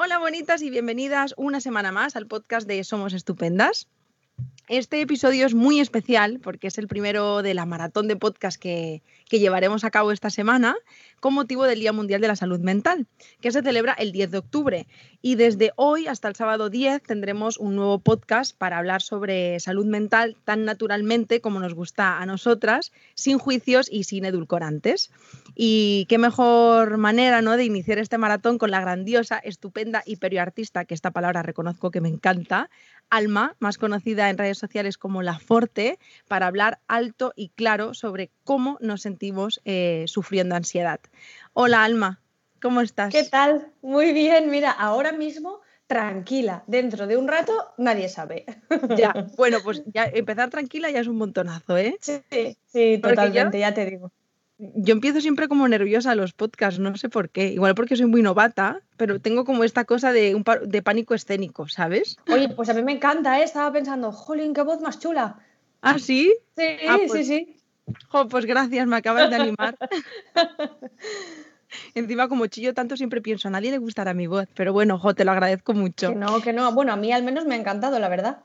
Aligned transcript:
Hola 0.00 0.18
bonitas 0.18 0.62
y 0.62 0.70
bienvenidas 0.70 1.34
una 1.36 1.60
semana 1.60 1.90
más 1.90 2.14
al 2.14 2.28
podcast 2.28 2.68
de 2.68 2.84
Somos 2.84 3.12
Estupendas. 3.14 3.88
Este 4.68 5.00
episodio 5.00 5.44
es 5.44 5.54
muy 5.54 5.80
especial 5.80 6.38
porque 6.40 6.68
es 6.68 6.78
el 6.78 6.86
primero 6.88 7.42
de 7.42 7.54
la 7.54 7.64
maratón 7.64 8.06
de 8.06 8.14
podcast 8.14 8.60
que, 8.60 9.02
llevaremos 9.28 9.82
a 9.82 9.90
cabo 9.90 10.12
esta 10.12 10.30
semana 10.30 10.76
con 11.20 11.34
motivo 11.34 11.64
del 11.64 11.80
Día 11.80 11.92
Mundial 11.92 12.20
de 12.20 12.28
la 12.28 12.36
Salud 12.36 12.60
Mental, 12.60 13.06
que 13.40 13.50
se 13.50 13.62
celebra 13.62 13.92
el 13.94 14.12
10 14.12 14.30
de 14.30 14.38
octubre. 14.38 14.86
Y 15.20 15.34
desde 15.34 15.72
hoy 15.74 16.06
hasta 16.06 16.28
el 16.28 16.36
sábado 16.36 16.70
10 16.70 17.02
tendremos 17.02 17.58
un 17.58 17.74
nuevo 17.74 17.98
podcast 17.98 18.56
para 18.56 18.78
hablar 18.78 19.02
sobre 19.02 19.58
salud 19.58 19.86
mental 19.86 20.36
tan 20.44 20.64
naturalmente 20.64 21.40
como 21.40 21.58
nos 21.58 21.74
gusta 21.74 22.18
a 22.20 22.26
nosotras, 22.26 22.92
sin 23.14 23.38
juicios 23.38 23.88
y 23.90 24.04
sin 24.04 24.26
edulcorantes. 24.26 25.10
Y 25.60 26.06
qué 26.08 26.18
mejor 26.18 26.98
manera 26.98 27.42
¿no? 27.42 27.56
de 27.56 27.64
iniciar 27.64 27.98
este 27.98 28.16
maratón 28.16 28.58
con 28.58 28.70
la 28.70 28.80
grandiosa, 28.80 29.38
estupenda 29.38 30.04
y 30.06 30.14
perioartista, 30.14 30.84
que 30.84 30.94
esta 30.94 31.10
palabra 31.10 31.42
reconozco 31.42 31.90
que 31.90 32.00
me 32.00 32.08
encanta, 32.08 32.70
Alma, 33.10 33.56
más 33.58 33.76
conocida 33.76 34.30
en 34.30 34.38
redes 34.38 34.56
sociales 34.56 34.98
como 34.98 35.20
La 35.20 35.40
Forte, 35.40 35.98
para 36.28 36.46
hablar 36.46 36.78
alto 36.86 37.32
y 37.34 37.48
claro 37.48 37.92
sobre 37.92 38.30
cómo 38.44 38.78
nos 38.80 39.02
sentimos 39.02 39.60
eh, 39.64 40.04
sufriendo 40.06 40.54
ansiedad. 40.54 41.00
Hola 41.54 41.82
Alma, 41.82 42.20
¿cómo 42.62 42.80
estás? 42.80 43.12
¿Qué 43.12 43.24
tal? 43.24 43.72
Muy 43.82 44.12
bien, 44.12 44.50
mira, 44.50 44.70
ahora 44.70 45.10
mismo 45.10 45.58
tranquila. 45.88 46.62
Dentro 46.68 47.08
de 47.08 47.16
un 47.16 47.26
rato 47.26 47.74
nadie 47.78 48.08
sabe. 48.08 48.46
Ya, 48.96 49.12
bueno, 49.36 49.58
pues 49.64 49.82
ya 49.86 50.04
empezar 50.04 50.50
tranquila 50.50 50.88
ya 50.92 51.00
es 51.00 51.08
un 51.08 51.16
montonazo, 51.16 51.76
¿eh? 51.76 51.98
Sí, 52.00 52.22
sí, 52.64 53.00
totalmente, 53.02 53.58
ya 53.58 53.74
te 53.74 53.84
digo 53.84 54.12
yo 54.58 54.92
empiezo 54.92 55.20
siempre 55.20 55.46
como 55.46 55.68
nerviosa 55.68 56.14
los 56.14 56.32
podcasts, 56.32 56.80
no 56.80 56.96
sé 56.96 57.08
por 57.08 57.30
qué. 57.30 57.52
Igual 57.52 57.74
porque 57.74 57.96
soy 57.96 58.06
muy 58.06 58.22
novata, 58.22 58.80
pero 58.96 59.20
tengo 59.20 59.44
como 59.44 59.64
esta 59.64 59.84
cosa 59.84 60.12
de, 60.12 60.34
un 60.34 60.44
de 60.66 60.82
pánico 60.82 61.14
escénico, 61.14 61.68
¿sabes? 61.68 62.16
Oye, 62.30 62.48
pues 62.48 62.68
a 62.68 62.74
mí 62.74 62.82
me 62.82 62.92
encanta, 62.92 63.38
¿eh? 63.38 63.44
Estaba 63.44 63.72
pensando, 63.72 64.10
jolín, 64.10 64.54
qué 64.54 64.62
voz 64.62 64.80
más 64.80 64.98
chula. 64.98 65.38
¿Ah, 65.80 65.98
sí? 65.98 66.34
Sí, 66.56 66.64
ah, 66.88 66.98
pues, 67.06 67.26
sí, 67.26 67.46
sí. 67.46 67.56
pues 68.28 68.46
gracias, 68.46 68.86
me 68.86 68.96
acabas 68.96 69.30
de 69.30 69.36
animar. 69.36 69.76
Encima, 71.94 72.28
como 72.28 72.46
chillo 72.46 72.74
tanto, 72.74 72.96
siempre 72.96 73.20
pienso, 73.20 73.48
a 73.48 73.50
nadie 73.50 73.70
le 73.70 73.78
gustará 73.78 74.14
mi 74.14 74.26
voz, 74.26 74.48
pero 74.54 74.72
bueno, 74.72 74.98
jo, 74.98 75.14
te 75.14 75.24
lo 75.24 75.32
agradezco 75.32 75.74
mucho. 75.74 76.08
Que 76.08 76.14
no, 76.16 76.40
que 76.40 76.52
no. 76.52 76.72
Bueno, 76.72 76.92
a 76.92 76.96
mí 76.96 77.12
al 77.12 77.22
menos 77.22 77.44
me 77.44 77.54
ha 77.54 77.58
encantado, 77.58 77.98
la 77.98 78.08
verdad. 78.08 78.38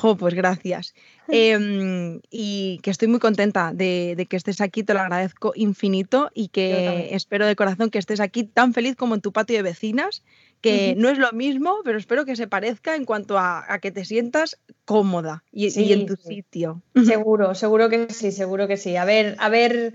Jo, 0.00 0.16
pues 0.16 0.34
gracias. 0.34 0.94
Em, 1.32 2.20
y 2.30 2.80
que 2.82 2.90
estoy 2.90 3.06
muy 3.06 3.20
contenta 3.20 3.72
de, 3.72 4.26
que 4.28 4.36
estés 4.36 4.60
aquí, 4.60 4.82
te 4.82 4.94
lo 4.94 5.00
agradezco 5.00 5.52
infinito 5.54 6.28
y 6.34 6.48
que 6.48 7.14
espero 7.14 7.46
de 7.46 7.54
corazón 7.54 7.90
que 7.90 8.00
estés 8.00 8.18
aquí 8.18 8.42
tan 8.42 8.74
feliz 8.74 8.96
como 8.96 9.14
en 9.14 9.20
tu 9.20 9.32
patio 9.32 9.56
de 9.56 9.62
vecinas, 9.62 10.24
que 10.60 10.94
no 10.96 11.08
es 11.08 11.18
lo 11.18 11.30
mismo, 11.30 11.76
pero 11.84 11.98
espero 11.98 12.24
que 12.24 12.34
se 12.34 12.48
parezca 12.48 12.96
en 12.96 13.04
cuanto 13.04 13.38
a, 13.38 13.78
que 13.80 13.92
te 13.92 14.04
sientas 14.04 14.58
cómoda 14.84 15.44
y, 15.52 15.92
en 15.92 16.06
tu 16.06 16.16
sitio. 16.16 16.82
Seguro, 17.04 17.54
seguro 17.54 17.88
que 17.88 18.08
sí, 18.10 18.32
seguro 18.32 18.66
que 18.66 18.76
sí. 18.76 18.96
A 18.96 19.04
ver, 19.04 19.36
a 19.38 19.48
ver. 19.48 19.94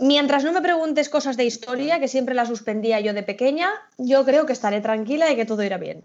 Mientras 0.00 0.42
no 0.42 0.52
me 0.52 0.60
preguntes 0.60 1.08
cosas 1.08 1.36
de 1.36 1.44
historia, 1.44 2.00
que 2.00 2.08
siempre 2.08 2.34
la 2.34 2.44
suspendía 2.44 3.00
yo 3.00 3.14
de 3.14 3.22
pequeña, 3.22 3.70
yo 3.96 4.24
creo 4.24 4.44
que 4.44 4.52
estaré 4.52 4.80
tranquila 4.80 5.30
y 5.30 5.36
que 5.36 5.46
todo 5.46 5.62
irá 5.62 5.78
bien. 5.78 6.02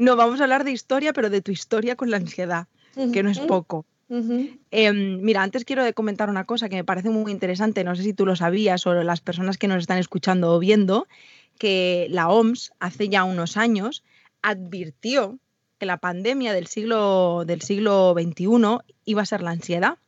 No, 0.00 0.16
vamos 0.16 0.40
a 0.40 0.44
hablar 0.44 0.64
de 0.64 0.72
historia, 0.72 1.12
pero 1.12 1.28
de 1.28 1.42
tu 1.42 1.52
historia 1.52 1.94
con 1.94 2.10
la 2.10 2.16
ansiedad, 2.16 2.68
que 3.12 3.22
no 3.22 3.28
es 3.28 3.38
poco. 3.38 3.84
Em, 4.70 5.20
mira, 5.20 5.42
antes 5.42 5.66
quiero 5.66 5.82
comentar 5.92 6.30
una 6.30 6.44
cosa 6.44 6.70
que 6.70 6.76
me 6.76 6.84
parece 6.84 7.10
muy 7.10 7.30
interesante, 7.30 7.84
no 7.84 7.94
sé 7.94 8.02
si 8.02 8.14
tú 8.14 8.24
lo 8.24 8.34
sabías 8.34 8.86
o 8.86 8.94
las 8.94 9.20
personas 9.20 9.58
que 9.58 9.68
nos 9.68 9.76
están 9.76 9.98
escuchando 9.98 10.54
o 10.54 10.58
viendo, 10.58 11.06
que 11.58 12.06
la 12.08 12.30
OMS 12.30 12.72
hace 12.80 13.10
ya 13.10 13.24
unos 13.24 13.58
años 13.58 14.02
advirtió 14.40 15.38
que 15.78 15.84
la 15.84 15.98
pandemia 15.98 16.54
del 16.54 16.66
siglo, 16.66 17.44
del 17.44 17.60
siglo 17.60 18.14
XXI 18.14 18.78
iba 19.04 19.20
a 19.20 19.26
ser 19.26 19.42
la 19.42 19.50
ansiedad. 19.50 19.98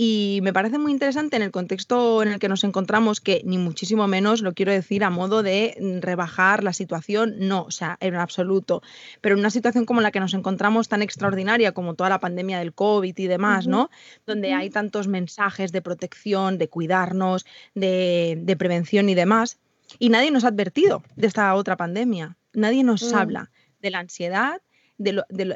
Y 0.00 0.38
me 0.44 0.52
parece 0.52 0.78
muy 0.78 0.92
interesante 0.92 1.34
en 1.34 1.42
el 1.42 1.50
contexto 1.50 2.22
en 2.22 2.28
el 2.28 2.38
que 2.38 2.48
nos 2.48 2.62
encontramos, 2.62 3.20
que 3.20 3.42
ni 3.44 3.58
muchísimo 3.58 4.06
menos 4.06 4.42
lo 4.42 4.54
quiero 4.54 4.70
decir 4.70 5.02
a 5.02 5.10
modo 5.10 5.42
de 5.42 5.76
mm, 5.80 6.02
rebajar 6.02 6.62
la 6.62 6.72
situación, 6.72 7.34
no, 7.40 7.62
o 7.62 7.72
sea, 7.72 7.96
en 7.98 8.14
absoluto. 8.14 8.80
Pero 9.20 9.34
en 9.34 9.40
una 9.40 9.50
situación 9.50 9.86
como 9.86 10.00
la 10.00 10.12
que 10.12 10.20
nos 10.20 10.34
encontramos 10.34 10.88
tan 10.88 11.02
extraordinaria 11.02 11.72
como 11.72 11.94
toda 11.94 12.10
la 12.10 12.20
pandemia 12.20 12.60
del 12.60 12.74
COVID 12.74 13.18
y 13.18 13.26
demás, 13.26 13.66
¿no? 13.66 13.90
Donde 14.24 14.54
hay 14.54 14.70
tantos 14.70 15.08
mensajes 15.08 15.72
de 15.72 15.82
protección, 15.82 16.58
de 16.58 16.68
cuidarnos, 16.68 17.44
de, 17.74 18.38
de, 18.40 18.56
prevención 18.56 19.08
y 19.08 19.16
demás. 19.16 19.58
Y 19.98 20.10
nadie 20.10 20.30
nos 20.30 20.44
ha 20.44 20.48
advertido 20.48 21.02
de 21.16 21.26
esta 21.26 21.52
otra 21.56 21.76
pandemia. 21.76 22.36
Nadie 22.52 22.84
nos 22.84 23.02
mm. 23.02 23.16
habla 23.16 23.50
de 23.80 23.90
la 23.90 23.98
ansiedad, 23.98 24.62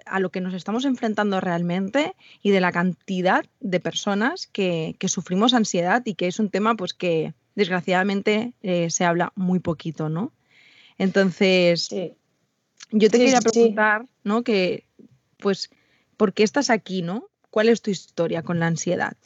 a 0.06 0.20
lo 0.20 0.30
que 0.30 0.40
nos 0.40 0.54
estamos 0.54 0.84
enfrentando 0.84 1.40
realmente 1.40 2.14
y 2.42 2.50
de 2.50 2.60
la 2.60 2.72
cantidad 2.72 3.44
de 3.60 3.80
personas 3.80 4.46
que, 4.46 4.96
sufrimos 5.06 5.54
ansiedad 5.54 6.02
y 6.04 6.14
que 6.14 6.28
es 6.28 6.38
un 6.38 6.48
tema 6.48 6.74
pues 6.76 6.94
que 6.94 7.34
desgraciadamente 7.54 8.52
eh, 8.62 8.90
se 8.90 9.04
habla 9.04 9.32
muy 9.34 9.58
poquito, 9.58 10.08
¿no? 10.08 10.32
Entonces, 10.98 11.88
yo 11.90 13.10
te 13.10 13.18
quería 13.18 13.40
preguntar, 13.40 14.06
¿no? 14.22 14.44
Que, 14.44 14.84
pues, 15.38 15.70
¿por 16.16 16.32
qué 16.32 16.44
estás 16.44 16.70
aquí, 16.70 17.02
no? 17.02 17.28
¿Cuál 17.50 17.68
es 17.68 17.82
tu 17.82 17.90
historia 17.90 18.42
con 18.42 18.60
la 18.60 18.66
ansiedad? 18.66 19.16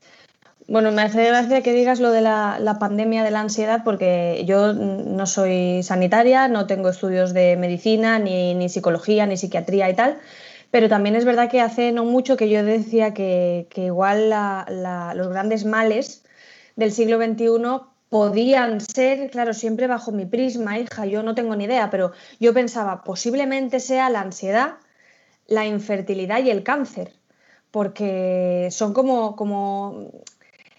Bueno, 0.68 0.90
me 0.90 1.02
hace 1.02 1.24
gracia 1.24 1.62
que 1.62 1.72
digas 1.72 2.00
lo 2.00 2.10
de 2.10 2.20
la, 2.20 2.76
pandemia 2.80 3.22
de 3.22 3.30
la 3.30 3.40
ansiedad 3.40 3.82
porque 3.84 4.42
yo 4.46 4.72
no 4.72 5.26
soy 5.26 5.84
sanitaria, 5.84 6.48
no 6.48 6.66
tengo 6.66 6.88
estudios 6.88 7.32
de 7.32 7.56
medicina, 7.56 8.18
ni, 8.18 8.68
psicología, 8.68 9.26
ni 9.26 9.36
psiquiatría 9.36 9.88
y 9.88 9.94
tal, 9.94 10.18
pero 10.72 10.88
también 10.88 11.14
es 11.14 11.24
verdad 11.24 11.48
que 11.48 11.60
hace 11.60 11.92
no 11.92 12.04
mucho 12.04 12.36
que 12.36 12.48
yo 12.48 12.64
decía 12.64 13.14
que, 13.14 13.68
igual 13.76 14.30
los 15.14 15.28
grandes 15.28 15.64
males 15.64 16.24
del 16.74 16.90
siglo 16.90 17.18
XXI 17.18 17.46
podían 18.08 18.80
ser, 18.80 19.30
claro, 19.30 19.54
siempre 19.54 19.86
bajo 19.86 20.10
mi 20.10 20.26
prisma, 20.26 20.78
hija, 20.80 21.06
yo 21.06 21.22
no 21.22 21.36
tengo 21.36 21.54
ni 21.54 21.64
idea, 21.64 21.90
pero 21.90 22.10
yo 22.40 22.52
pensaba, 22.52 23.04
posiblemente 23.04 23.78
sea 23.78 24.10
la 24.10 24.20
ansiedad, 24.20 24.78
la 25.46 25.64
infertilidad 25.64 26.42
y 26.42 26.50
el 26.50 26.64
cáncer, 26.64 27.12
porque 27.70 28.68
son 28.72 28.92
como, 28.92 29.36
como 29.36 30.10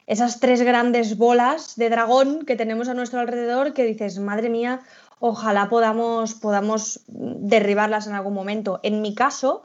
esas 0.08 0.40
tres 0.40 0.62
grandes 0.62 1.18
bolas 1.18 1.76
de 1.76 1.90
dragón 1.90 2.46
que 2.46 2.56
tenemos 2.56 2.88
a 2.88 2.94
nuestro 2.94 3.20
alrededor 3.20 3.74
que 3.74 3.84
dices, 3.84 4.18
madre 4.20 4.50
mía, 4.50 4.80
ojalá 5.20 5.68
podamos, 5.68 6.34
podamos 6.34 7.02
derribarlas 7.08 8.08
en 8.08 8.14
algún 8.14 8.34
momento. 8.34 8.80
En 8.84 9.02
mi 9.02 9.14
caso, 9.14 9.64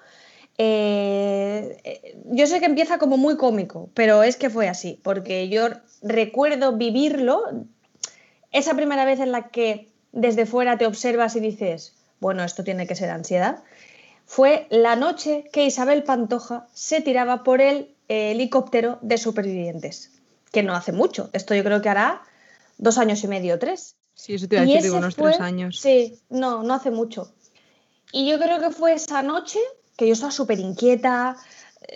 eh, 0.59 2.17
yo 2.27 2.49
sé 2.49 2.59
que 2.59 2.67
empieza 2.67 2.99
como 2.99 3.17
muy 3.17 3.37
cómico, 3.37 3.89
pero 3.95 4.25
es 4.25 4.37
que 4.37 4.51
fue 4.51 4.69
así, 4.69 4.99
porque 5.05 5.49
yo 5.49 5.69
recuerdo 6.03 6.73
vivirlo, 6.73 7.45
esa 8.51 8.75
primera 8.75 9.05
vez 9.05 9.21
en 9.21 9.31
la 9.31 9.49
que 9.49 9.89
desde 10.11 10.45
fuera 10.45 10.77
te 10.77 10.87
observas 10.87 11.37
y 11.37 11.41
dices, 11.41 11.95
bueno, 12.19 12.43
esto 12.43 12.65
tiene 12.65 12.89
que 12.89 12.97
ser 12.97 13.11
ansiedad, 13.11 13.63
fue 14.27 14.67
la 14.71 14.97
noche 14.97 15.49
que 15.53 15.65
Isabel 15.65 16.03
Pantoja 16.03 16.67
se 16.73 17.01
tiraba 17.01 17.45
por 17.45 17.61
el 17.61 17.95
helicóptero 18.09 18.99
de 19.03 19.19
supervivientes 19.19 20.12
que 20.53 20.63
no 20.63 20.75
hace 20.75 20.93
mucho. 20.93 21.31
Esto 21.33 21.55
yo 21.55 21.65
creo 21.65 21.83
que 21.83 21.89
hará 21.89 22.23
dos 22.79 22.99
años 22.99 23.25
y 23.25 23.29
medio, 23.29 23.59
tres. 23.59 23.97
Sí, 24.15 24.35
eso 24.35 24.47
te 24.47 24.57
iba 24.57 24.63
a 24.63 24.67
decir, 24.67 24.93
unos 24.93 25.17
tres 25.17 25.41
años. 25.41 25.81
Sí, 25.81 26.21
no, 26.29 26.63
no 26.63 26.75
hace 26.75 26.91
mucho. 26.91 27.35
Y 28.13 28.31
yo 28.31 28.39
creo 28.39 28.61
que 28.61 28.71
fue 28.71 28.93
esa 28.93 29.23
noche 29.23 29.59
que 29.97 30.07
yo 30.07 30.13
estaba 30.13 30.31
súper 30.31 30.61
inquieta, 30.61 31.37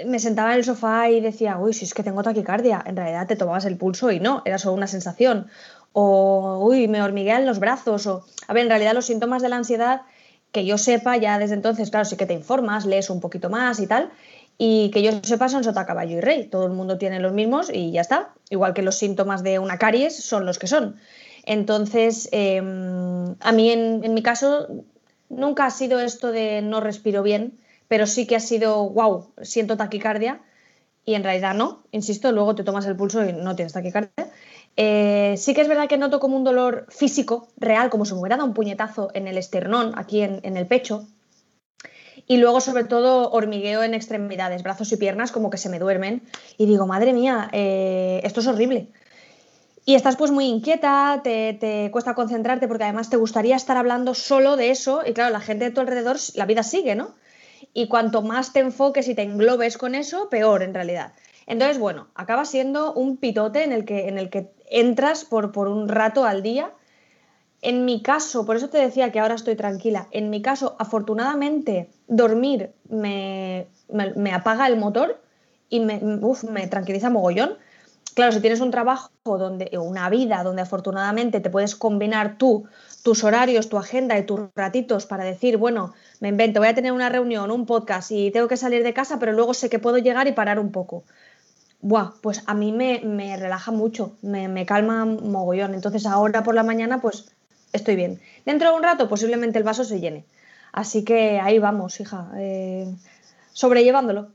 me 0.06 0.18
sentaba 0.18 0.52
en 0.52 0.58
el 0.58 0.64
sofá 0.64 1.10
y 1.10 1.20
decía, 1.20 1.58
uy, 1.58 1.72
si 1.72 1.84
es 1.84 1.94
que 1.94 2.02
tengo 2.02 2.22
taquicardia, 2.22 2.82
en 2.86 2.96
realidad 2.96 3.26
te 3.26 3.36
tomabas 3.36 3.64
el 3.66 3.76
pulso 3.76 4.10
y 4.10 4.20
no, 4.20 4.42
era 4.44 4.58
solo 4.58 4.74
una 4.74 4.86
sensación. 4.86 5.48
O, 5.92 6.58
uy, 6.62 6.88
me 6.88 7.02
hormiguean 7.02 7.46
los 7.46 7.58
brazos. 7.58 8.06
O, 8.06 8.24
a 8.48 8.52
ver, 8.52 8.64
en 8.64 8.70
realidad 8.70 8.94
los 8.94 9.06
síntomas 9.06 9.42
de 9.42 9.48
la 9.48 9.56
ansiedad, 9.56 10.02
que 10.52 10.64
yo 10.64 10.78
sepa, 10.78 11.16
ya 11.16 11.38
desde 11.38 11.54
entonces, 11.54 11.90
claro, 11.90 12.04
sí 12.04 12.16
que 12.16 12.26
te 12.26 12.34
informas, 12.34 12.86
lees 12.86 13.10
un 13.10 13.20
poquito 13.20 13.50
más 13.50 13.80
y 13.80 13.86
tal, 13.86 14.10
y 14.58 14.90
que 14.90 15.02
yo 15.02 15.12
sepa 15.22 15.48
son 15.48 15.64
sota, 15.64 15.86
caballo 15.86 16.16
y 16.16 16.20
rey. 16.20 16.48
Todo 16.48 16.66
el 16.66 16.72
mundo 16.72 16.98
tiene 16.98 17.20
los 17.20 17.32
mismos 17.32 17.70
y 17.72 17.92
ya 17.92 18.00
está. 18.00 18.34
Igual 18.48 18.74
que 18.74 18.82
los 18.82 18.96
síntomas 18.96 19.42
de 19.42 19.58
una 19.58 19.78
caries 19.78 20.16
son 20.16 20.46
los 20.46 20.58
que 20.58 20.66
son. 20.66 20.96
Entonces, 21.44 22.28
em, 22.32 23.36
a 23.40 23.52
mí 23.52 23.70
en, 23.70 24.14
mi 24.14 24.22
caso 24.22 24.66
nunca 25.28 25.66
ha 25.66 25.70
sido 25.70 26.00
esto 26.00 26.32
de 26.32 26.62
no 26.62 26.80
respiro 26.80 27.22
bien, 27.22 27.58
pero 27.88 28.06
sí 28.06 28.26
que 28.26 28.36
ha 28.36 28.40
sido, 28.40 28.88
wow, 28.90 29.32
siento 29.42 29.76
taquicardia 29.76 30.40
y 31.04 31.14
en 31.14 31.22
realidad 31.22 31.54
no, 31.54 31.84
insisto, 31.92 32.32
luego 32.32 32.54
te 32.56 32.64
tomas 32.64 32.86
el 32.86 32.96
pulso 32.96 33.24
y 33.24 33.32
no 33.32 33.54
tienes 33.54 33.74
taquicardia. 33.74 34.10
Eh, 34.76 35.34
sí 35.38 35.54
que 35.54 35.60
es 35.60 35.68
verdad 35.68 35.88
que 35.88 35.98
noto 35.98 36.18
como 36.18 36.36
un 36.36 36.44
dolor 36.44 36.86
físico, 36.88 37.48
real, 37.56 37.90
como 37.90 38.04
si 38.04 38.14
me 38.14 38.20
hubiera 38.20 38.36
dado 38.36 38.48
un 38.48 38.54
puñetazo 38.54 39.10
en 39.14 39.28
el 39.28 39.38
esternón, 39.38 39.92
aquí 39.96 40.22
en, 40.22 40.40
en 40.42 40.56
el 40.56 40.66
pecho, 40.66 41.06
Y 42.26 42.38
luego, 42.38 42.60
sobre 42.60 42.84
todo, 42.84 43.30
hormigueo 43.30 43.82
en 43.82 43.94
extremidades, 43.94 44.62
brazos 44.62 44.90
y 44.92 44.96
piernas, 44.96 45.30
como 45.30 45.50
que 45.50 45.58
se 45.58 45.68
me 45.68 45.78
duermen. 45.78 46.22
Y 46.58 46.66
digo, 46.66 46.86
madre 46.86 47.12
mía, 47.12 47.48
eh, 47.52 48.20
esto 48.24 48.40
es 48.40 48.46
horrible. 48.48 48.88
Y 49.88 49.94
estás 49.94 50.16
pues 50.16 50.32
muy 50.32 50.46
inquieta, 50.46 51.20
te, 51.22 51.88
cuesta 51.92 52.14
concentrarte 52.16 52.66
porque 52.66 52.82
además 52.82 53.08
te 53.08 53.16
gustaría 53.16 53.54
estar 53.54 53.76
hablando 53.76 54.14
solo 54.14 54.56
de 54.56 54.70
eso. 54.70 55.02
Y 55.06 55.12
claro, 55.12 55.32
la 55.32 55.40
gente 55.40 55.66
de 55.66 55.70
tu 55.70 55.80
alrededor, 55.80 56.16
la 56.34 56.44
vida 56.44 56.64
sigue, 56.64 56.96
¿no? 56.96 57.14
Y 57.72 57.86
cuanto 57.86 58.20
más 58.20 58.52
te 58.52 58.58
enfoques 58.58 59.06
y 59.06 59.14
te 59.14 59.22
englobes 59.22 59.78
con 59.78 59.94
eso, 59.94 60.28
peor 60.28 60.64
en 60.64 60.74
realidad. 60.74 61.12
Entonces, 61.46 61.78
bueno, 61.78 62.08
acaba 62.16 62.44
siendo 62.44 62.92
un 62.94 63.16
pitote 63.16 63.62
en 63.62 63.70
el 63.70 63.84
que, 63.84 64.08
en 64.08 64.18
el 64.18 64.28
que 64.28 64.50
entras 64.68 65.24
por, 65.24 65.52
por 65.52 65.68
un 65.68 65.88
rato 65.88 66.24
al 66.24 66.42
día. 66.42 66.72
En 67.62 67.84
mi 67.84 68.02
caso, 68.02 68.44
por 68.44 68.56
eso 68.56 68.68
te 68.68 68.78
decía 68.78 69.12
que 69.12 69.20
ahora 69.20 69.36
estoy 69.36 69.54
tranquila, 69.54 70.08
en 70.10 70.30
mi 70.30 70.42
caso, 70.42 70.74
afortunadamente, 70.80 71.90
dormir 72.08 72.72
me, 72.88 73.66
me, 73.88 74.32
apaga 74.32 74.66
el 74.66 74.76
motor 74.76 75.20
y 75.68 75.80
me, 75.80 76.00
me 76.00 76.66
tranquiliza 76.66 77.10
mogollón 77.10 77.56
Claro, 78.16 78.32
si 78.32 78.40
tienes 78.40 78.60
un 78.60 78.70
trabajo 78.70 79.10
donde, 79.24 79.76
una 79.76 80.08
vida 80.08 80.42
donde 80.42 80.62
afortunadamente 80.62 81.40
te 81.40 81.50
puedes 81.50 81.76
combinar 81.76 82.38
tú, 82.38 82.64
tus 83.02 83.22
horarios, 83.24 83.68
tu 83.68 83.76
agenda 83.76 84.18
y 84.18 84.24
tus 84.24 84.40
ratitos 84.54 85.04
para 85.04 85.22
decir, 85.22 85.58
bueno, 85.58 85.92
me 86.20 86.28
invento, 86.28 86.60
voy 86.60 86.70
a 86.70 86.74
tener 86.74 86.92
una 86.92 87.10
reunión, 87.10 87.50
un 87.50 87.66
podcast 87.66 88.10
y 88.12 88.30
tengo 88.30 88.48
que 88.48 88.56
salir 88.56 88.82
de 88.84 88.94
casa, 88.94 89.18
pero 89.18 89.32
luego 89.32 89.52
sé 89.52 89.68
que 89.68 89.78
puedo 89.78 89.98
llegar 89.98 90.26
y 90.28 90.32
parar 90.32 90.58
un 90.58 90.72
poco. 90.72 91.04
Buah, 91.82 92.14
pues 92.22 92.42
a 92.46 92.54
mí 92.54 92.72
me, 92.72 93.36
relaja 93.36 93.70
mucho, 93.70 94.16
me, 94.22 94.64
calma 94.64 95.04
mogollón. 95.04 95.74
Entonces 95.74 96.06
ahora 96.06 96.42
por 96.42 96.54
la 96.54 96.62
mañana, 96.62 97.02
pues 97.02 97.30
estoy 97.74 97.96
bien. 97.96 98.18
Dentro 98.46 98.70
de 98.70 98.76
un 98.76 98.82
rato 98.82 99.10
posiblemente 99.10 99.58
el 99.58 99.64
vaso 99.64 99.84
se 99.84 100.00
llene. 100.00 100.24
Así 100.76 101.04
que 101.04 101.40
ahí 101.40 101.58
vamos, 101.58 101.98
hija, 102.00 102.30
eh, 102.36 102.94
sobrellevándolo. 103.54 104.30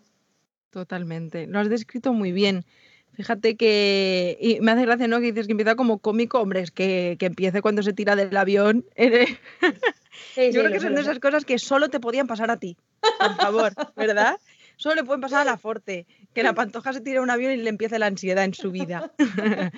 Totalmente. 0.72 1.46
Lo 1.46 1.60
has 1.60 1.70
descrito 1.70 2.14
muy 2.14 2.32
bien. 2.32 2.66
Fíjate 3.14 3.56
que. 3.56 4.40
Y 4.42 4.60
me 4.60 4.72
hace 4.72 4.82
gracia, 4.82 5.08
¿no? 5.08 5.20
Que 5.20 5.28
dices 5.28 5.46
que 5.46 5.52
empieza 5.52 5.76
como 5.76 6.00
cómico. 6.00 6.40
Hombre, 6.42 6.62
es 6.62 6.72
que, 6.72 7.16
que 7.20 7.28
empiece 7.28 7.62
cuando 7.62 7.84
se 7.84 7.94
tira 7.94 8.16
del 8.16 8.36
avión. 8.36 8.84
Yo 8.98 10.62
creo 10.62 10.72
que 10.72 10.80
son 10.80 10.96
de 10.96 11.02
esas 11.02 11.20
cosas 11.20 11.46
que 11.46 11.60
solo 11.60 11.90
te 11.90 12.00
podían 12.00 12.26
pasar 12.26 12.50
a 12.50 12.58
ti. 12.58 12.76
Por 13.20 13.36
favor, 13.36 13.74
¿verdad? 13.96 14.40
Solo 14.78 14.96
le 14.96 15.04
pueden 15.04 15.22
pasar 15.22 15.42
a 15.42 15.52
la 15.52 15.58
Forte. 15.58 16.08
Que 16.34 16.42
la 16.42 16.56
pantoja 16.56 16.92
se 16.92 17.02
tire 17.02 17.20
a 17.20 17.22
un 17.22 17.30
avión 17.30 17.52
y 17.52 17.58
le 17.58 17.70
empiece 17.70 18.00
la 18.00 18.08
ansiedad 18.08 18.46
en 18.46 18.56
su 18.56 18.72
vida. 18.72 19.14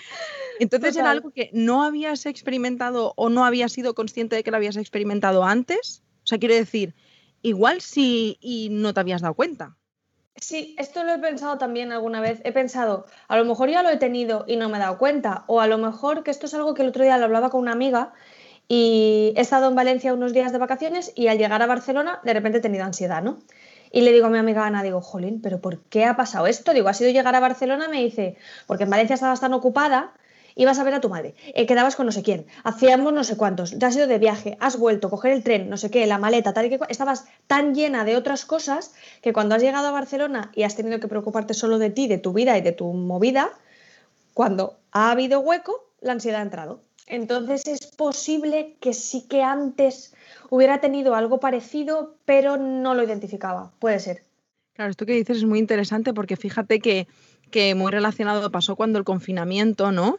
Entonces, 0.61 0.95
¿era 0.95 1.11
algo 1.11 1.31
que 1.31 1.49
no 1.51 1.83
habías 1.83 2.25
experimentado 2.25 3.11
o 3.17 3.27
no 3.27 3.43
habías 3.43 3.73
sido 3.73 3.95
consciente 3.95 4.37
de 4.37 4.43
que 4.43 4.51
lo 4.51 4.55
habías 4.55 4.77
experimentado 4.77 5.43
antes? 5.43 6.03
O 6.23 6.27
sea, 6.27 6.37
quiero 6.37 6.55
decir, 6.55 6.95
igual 7.41 7.81
sí 7.81 8.37
y 8.41 8.69
no 8.71 8.93
te 8.93 8.99
habías 8.99 9.21
dado 9.21 9.33
cuenta. 9.33 9.75
Sí, 10.35 10.75
esto 10.79 11.03
lo 11.03 11.13
he 11.13 11.19
pensado 11.19 11.57
también 11.57 11.91
alguna 11.91 12.19
vez. 12.19 12.41
He 12.43 12.51
pensado, 12.51 13.05
a 13.27 13.37
lo 13.37 13.45
mejor 13.45 13.69
ya 13.69 13.83
lo 13.83 13.89
he 13.89 13.97
tenido 13.97 14.45
y 14.47 14.55
no 14.55 14.67
me 14.67 14.77
he 14.77 14.79
dado 14.79 14.97
cuenta, 14.97 15.43
o 15.47 15.61
a 15.61 15.67
lo 15.67 15.77
mejor 15.77 16.23
que 16.23 16.31
esto 16.31 16.47
es 16.47 16.53
algo 16.53 16.73
que 16.73 16.81
el 16.81 16.89
otro 16.89 17.03
día 17.03 17.17
lo 17.17 17.25
hablaba 17.25 17.49
con 17.49 17.61
una 17.61 17.71
amiga 17.71 18.13
y 18.67 19.33
he 19.35 19.41
estado 19.41 19.69
en 19.69 19.75
Valencia 19.75 20.13
unos 20.13 20.33
días 20.33 20.51
de 20.51 20.57
vacaciones 20.57 21.11
y 21.15 21.27
al 21.27 21.37
llegar 21.37 21.61
a 21.61 21.67
Barcelona 21.67 22.19
de 22.23 22.33
repente 22.33 22.57
he 22.57 22.61
tenido 22.61 22.83
ansiedad, 22.83 23.21
¿no? 23.21 23.37
Y 23.91 24.01
le 24.01 24.11
digo 24.11 24.25
a 24.25 24.29
mi 24.29 24.39
amiga 24.39 24.65
Ana, 24.65 24.81
digo, 24.81 25.01
jolín, 25.01 25.39
¿pero 25.41 25.61
por 25.61 25.81
qué 25.83 26.05
ha 26.05 26.15
pasado 26.15 26.47
esto? 26.47 26.73
Digo, 26.73 26.89
ha 26.89 26.95
sido 26.95 27.11
llegar 27.11 27.35
a 27.35 27.39
Barcelona, 27.39 27.87
me 27.87 28.03
dice, 28.03 28.37
porque 28.65 28.85
en 28.85 28.89
Valencia 28.89 29.13
estabas 29.13 29.39
tan 29.39 29.53
ocupada 29.53 30.13
ibas 30.55 30.79
a 30.79 30.83
ver 30.83 30.93
a 30.93 31.01
tu 31.01 31.09
madre, 31.09 31.35
eh, 31.53 31.65
quedabas 31.65 31.95
con 31.95 32.05
no 32.05 32.11
sé 32.11 32.23
quién, 32.23 32.45
hacíamos 32.63 33.13
no 33.13 33.23
sé 33.23 33.37
cuántos, 33.37 33.77
te 33.77 33.85
has 33.85 33.95
ido 33.95 34.07
de 34.07 34.19
viaje, 34.19 34.57
has 34.59 34.77
vuelto, 34.77 35.09
coger 35.09 35.31
el 35.31 35.43
tren, 35.43 35.69
no 35.69 35.77
sé 35.77 35.89
qué, 35.89 36.05
la 36.05 36.17
maleta, 36.17 36.53
tal 36.53 36.65
y 36.65 36.69
que 36.69 36.79
estabas 36.89 37.25
tan 37.47 37.75
llena 37.75 38.05
de 38.05 38.15
otras 38.15 38.45
cosas 38.45 38.93
que 39.21 39.33
cuando 39.33 39.55
has 39.55 39.61
llegado 39.61 39.87
a 39.87 39.91
Barcelona 39.91 40.51
y 40.55 40.63
has 40.63 40.75
tenido 40.75 40.99
que 40.99 41.07
preocuparte 41.07 41.53
solo 41.53 41.79
de 41.79 41.89
ti, 41.89 42.07
de 42.07 42.17
tu 42.17 42.33
vida 42.33 42.57
y 42.57 42.61
de 42.61 42.71
tu 42.71 42.91
movida, 42.93 43.51
cuando 44.33 44.77
ha 44.91 45.11
habido 45.11 45.39
hueco, 45.39 45.89
la 46.01 46.13
ansiedad 46.13 46.41
ha 46.41 46.43
entrado. 46.43 46.81
Entonces 47.07 47.67
es 47.67 47.87
posible 47.87 48.77
que 48.79 48.93
sí 48.93 49.27
que 49.27 49.43
antes 49.43 50.13
hubiera 50.49 50.79
tenido 50.79 51.15
algo 51.15 51.39
parecido, 51.39 52.15
pero 52.25 52.57
no 52.57 52.93
lo 52.93 53.03
identificaba. 53.03 53.71
Puede 53.79 53.99
ser. 53.99 54.23
Claro, 54.73 54.91
esto 54.91 55.05
que 55.05 55.13
dices 55.13 55.37
es 55.37 55.45
muy 55.45 55.59
interesante 55.59 56.13
porque 56.13 56.35
fíjate 56.35 56.79
que 56.79 57.07
que 57.53 57.75
muy 57.75 57.91
relacionado 57.91 58.51
pasó 58.51 58.75
cuando 58.75 58.97
el 58.97 59.05
confinamiento, 59.05 59.91
¿no? 59.91 60.17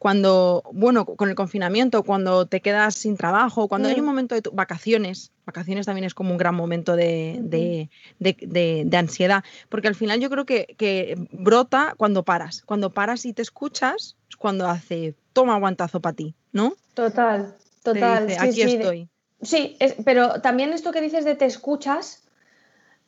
Cuando, 0.00 0.64
bueno, 0.72 1.06
con 1.06 1.28
el 1.28 1.36
confinamiento, 1.36 2.02
cuando 2.02 2.44
te 2.46 2.60
quedas 2.60 2.96
sin 2.96 3.16
trabajo, 3.16 3.68
cuando 3.68 3.88
hay 3.88 3.94
un 3.94 4.02
mm. 4.02 4.04
momento 4.04 4.34
de 4.34 4.42
vacaciones, 4.52 5.30
vacaciones 5.46 5.86
también 5.86 6.04
es 6.04 6.12
como 6.12 6.32
un 6.32 6.38
gran 6.38 6.56
momento 6.56 6.96
de, 6.96 7.38
de, 8.18 8.98
ansiedad, 8.98 9.44
porque 9.68 9.86
al 9.86 9.94
final 9.94 10.18
yo 10.18 10.28
creo 10.28 10.44
que, 10.44 10.74
que, 10.76 11.14
brota 11.30 11.94
cuando 11.96 12.24
paras, 12.24 12.64
cuando 12.66 12.90
paras 12.90 13.24
y 13.26 13.32
te 13.32 13.42
escuchas, 13.42 14.16
es 14.28 14.36
cuando 14.36 14.66
hace, 14.66 15.14
toma 15.32 15.54
aguantazo 15.54 16.00
para 16.00 16.16
ti, 16.16 16.34
¿no? 16.50 16.74
Total, 16.94 17.54
total. 17.84 18.26
Aquí 18.40 18.62
estoy. 18.62 19.08
Sí, 19.40 19.76
pero 20.04 20.40
también 20.40 20.72
esto 20.72 20.90
que 20.90 21.00
dices 21.00 21.24
de 21.24 21.36
te 21.36 21.44
escuchas, 21.44 22.24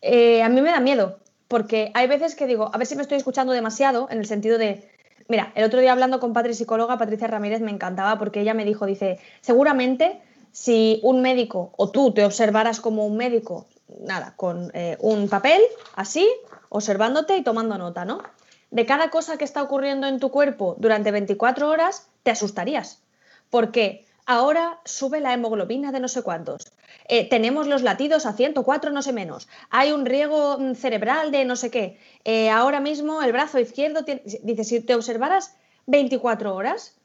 eh, 0.00 0.44
a 0.44 0.48
mí 0.48 0.62
me 0.62 0.70
da 0.70 0.78
miedo, 0.78 1.18
porque 1.48 1.90
hay 1.94 2.06
veces 2.06 2.34
que 2.34 2.46
digo, 2.46 2.70
a 2.72 2.78
ver 2.78 2.86
si 2.86 2.96
me 2.96 3.02
estoy 3.02 3.18
escuchando 3.18 3.52
demasiado, 3.52 4.08
en 4.10 4.18
el 4.18 4.26
sentido 4.26 4.58
de, 4.58 4.88
mira, 5.28 5.52
el 5.54 5.64
otro 5.64 5.80
día 5.80 5.92
hablando 5.92 6.20
con 6.20 6.32
Patri 6.32 6.54
psicóloga, 6.54 6.98
Patricia 6.98 7.26
Ramírez, 7.26 7.60
me 7.60 7.70
encantaba 7.70 8.18
porque 8.18 8.40
ella 8.40 8.54
me 8.54 8.64
dijo, 8.64 8.86
dice, 8.86 9.18
seguramente 9.40 10.20
si 10.52 11.00
un 11.02 11.20
médico 11.20 11.72
o 11.76 11.90
tú 11.90 12.12
te 12.12 12.24
observaras 12.24 12.80
como 12.80 13.04
un 13.06 13.16
médico, 13.16 13.66
nada, 14.00 14.34
con 14.36 14.70
eh, 14.72 14.96
un 15.00 15.28
papel, 15.28 15.60
así, 15.96 16.28
observándote 16.68 17.36
y 17.36 17.42
tomando 17.42 17.76
nota, 17.76 18.04
¿no? 18.04 18.22
De 18.70 18.86
cada 18.86 19.10
cosa 19.10 19.36
que 19.36 19.44
está 19.44 19.62
ocurriendo 19.62 20.06
en 20.06 20.20
tu 20.20 20.30
cuerpo 20.30 20.76
durante 20.78 21.10
24 21.10 21.68
horas, 21.68 22.08
te 22.22 22.30
asustarías. 22.30 23.02
Porque 23.50 24.06
ahora 24.26 24.80
sube 24.84 25.20
la 25.20 25.32
hemoglobina 25.32 25.92
de 25.92 26.00
no 26.00 26.08
sé 26.08 26.22
cuántos, 26.22 26.72
eh, 27.08 27.28
tenemos 27.28 27.66
los 27.66 27.82
latidos 27.82 28.26
a 28.26 28.32
104, 28.32 28.90
no 28.90 29.02
sé 29.02 29.12
menos, 29.12 29.48
hay 29.70 29.92
un 29.92 30.06
riego 30.06 30.58
mm, 30.58 30.74
cerebral 30.74 31.30
de 31.30 31.44
no 31.44 31.56
sé 31.56 31.70
qué, 31.70 31.98
eh, 32.24 32.50
ahora 32.50 32.80
mismo 32.80 33.22
el 33.22 33.32
brazo 33.32 33.58
izquierdo, 33.58 34.04
dice, 34.42 34.64
si 34.64 34.80
te 34.80 34.94
observaras 34.94 35.56
24 35.86 36.54
horas, 36.54 36.96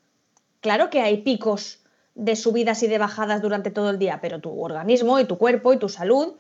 claro 0.62 0.90
que 0.90 1.02
hay 1.02 1.18
picos 1.18 1.80
de 2.16 2.36
subidas 2.36 2.84
y 2.84 2.88
de 2.88 2.98
bajadas 2.98 3.42
durante 3.42 3.72
todo 3.72 3.90
el 3.90 4.00
día, 4.00 4.20
pero 4.22 4.40
tu 4.40 4.62
organismo 4.62 5.20
y 5.20 5.26
tu 5.26 5.38
cuerpo 5.38 5.74
y 5.74 5.78
tu 5.78 5.90
salud 5.90 6.36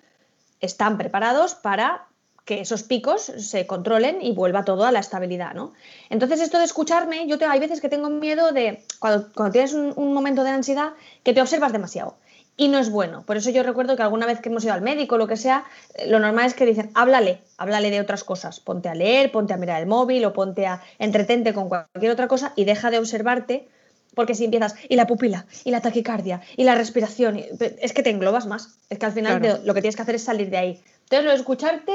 están 0.60 0.98
preparados 0.98 1.56
para 1.56 2.09
que 2.45 2.62
esos 2.62 2.83
picos 2.83 3.21
se 3.21 3.68
controlen 3.68 4.21
y 4.21 4.31
vuelva 4.31 4.65
todo 4.65 4.86
a 4.86 4.91
la 4.91 5.00
estabilidad, 5.00 5.53
¿no? 5.53 5.74
Entonces, 6.10 6.41
esto 6.41 6.58
de 6.58 6.65
escucharme, 6.65 7.27
yo 7.27 7.38
te, 7.38 7.46
hay 7.46 7.60
veces 7.60 7.81
que 7.81 7.89
tengo 7.89 8.10
miedo 8.10 8.51
de, 8.51 8.84
cuando, 9.00 9.29
tienes 9.51 9.74
un, 9.74 10.13
momento 10.13 10.43
de 10.43 10.50
ansiedad, 10.50 10.93
que 11.24 11.34
te 11.34 11.41
observas 11.41 11.72
demasiado 11.72 12.17
y 12.58 12.67
no 12.67 12.77
es 12.77 12.89
bueno. 12.89 13.24
Por 13.25 13.38
eso 13.38 13.51
yo 13.51 13.63
recuerdo 13.63 13.96
que 13.96 14.03
alguna 14.03 14.25
vez 14.25 14.41
que 14.41 14.50
hemos 14.50 14.63
ido 14.65 14.74
al 14.74 14.81
médico 14.81 15.15
o 15.15 15.17
lo 15.17 15.27
que 15.27 15.38
sea, 15.38 15.63
lo 16.08 16.19
normal 16.19 16.48
es 16.48 16.53
que 16.53 16.65
dicen, 16.65 16.91
háblale, 16.93 17.41
háblale 17.58 17.89
de 17.89 18.01
otras 18.01 18.24
cosas, 18.24 18.60
ponte 18.60 18.89
a 18.89 18.96
leer, 18.96 19.31
ponte 19.31 19.53
a 19.53 19.58
mirar 19.58 19.81
el 19.81 19.88
móvil 19.88 20.25
o 20.25 20.34
ponte 20.34 20.65
a 20.65 20.81
entretente 20.98 21.53
con 21.53 21.69
cualquier 21.69 22.12
otra 22.12 22.27
cosa 22.27 22.51
y 22.58 22.65
deja 22.65 22.91
de 22.91 22.98
observarte, 22.98 23.69
porque 24.13 24.36
si 24.36 24.43
empiezas, 24.43 24.75
y 24.89 24.98
la 24.98 25.08
pupila, 25.08 25.46
y 25.63 25.72
la 25.72 25.81
taquicardia, 25.81 26.41
y 26.58 26.65
la 26.65 26.75
respiración, 26.75 27.38
es 27.38 27.93
que 27.93 28.03
te 28.03 28.10
englobas 28.10 28.48
más, 28.48 28.77
es 28.89 29.00
que 29.00 29.05
al 29.05 29.13
final 29.13 29.62
lo 29.63 29.74
que 29.74 29.81
tienes 29.81 29.96
que 29.96 30.01
hacer 30.01 30.15
es 30.15 30.24
salir 30.24 30.50
de 30.50 30.58
ahí. 30.58 30.84
Entonces, 31.10 31.25
lo 31.25 31.32
de 31.32 31.38
escucharte, 31.38 31.94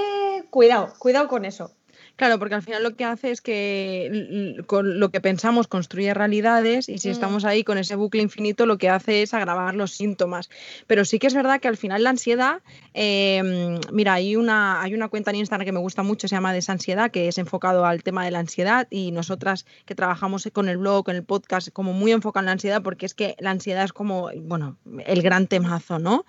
cuidado, 0.51 0.93
cuidado 0.99 1.29
con 1.29 1.45
eso. 1.45 1.71
Claro, 2.17 2.39
porque 2.39 2.55
al 2.55 2.63
final 2.63 2.83
lo 2.83 2.95
que 2.95 3.05
hace 3.05 3.31
es 3.33 3.41
que 3.41 4.63
con 4.67 5.01
lo 5.01 5.11
que 5.11 5.21
pensamos 5.21 5.67
construye 5.67 6.15
realidades 6.15 6.89
y 6.89 6.99
si 6.99 7.09
mm. 7.09 7.13
estamos 7.13 7.45
ahí 7.45 7.65
con 7.65 7.79
ese 7.79 7.97
bucle 7.97 8.23
infinito 8.23 8.67
lo 8.67 8.79
que 8.79 8.89
hace 8.89 9.23
es 9.23 9.35
agravar 9.35 9.75
los 9.75 9.93
síntomas. 9.93 10.49
Pero 10.87 11.05
sí 11.05 11.19
que 11.19 11.27
es 11.27 11.35
verdad 11.35 11.61
que 11.61 11.67
al 11.67 11.77
final 11.77 12.05
la 12.05 12.11
ansiedad, 12.11 12.63
em, 12.93 13.81
mira, 13.93 14.15
hay 14.15 14.37
una, 14.37 14.81
hay 14.83 14.95
una 14.95 15.09
cuenta 15.09 15.31
en 15.31 15.37
Instagram 15.37 15.65
que 15.65 15.73
me 15.73 15.81
gusta 15.81 16.03
mucho, 16.05 16.29
se 16.29 16.37
llama 16.37 16.53
Desansiedad, 16.53 17.11
que 17.11 17.27
es 17.27 17.39
enfocado 17.39 17.85
al 17.85 18.05
tema 18.05 18.25
de 18.25 18.31
la 18.31 18.39
ansiedad 18.39 18.87
y 18.91 19.11
nosotras 19.11 19.67
que 19.85 19.95
trabajamos 19.97 20.49
con 20.53 20.69
el 20.69 20.79
blog, 20.79 21.05
con 21.05 21.17
el 21.17 21.25
podcast, 21.25 21.71
como 21.71 21.93
muy 21.93 22.13
enfocado 22.13 22.43
en 22.43 22.47
la 22.47 22.53
ansiedad 22.53 22.83
porque 22.83 23.07
es 23.07 23.15
que 23.15 23.35
la 23.41 23.51
ansiedad 23.51 23.85
es 23.85 23.93
como, 23.93 24.31
bueno, 24.37 24.77
el 25.05 25.23
gran 25.23 25.49
temazo, 25.49 25.99
¿no? 25.99 26.25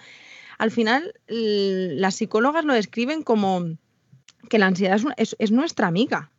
Al 0.58 0.72
final 0.72 1.14
las 1.28 2.16
psicólogas 2.16 2.66
lo 2.66 2.74
describen 2.74 3.24
como 3.24 3.78
que 4.50 4.60
la 4.60 4.68
ansiedad 4.68 5.00
es, 5.18 5.52
nuestra 5.52 5.88
amiga. 5.88 6.32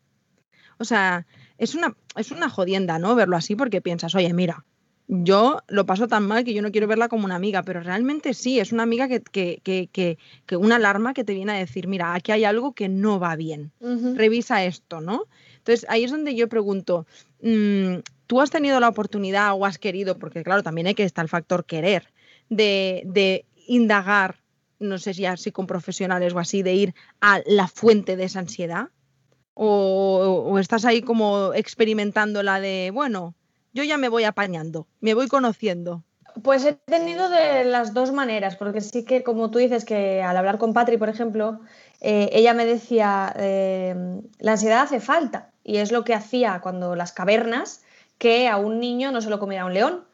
O 0.79 0.85
sea, 0.85 1.27
es 1.59 1.75
una, 1.75 1.97
es 2.17 2.31
una 2.31 2.49
jodienda, 2.49 2.99
¿no? 2.99 3.15
Verlo 3.15 3.37
así 3.37 3.57
porque 3.57 3.81
piensas, 3.81 4.15
oye, 4.15 4.33
mira, 4.33 4.65
yo 5.09 5.63
lo 5.69 5.87
paso 5.87 6.09
tan 6.09 6.27
mal 6.27 6.45
que 6.45 6.53
yo 6.53 6.63
no 6.63 6.73
quiero 6.73 6.87
verla 6.87 7.09
como 7.09 7.25
una 7.25 7.37
amiga, 7.37 7.63
pero 7.63 7.81
realmente 7.81 8.35
sí, 8.35 8.59
es 8.59 8.73
una 8.73 8.83
amiga 8.83 9.09
que, 9.09 9.21
que, 9.21 9.61
que, 9.63 10.19
que 10.47 10.57
una 10.57 10.77
alarma 10.77 11.15
que 11.15 11.25
te 11.25 11.33
viene 11.33 11.53
a 11.53 11.57
decir, 11.57 11.87
mira, 11.87 12.15
aquí 12.15 12.33
hay 12.33 12.45
algo 12.45 12.73
que 12.73 12.89
no 12.89 13.21
va 13.21 13.37
bien, 13.37 13.73
revisa 13.81 14.65
esto, 14.65 15.01
¿no? 15.01 15.25
Entonces 15.59 15.87
ahí 15.89 16.05
es 16.05 16.11
donde 16.11 16.35
yo 16.35 16.49
pregunto, 16.49 17.07
mm, 17.41 17.99
¿tú 18.27 18.41
has 18.41 18.51
tenido 18.51 18.81
la 18.81 18.89
oportunidad 18.89 19.53
o 19.55 19.65
has 19.65 19.79
querido, 19.79 20.19
porque 20.19 20.43
claro, 20.43 20.63
también 20.63 20.89
hay 20.89 20.95
que 20.95 21.05
estar 21.05 21.25
el 21.25 21.29
factor 21.29 21.65
querer, 21.65 22.09
de, 22.49 23.03
de 23.07 23.45
indagar 23.67 24.37
no 24.79 24.99
sé 24.99 25.15
si 25.15 25.27
así 25.27 25.53
con 25.53 25.67
profesionales 25.67 26.35
o 26.35 26.39
así, 26.39 26.63
de 26.63 26.75
ir 26.75 26.95
a 27.21 27.41
la 27.47 27.69
fuente 27.69 28.17
de 28.17 28.25
esa 28.25 28.41
ansiedad? 28.41 28.89
¿O, 29.55 30.59
estás 30.59 30.85
ahí 30.85 31.01
como 31.01 31.55
experimentando 31.55 32.43
la 32.43 32.61
de, 32.61 32.91
bueno, 32.93 33.35
yo 33.73 33.85
ya 33.85 33.97
me 33.97 34.11
voy 34.11 34.25
apañando, 34.25 34.87
me 35.01 35.15
voy 35.15 35.29
conociendo? 35.29 36.03
Pues 36.43 36.67
he 36.67 36.75
tenido 36.75 37.31
de 37.31 37.65
las 37.65 37.95
dos 37.95 38.13
maneras, 38.13 38.57
porque 38.57 38.83
sí 38.83 39.05
que 39.05 39.23
como 39.23 39.51
tú 39.51 39.59
dices 39.59 39.87
que 39.87 40.23
al 40.23 40.37
hablar 40.37 40.59
con 40.59 40.75
Patri, 40.75 40.99
por 40.99 41.09
ejemplo, 41.09 41.61
eh, 42.03 42.29
ella 42.33 42.53
me 42.53 42.67
decía, 42.67 43.33
eh, 43.39 44.21
la 44.39 44.53
ansiedad 44.53 44.83
hace 44.83 45.01
falta, 45.01 45.51
y 45.65 45.79
es 45.79 45.91
lo 45.91 46.05
que 46.05 46.13
hacía 46.13 46.61
cuando 46.61 46.95
las 46.95 47.13
cavernas, 47.13 47.83
que 48.19 48.49
a 48.49 48.59
un 48.59 48.79
niño 48.79 49.13
no 49.13 49.23
se 49.23 49.31
lo 49.31 49.39
comiera 49.39 49.65
un 49.65 49.73
león, 49.73 50.05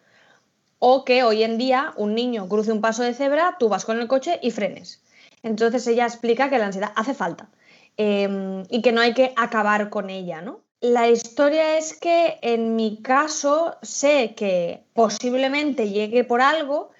o 0.84 1.04
que 1.04 1.22
hoy 1.22 1.44
en 1.44 1.58
día 1.58 1.92
un 1.96 2.12
niño 2.12 2.48
cruce 2.48 2.72
un 2.72 2.80
paso 2.80 3.04
de 3.04 3.14
cebra, 3.14 3.54
tú 3.60 3.68
vas 3.68 3.84
con 3.84 4.00
el 4.00 4.08
coche 4.08 4.40
y 4.42 4.50
frenes. 4.50 5.00
Entonces 5.44 5.86
ella 5.86 6.06
explica 6.06 6.50
que 6.50 6.58
la 6.58 6.66
ansiedad 6.66 6.90
hace 6.96 7.14
falta 7.14 7.48
em, 7.96 8.64
y 8.68 8.82
que 8.82 8.90
no 8.90 9.00
hay 9.00 9.14
que 9.14 9.32
acabar 9.36 9.90
con 9.90 10.10
ella, 10.10 10.42
¿no? 10.42 10.58
La 10.80 11.08
historia 11.08 11.78
es 11.78 11.94
que 11.94 12.40
en 12.42 12.74
mi 12.74 13.00
caso 13.00 13.76
sé 13.82 14.34
que 14.34 14.82
posiblemente 14.92 15.88
llegue 15.88 16.24
por 16.24 16.40
algo, 16.40 16.90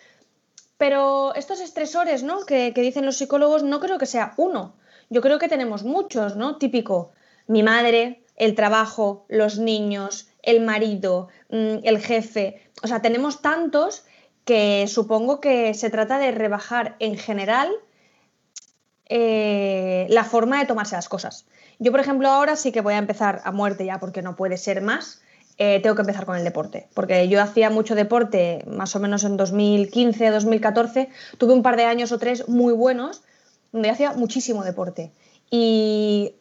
pero 0.79 1.35
estos 1.35 1.59
estresores 1.59 2.23
¿no? 2.23 2.47
que, 2.47 2.73
que 2.73 2.83
dicen 2.83 3.05
los 3.05 3.17
psicólogos 3.17 3.65
no 3.65 3.81
creo 3.81 3.99
que 3.99 4.07
sea 4.07 4.35
uno. 4.37 4.77
Yo 5.11 5.21
creo 5.23 5.41
que 5.41 5.49
tenemos 5.49 5.83
muchos, 5.83 6.37
¿no? 6.37 6.57
Típico, 6.57 7.11
mi 7.49 7.65
madre, 7.65 8.23
el 8.37 8.55
trabajo, 8.55 9.25
los 9.29 9.59
niños, 9.59 10.29
el 10.43 10.61
marido, 10.61 11.29
el 11.52 12.00
jefe. 12.00 12.62
O 12.82 12.88
sea, 12.88 13.02
tenemos 13.02 13.42
tantos 13.42 14.04
que 14.44 14.87
supongo 14.88 15.40
que 15.40 15.75
se 15.75 15.90
trata 15.90 16.18
de 16.18 16.32
rebajar 16.32 16.97
en 16.99 17.16
general 17.16 17.71
eh, 19.06 20.06
la 20.09 20.25
forma 20.25 20.59
de 20.59 20.66
tomarse 20.66 20.97
las 20.97 21.09
cosas. 21.09 21.47
Yo, 21.78 21.90
por 21.92 22.00
ejemplo, 22.00 22.28
ahora 22.28 22.56
sí 22.56 22.73
que 22.73 22.80
voy 22.80 22.94
a 22.94 22.99
empezar 22.99 23.42
a 23.44 23.52
muerte 23.52 23.85
ya 23.85 24.00
porque 24.00 24.23
no 24.23 24.35
puede 24.35 24.56
ser 24.56 24.80
más. 24.80 25.21
Eh, 25.59 25.80
tengo 25.82 25.94
que 25.94 26.02
empezar 26.02 26.25
con 26.25 26.37
el 26.37 26.44
deporte, 26.44 26.88
porque 26.94 27.28
yo 27.28 27.40
hacía 27.40 27.68
mucho 27.68 27.94
deporte 27.94 28.64
más 28.66 28.97
o 28.97 29.00
menos 29.00 29.23
en 29.23 29.37
2015, 29.37 30.30
2014, 30.30 31.11
tuve 31.37 31.52
un 31.52 31.62
par 31.62 31.76
de 31.76 31.85
años 31.85 32.11
o 32.11 32.18
tres 32.18 32.49
muy 32.49 32.73
buenos 32.73 33.23
donde 33.71 33.90
hacía 33.90 34.14
muchísimo 34.14 34.64
deporte 34.64 35.12
y 35.50 36.35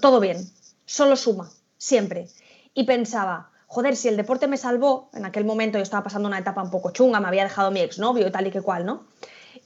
todo 0.00 0.20
bien, 0.20 0.48
solo 0.86 1.16
suma, 1.16 1.50
siempre 1.78 2.28
y 2.74 2.84
pensaba, 2.84 3.50
joder, 3.74 3.96
si 3.96 4.06
el 4.06 4.16
deporte 4.16 4.46
me 4.46 4.56
salvó, 4.56 5.10
en 5.14 5.24
aquel 5.24 5.44
momento 5.44 5.78
yo 5.78 5.82
estaba 5.82 6.04
pasando 6.04 6.28
una 6.28 6.38
etapa 6.38 6.62
un 6.62 6.70
poco 6.70 6.92
chunga, 6.92 7.18
me 7.18 7.26
había 7.26 7.42
dejado 7.42 7.72
mi 7.72 7.80
exnovio 7.80 8.28
y 8.28 8.30
tal 8.30 8.46
y 8.46 8.52
que 8.52 8.62
cual, 8.62 8.86
¿no? 8.86 9.02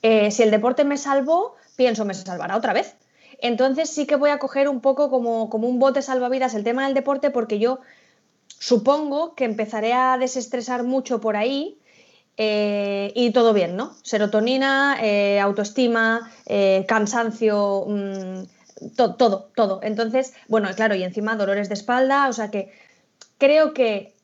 Eh, 0.01 0.31
si 0.31 0.43
el 0.43 0.51
deporte 0.51 0.85
me 0.85 0.97
salvó, 0.97 1.57
pienso, 1.77 2.07
me 2.07 2.15
salvará 2.15 2.57
otra 2.57 2.73
vez. 2.73 2.97
Entonces 3.41 3.91
sí 3.91 4.07
que 4.07 4.17
voy 4.17 4.31
a 4.31 4.39
coger 4.39 4.67
un 4.69 4.81
poco 4.81 5.11
como, 5.11 5.51
como 5.51 5.69
un 5.69 5.79
bote 5.79 6.01
salvavidas 6.01 6.55
el 6.55 6.65
tema 6.65 6.87
del 6.87 6.95
deporte 6.95 7.31
porque 7.31 7.59
yo 7.59 7.81
supongo 8.59 9.35
que 9.35 9.45
empezaré 9.45 9.93
a 9.93 10.17
desestresar 10.17 10.85
mucho 10.85 11.21
por 11.21 11.37
ahí 11.37 11.79
eh, 12.39 13.13
y 13.15 13.31
todo 13.33 13.53
bien, 13.53 13.77
¿no? 13.77 13.95
Serotonina, 14.03 14.97
eh, 15.03 15.39
autoestima, 15.39 16.33
cansancio, 16.87 17.85
mm, 17.87 18.43
todo, 18.97 19.51
todo. 19.55 19.81
Entonces, 19.83 20.33
bueno, 20.49 20.69
claro, 20.75 20.95
y 20.95 21.03
encima 21.03 21.37
dolores 21.37 21.69
de 21.69 21.75
espalda, 21.75 22.29
o 22.29 22.33
sea 22.33 22.51
que 22.51 22.73
creo 23.39 23.73
que 23.73 24.15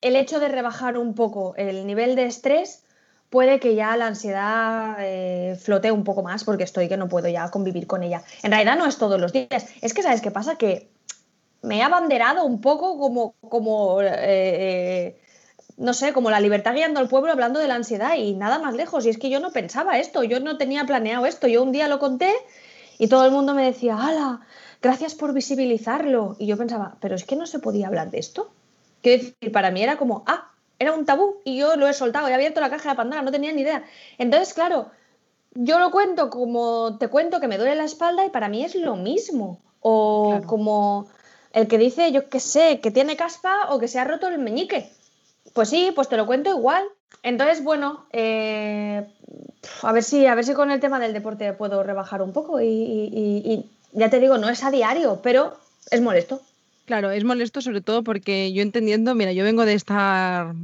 el 0.00 0.16
hecho 0.16 0.40
de 0.40 0.48
rebajar 0.48 0.98
un 0.98 1.14
poco 1.14 1.54
el 1.56 1.86
nivel 1.86 2.14
de 2.14 2.26
estrés 2.26 2.82
puede 3.30 3.60
que 3.60 3.74
ya 3.74 3.96
la 3.96 4.06
ansiedad 4.06 4.96
eh, 5.00 5.56
flote 5.60 5.92
un 5.92 6.04
poco 6.04 6.22
más 6.22 6.44
porque 6.44 6.64
estoy 6.64 6.88
que 6.88 6.96
no 6.96 7.08
puedo 7.08 7.28
ya 7.28 7.50
convivir 7.50 7.86
con 7.86 8.02
ella. 8.02 8.22
En 8.42 8.52
realidad 8.52 8.76
no 8.78 8.86
es 8.86 8.96
todos 8.96 9.20
los 9.20 9.32
días. 9.32 9.66
Es 9.82 9.94
que, 9.94 10.02
¿sabes 10.02 10.20
qué 10.20 10.30
pasa? 10.30 10.56
Que 10.56 10.88
me 11.62 11.78
he 11.78 11.82
abanderado 11.82 12.44
un 12.44 12.60
poco 12.60 12.98
como, 12.98 13.34
como 13.40 13.98
eh, 14.02 15.20
no 15.76 15.92
sé, 15.92 16.12
como 16.12 16.30
la 16.30 16.40
libertad 16.40 16.74
guiando 16.74 17.00
al 17.00 17.08
pueblo 17.08 17.30
hablando 17.30 17.60
de 17.60 17.68
la 17.68 17.74
ansiedad 17.74 18.14
y 18.16 18.34
nada 18.34 18.58
más 18.58 18.74
lejos. 18.74 19.04
Y 19.04 19.10
es 19.10 19.18
que 19.18 19.30
yo 19.30 19.40
no 19.40 19.52
pensaba 19.52 19.98
esto, 19.98 20.24
yo 20.24 20.40
no 20.40 20.56
tenía 20.56 20.84
planeado 20.84 21.26
esto. 21.26 21.48
Yo 21.48 21.62
un 21.62 21.72
día 21.72 21.88
lo 21.88 21.98
conté 21.98 22.32
y 22.98 23.08
todo 23.08 23.24
el 23.24 23.30
mundo 23.30 23.54
me 23.54 23.64
decía, 23.64 23.96
¡hala! 23.96 24.40
Gracias 24.82 25.14
por 25.14 25.32
visibilizarlo. 25.32 26.36
Y 26.38 26.46
yo 26.46 26.56
pensaba, 26.56 26.96
pero 27.00 27.14
es 27.14 27.24
que 27.24 27.36
no 27.36 27.46
se 27.46 27.58
podía 27.58 27.88
hablar 27.88 28.10
de 28.10 28.18
esto. 28.18 28.50
Quiero 29.02 29.22
decir, 29.22 29.52
para 29.52 29.70
mí 29.70 29.82
era 29.82 29.96
como, 29.96 30.24
ah, 30.26 30.50
era 30.78 30.92
un 30.92 31.04
tabú 31.04 31.36
y 31.44 31.58
yo 31.58 31.76
lo 31.76 31.88
he 31.88 31.92
soltado, 31.92 32.28
he 32.28 32.34
abierto 32.34 32.60
la 32.60 32.70
caja 32.70 32.90
de 32.90 32.96
Pandora, 32.96 33.22
no 33.22 33.32
tenía 33.32 33.52
ni 33.52 33.62
idea. 33.62 33.84
Entonces, 34.18 34.54
claro, 34.54 34.90
yo 35.54 35.78
lo 35.78 35.90
cuento 35.90 36.30
como 36.30 36.98
te 36.98 37.08
cuento 37.08 37.40
que 37.40 37.48
me 37.48 37.58
duele 37.58 37.74
la 37.74 37.84
espalda 37.84 38.24
y 38.24 38.30
para 38.30 38.48
mí 38.48 38.64
es 38.64 38.74
lo 38.74 38.96
mismo. 38.96 39.60
O 39.80 40.40
como 40.46 41.08
el 41.52 41.68
que 41.68 41.78
dice, 41.78 42.12
yo 42.12 42.28
qué 42.28 42.40
sé, 42.40 42.80
que 42.80 42.90
tiene 42.90 43.16
caspa 43.16 43.68
o 43.70 43.78
que 43.78 43.88
se 43.88 43.98
ha 43.98 44.04
roto 44.04 44.28
el 44.28 44.38
meñique. 44.38 44.92
Pues 45.54 45.68
sí, 45.68 45.92
pues 45.94 46.08
te 46.08 46.16
lo 46.16 46.26
cuento 46.26 46.50
igual. 46.50 46.84
Entonces, 47.22 47.64
bueno, 47.64 48.06
eh, 48.12 49.06
a 49.82 49.92
ver 49.92 50.02
si, 50.02 50.26
a 50.26 50.34
ver 50.34 50.44
si 50.44 50.54
con 50.54 50.70
el 50.70 50.80
tema 50.80 51.00
del 51.00 51.12
deporte 51.12 51.52
puedo 51.52 51.82
rebajar 51.82 52.22
un 52.22 52.32
poco 52.32 52.60
y 52.60 53.68
ya 53.92 54.10
te 54.10 54.20
digo, 54.20 54.38
no 54.38 54.48
es 54.48 54.62
a 54.64 54.70
diario, 54.70 55.20
pero 55.22 55.58
es 55.90 56.00
molesto. 56.00 56.40
Claro, 56.84 57.10
es 57.10 57.24
molesto 57.24 57.60
sobre 57.60 57.80
todo 57.80 58.02
porque 58.02 58.52
yo 58.52 58.62
entendiendo, 58.62 59.14
mira, 59.14 59.32
yo 59.32 59.44
vengo 59.44 59.64
de 59.66 59.74
estar 59.74 60.54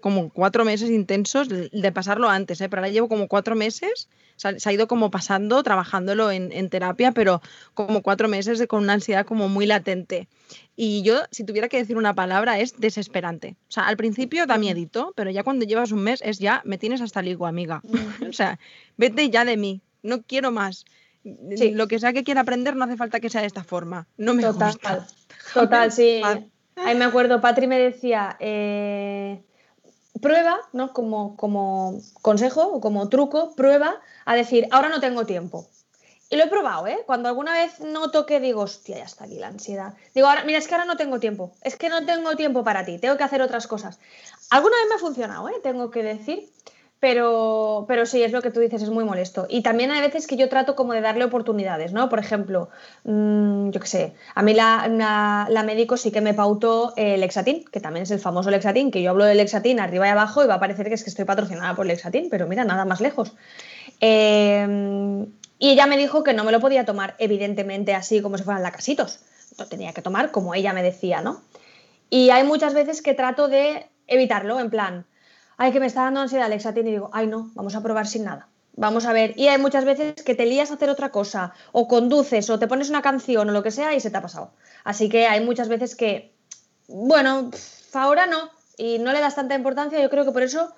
como 0.00 0.30
cuatro 0.30 0.64
meses 0.64 0.90
intensos, 0.90 1.48
de 1.48 1.92
pasarlo 1.92 2.28
antes, 2.28 2.60
¿eh? 2.60 2.68
pero 2.68 2.80
ahora 2.80 2.92
llevo 2.92 3.08
como 3.08 3.28
cuatro 3.28 3.56
meses, 3.56 4.08
se 4.36 4.68
ha 4.68 4.72
ido 4.72 4.86
como 4.86 5.10
pasando, 5.10 5.62
trabajándolo 5.62 6.30
en, 6.30 6.70
terapia, 6.70 7.12
pero 7.12 7.42
como 7.74 8.02
cuatro 8.02 8.28
meses 8.28 8.58
de, 8.58 8.68
con 8.68 8.84
una 8.84 8.94
ansiedad 8.94 9.26
como 9.26 9.48
muy 9.48 9.66
latente. 9.66 10.28
Y 10.76 11.02
yo, 11.02 11.22
si 11.32 11.44
tuviera 11.44 11.68
que 11.68 11.78
decir 11.78 11.96
una 11.96 12.14
palabra, 12.14 12.60
es 12.60 12.78
desesperante. 12.78 13.56
O 13.68 13.72
sea, 13.72 13.88
al 13.88 13.96
principio 13.96 14.46
da 14.46 14.56
miedito, 14.56 15.12
pero 15.16 15.30
ya 15.30 15.42
cuando 15.42 15.66
llevas 15.66 15.90
un 15.90 16.02
mes 16.02 16.22
es 16.24 16.38
ya, 16.38 16.62
me 16.64 16.78
tienes 16.78 17.00
hasta 17.00 17.20
el 17.20 17.28
higo, 17.28 17.46
amiga. 17.46 17.82
o 18.28 18.32
sea, 18.32 18.60
vete 18.96 19.28
ya 19.30 19.44
de 19.44 19.56
mí, 19.56 19.80
no 20.02 20.22
quiero 20.22 20.52
más. 20.52 20.84
Lo 21.24 21.88
que 21.88 21.98
sea 21.98 22.12
que 22.12 22.24
quiera 22.24 22.42
aprender 22.42 22.76
no 22.76 22.84
hace 22.84 22.96
falta 22.96 23.20
que 23.20 23.30
sea 23.30 23.40
de 23.40 23.46
esta 23.46 23.64
forma. 23.64 24.06
No 24.16 24.34
me 24.34 24.42
total, 24.42 24.72
gusta. 24.72 25.06
Total, 25.52 25.92
sí. 25.92 26.22
Ahí 26.76 26.96
me 26.96 27.04
acuerdo, 27.04 27.40
Patri 27.40 27.66
me 27.66 27.78
decía, 27.78 28.36
eh, 28.38 29.42
prueba, 30.20 30.58
¿no? 30.72 30.92
Como, 30.92 31.36
como 31.36 32.00
consejo 32.22 32.68
o 32.68 32.80
como 32.80 33.08
truco, 33.08 33.54
prueba 33.56 34.00
a 34.24 34.34
decir, 34.34 34.68
ahora 34.70 34.88
no 34.88 35.00
tengo 35.00 35.26
tiempo. 35.26 35.66
Y 36.30 36.36
lo 36.36 36.44
he 36.44 36.48
probado, 36.48 36.86
¿eh? 36.86 36.98
Cuando 37.06 37.28
alguna 37.28 37.54
vez 37.54 37.80
noto 37.80 38.26
que 38.26 38.38
digo, 38.38 38.60
hostia, 38.60 38.98
ya 38.98 39.04
está 39.04 39.24
aquí 39.24 39.38
la 39.38 39.48
ansiedad. 39.48 39.94
Digo, 40.14 40.28
ahora, 40.28 40.44
mira, 40.44 40.58
es 40.58 40.68
que 40.68 40.74
ahora 40.74 40.84
no 40.84 40.98
tengo 40.98 41.18
tiempo. 41.18 41.54
Es 41.62 41.76
que 41.76 41.88
no 41.88 42.04
tengo 42.04 42.36
tiempo 42.36 42.64
para 42.64 42.84
ti. 42.84 42.98
Tengo 42.98 43.16
que 43.16 43.24
hacer 43.24 43.40
otras 43.40 43.66
cosas. 43.66 43.98
Alguna 44.50 44.76
vez 44.76 44.86
me 44.90 44.94
ha 44.96 44.98
funcionado, 44.98 45.48
¿eh? 45.48 45.54
Tengo 45.62 45.90
que 45.90 46.02
decir. 46.02 46.50
Pero, 47.00 47.84
pero 47.86 48.06
sí, 48.06 48.24
es 48.24 48.32
lo 48.32 48.42
que 48.42 48.50
tú 48.50 48.58
dices, 48.58 48.82
es 48.82 48.90
muy 48.90 49.04
molesto. 49.04 49.46
Y 49.48 49.62
también 49.62 49.92
hay 49.92 50.00
veces 50.00 50.26
que 50.26 50.36
yo 50.36 50.48
trato 50.48 50.74
como 50.74 50.94
de 50.94 51.00
darle 51.00 51.24
oportunidades, 51.24 51.92
¿no? 51.92 52.08
Por 52.08 52.18
ejemplo, 52.18 52.70
mmm, 53.04 53.70
yo 53.70 53.80
qué 53.80 53.86
sé, 53.86 54.14
a 54.34 54.42
mí 54.42 54.52
la, 54.52 55.46
la, 55.48 55.62
médico 55.62 55.96
sí 55.96 56.10
que 56.10 56.20
me 56.20 56.34
pautó 56.34 56.94
el 56.96 57.20
Lexatin, 57.20 57.64
que 57.66 57.78
también 57.78 58.02
es 58.02 58.10
el 58.10 58.18
famoso 58.18 58.50
Lexatin, 58.50 58.90
que 58.90 59.00
yo 59.00 59.10
hablo 59.10 59.24
de 59.24 59.36
Lexatin 59.36 59.78
arriba 59.78 60.08
y 60.08 60.10
abajo 60.10 60.42
y 60.42 60.48
va 60.48 60.54
a 60.54 60.60
parecer 60.60 60.88
que 60.88 60.94
es 60.94 61.04
que 61.04 61.10
estoy 61.10 61.24
patrocinada 61.24 61.76
por 61.76 61.86
Lexatin, 61.86 62.30
pero 62.30 62.48
mira, 62.48 62.64
nada 62.64 62.84
más 62.84 63.00
lejos. 63.00 63.32
Eh, 64.00 64.66
y 65.58 65.70
ella 65.70 65.86
me 65.86 65.96
dijo 65.96 66.22
que 66.22 66.34
no 66.34 66.44
me 66.44 66.52
lo 66.52 66.60
podía 66.60 66.84
tomar, 66.84 67.16
evidentemente, 67.18 67.94
así 67.94 68.22
como 68.22 68.38
si 68.38 68.44
fueran 68.44 68.62
lacasitos. 68.62 69.20
Lo 69.58 69.66
tenía 69.66 69.92
que 69.92 70.02
tomar 70.02 70.30
como 70.30 70.54
ella 70.54 70.72
me 70.72 70.82
decía, 70.82 71.20
¿no? 71.20 71.42
Y 72.10 72.30
hay 72.30 72.44
muchas 72.44 72.74
veces 72.74 73.02
que 73.02 73.14
trato 73.14 73.48
de 73.48 73.86
evitarlo, 74.06 74.60
en 74.60 74.70
plan, 74.70 75.04
ay, 75.58 75.72
que 75.72 75.80
me 75.80 75.86
está 75.86 76.04
dando 76.04 76.20
ansiedad 76.20 76.46
Alexa, 76.46 76.72
y 76.74 76.82
digo, 76.82 77.10
ay, 77.12 77.26
no, 77.26 77.50
vamos 77.54 77.74
a 77.74 77.82
probar 77.82 78.06
sin 78.06 78.24
nada. 78.24 78.48
Vamos 78.76 79.06
a 79.06 79.12
ver. 79.12 79.34
Y 79.36 79.48
hay 79.48 79.60
muchas 79.60 79.84
veces 79.84 80.14
que 80.22 80.36
te 80.36 80.46
lías 80.46 80.70
a 80.70 80.74
hacer 80.74 80.88
otra 80.88 81.10
cosa, 81.10 81.52
o 81.72 81.88
conduces, 81.88 82.48
o 82.48 82.58
te 82.58 82.68
pones 82.68 82.88
una 82.90 83.02
canción, 83.02 83.50
o 83.50 83.52
lo 83.52 83.62
que 83.62 83.72
sea, 83.72 83.94
y 83.94 84.00
se 84.00 84.10
te 84.10 84.16
ha 84.16 84.22
pasado. 84.22 84.52
Así 84.84 85.08
que 85.08 85.26
hay 85.26 85.44
muchas 85.44 85.68
veces 85.68 85.96
que, 85.96 86.32
bueno, 86.86 87.50
ahora 87.92 88.26
no, 88.26 88.50
y 88.76 88.98
no 89.00 89.12
le 89.12 89.20
das 89.20 89.34
tanta 89.34 89.56
importancia, 89.56 90.00
yo 90.00 90.08
creo 90.08 90.24
que 90.24 90.30
por 90.30 90.42
eso 90.42 90.72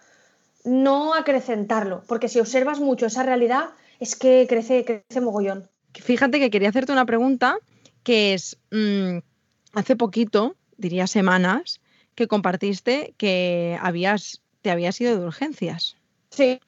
no 0.65 1.15
acrecentarlo, 1.15 2.03
porque 2.07 2.29
si 2.29 2.41
observas 2.41 2.81
mucho 2.81 3.07
esa 3.07 3.23
realidad, 3.23 3.71
es 4.01 4.17
que 4.17 4.47
crece, 4.49 4.85
crece 4.85 5.21
mogollón. 5.21 5.69
Fíjate 5.93 6.39
que 6.39 6.51
quería 6.51 6.71
hacerte 6.71 6.93
una 6.93 7.05
pregunta 7.05 7.59
que 8.03 8.33
es, 8.33 8.57
mm, 8.71 9.19
hace 9.75 9.97
poquito, 9.97 10.57
diría 10.79 11.07
semanas, 11.07 11.81
que 12.15 12.29
compartiste 12.29 13.15
que 13.19 13.79
habías 13.81 14.41
te 14.63 14.71
habías 14.71 15.01
ido 15.01 15.19
de 15.19 15.25
urgencias. 15.25 15.97
Sí. 16.31 16.61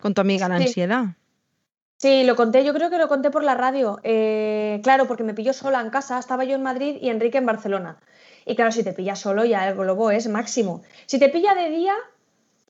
Con 0.00 0.14
tu 0.14 0.20
amiga 0.20 0.48
la 0.48 0.56
ansiedad. 0.56 1.04
Sí, 1.98 2.24
lo 2.24 2.34
conté, 2.34 2.64
yo 2.64 2.74
creo 2.74 2.90
que 2.90 2.98
lo 2.98 3.06
conté 3.06 3.30
por 3.30 3.44
la 3.44 3.54
radio. 3.54 4.00
Eh, 4.02 4.80
claro, 4.82 5.06
porque 5.06 5.22
me 5.22 5.34
pilló 5.34 5.52
sola 5.52 5.80
en 5.80 5.90
casa, 5.90 6.18
estaba 6.18 6.44
yo 6.44 6.56
en 6.56 6.62
Madrid 6.62 6.96
y 7.00 7.10
Enrique 7.10 7.38
en 7.38 7.46
Barcelona. 7.46 7.98
Y 8.44 8.56
claro, 8.56 8.72
si 8.72 8.82
te 8.82 8.92
pilla 8.92 9.14
solo 9.14 9.44
ya 9.44 9.68
el 9.68 9.76
globo 9.76 10.10
es 10.10 10.26
máximo. 10.26 10.82
Si 11.06 11.20
te 11.20 11.28
pilla 11.28 11.54
de 11.54 11.70
día, 11.70 11.94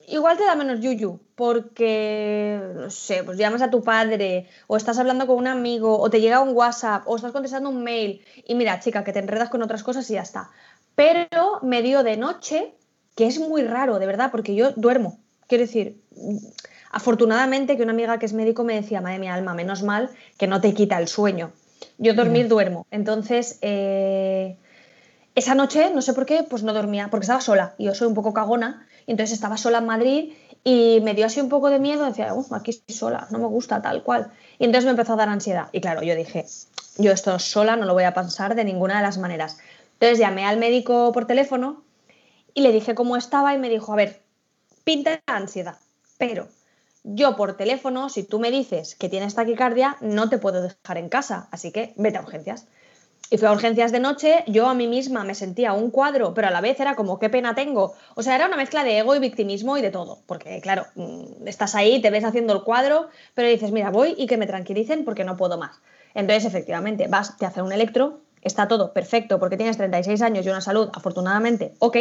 igual 0.07 0.37
te 0.37 0.45
da 0.45 0.55
menos 0.55 0.81
yuyu, 0.81 1.19
porque, 1.33 2.59
no 2.75 2.89
sé, 2.91 3.23
pues 3.23 3.39
llamas 3.39 3.63
a 3.63 3.71
tu 3.71 3.83
padre, 3.83 4.47
o 4.67 4.77
estás 4.77 4.99
hablando 4.99 5.25
con 5.25 5.37
un 5.37 5.47
amigo, 5.47 5.99
o 5.99 6.09
te 6.11 6.21
llega 6.21 6.41
un 6.41 6.55
WhatsApp, 6.55 7.03
o 7.07 7.15
estás 7.15 7.31
contestando 7.31 7.69
un 7.69 7.83
mail, 7.83 8.23
y 8.45 8.53
mira, 8.53 8.79
chica, 8.79 9.03
que 9.03 9.13
te 9.13 9.19
enredas 9.19 9.49
con 9.49 9.63
otras 9.63 9.81
cosas 9.81 10.07
y 10.11 10.13
ya 10.13 10.21
está. 10.21 10.51
Pero 10.93 11.59
me 11.63 11.81
dio 11.81 12.03
de 12.03 12.17
noche, 12.17 12.75
que 13.15 13.27
es 13.27 13.39
muy 13.39 13.63
raro, 13.63 13.99
de 13.99 14.05
verdad, 14.05 14.31
porque 14.31 14.55
yo 14.55 14.71
duermo. 14.71 15.19
Quiero 15.47 15.63
decir, 15.63 16.01
afortunadamente 16.91 17.77
que 17.77 17.83
una 17.83 17.91
amiga 17.91 18.17
que 18.19 18.25
es 18.25 18.33
médico 18.33 18.63
me 18.63 18.75
decía, 18.75 19.01
madre 19.01 19.19
mi 19.19 19.27
alma, 19.27 19.53
menos 19.53 19.83
mal 19.83 20.09
que 20.37 20.47
no 20.47 20.61
te 20.61 20.73
quita 20.73 20.99
el 20.99 21.07
sueño. 21.07 21.51
Yo 21.97 22.13
dormir 22.13 22.47
duermo. 22.47 22.87
Entonces, 22.91 23.59
eh, 23.61 24.57
esa 25.35 25.55
noche, 25.55 25.91
no 25.93 26.01
sé 26.01 26.13
por 26.13 26.25
qué, 26.25 26.43
pues 26.43 26.63
no 26.63 26.73
dormía, 26.73 27.09
porque 27.09 27.23
estaba 27.23 27.41
sola. 27.41 27.75
Y 27.77 27.85
yo 27.85 27.95
soy 27.95 28.07
un 28.07 28.13
poco 28.13 28.33
cagona 28.33 28.87
y 29.05 29.11
entonces 29.11 29.33
estaba 29.33 29.57
sola 29.57 29.79
en 29.79 29.85
Madrid 29.85 30.33
y 30.63 30.99
me 31.01 31.13
dio 31.13 31.25
así 31.25 31.41
un 31.41 31.49
poco 31.49 31.69
de 31.69 31.79
miedo, 31.79 32.05
decía, 32.05 32.33
Uf, 32.33 32.53
aquí 32.53 32.71
estoy 32.71 32.95
sola, 32.95 33.27
no 33.31 33.39
me 33.39 33.47
gusta 33.47 33.81
tal 33.81 34.03
cual. 34.03 34.31
Y 34.59 34.65
entonces 34.65 34.85
me 34.85 34.91
empezó 34.91 35.13
a 35.13 35.17
dar 35.17 35.29
ansiedad. 35.29 35.67
Y 35.71 35.81
claro, 35.81 36.03
yo 36.03 36.15
dije, 36.15 36.45
yo 36.97 37.11
esto 37.11 37.37
sola 37.39 37.75
no 37.75 37.85
lo 37.85 37.93
voy 37.93 38.03
a 38.03 38.13
pensar 38.13 38.55
de 38.55 38.63
ninguna 38.63 38.97
de 38.97 39.01
las 39.01 39.17
maneras. 39.17 39.57
Entonces 39.93 40.19
llamé 40.19 40.45
al 40.45 40.57
médico 40.57 41.11
por 41.11 41.25
teléfono 41.25 41.82
y 42.53 42.61
le 42.61 42.71
dije 42.71 42.95
cómo 42.95 43.17
estaba 43.17 43.53
y 43.53 43.57
me 43.57 43.69
dijo, 43.69 43.93
a 43.93 43.97
ver, 43.97 44.21
pinta 44.83 45.21
ansiedad, 45.25 45.77
pero 46.17 46.47
yo 47.03 47.35
por 47.35 47.57
teléfono, 47.57 48.09
si 48.09 48.23
tú 48.23 48.39
me 48.39 48.51
dices 48.51 48.95
que 48.95 49.09
tienes 49.09 49.35
taquicardia, 49.35 49.97
no 50.01 50.29
te 50.29 50.37
puedo 50.37 50.61
dejar 50.61 50.97
en 50.97 51.09
casa, 51.09 51.47
así 51.51 51.71
que 51.71 51.93
vete 51.97 52.17
a 52.17 52.21
urgencias. 52.21 52.65
Y 53.29 53.37
fui 53.37 53.47
a 53.47 53.51
urgencias 53.51 53.91
de 53.91 53.99
noche, 53.99 54.43
yo 54.47 54.67
a 54.67 54.73
mí 54.73 54.87
misma 54.87 55.23
me 55.23 55.33
sentía 55.33 55.73
un 55.73 55.89
cuadro, 55.89 56.33
pero 56.33 56.49
a 56.49 56.51
la 56.51 56.61
vez 56.61 56.79
era 56.79 56.95
como, 56.95 57.17
qué 57.19 57.29
pena 57.29 57.55
tengo. 57.55 57.93
O 58.15 58.21
sea, 58.21 58.35
era 58.35 58.45
una 58.45 58.57
mezcla 58.57 58.83
de 58.83 58.99
ego 58.99 59.15
y 59.15 59.19
victimismo 59.19 59.75
y 59.77 59.81
de 59.81 59.89
todo. 59.89 60.19
Porque, 60.27 60.61
claro, 60.61 60.85
mm, 60.95 61.47
estás 61.47 61.73
ahí, 61.73 62.01
te 62.01 62.11
ves 62.11 62.25
haciendo 62.25 62.53
el 62.53 62.63
cuadro, 62.63 63.07
pero 63.33 63.47
dices, 63.47 63.71
mira, 63.71 63.89
voy 63.89 64.13
y 64.17 64.27
que 64.27 64.37
me 64.37 64.45
tranquilicen 64.45 65.03
porque 65.03 65.23
no 65.23 65.35
puedo 65.35 65.57
más. 65.57 65.81
Entonces, 66.13 66.45
efectivamente, 66.45 67.07
vas, 67.07 67.35
te 67.37 67.45
hacen 67.45 67.63
un 67.63 67.71
electro, 67.71 68.19
está 68.43 68.67
todo 68.67 68.93
perfecto 68.93 69.39
porque 69.39 69.57
tienes 69.57 69.77
36 69.77 70.21
años 70.21 70.45
y 70.45 70.49
una 70.49 70.61
salud, 70.61 70.89
afortunadamente, 70.93 71.73
ok. 71.79 71.97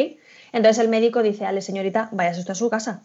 Entonces 0.53 0.79
el 0.79 0.89
médico 0.89 1.23
dice, 1.23 1.47
ale, 1.47 1.63
señorita, 1.63 2.09
vaya 2.13 2.31
usted 2.31 2.51
a 2.51 2.55
su 2.55 2.71
casa. 2.71 3.03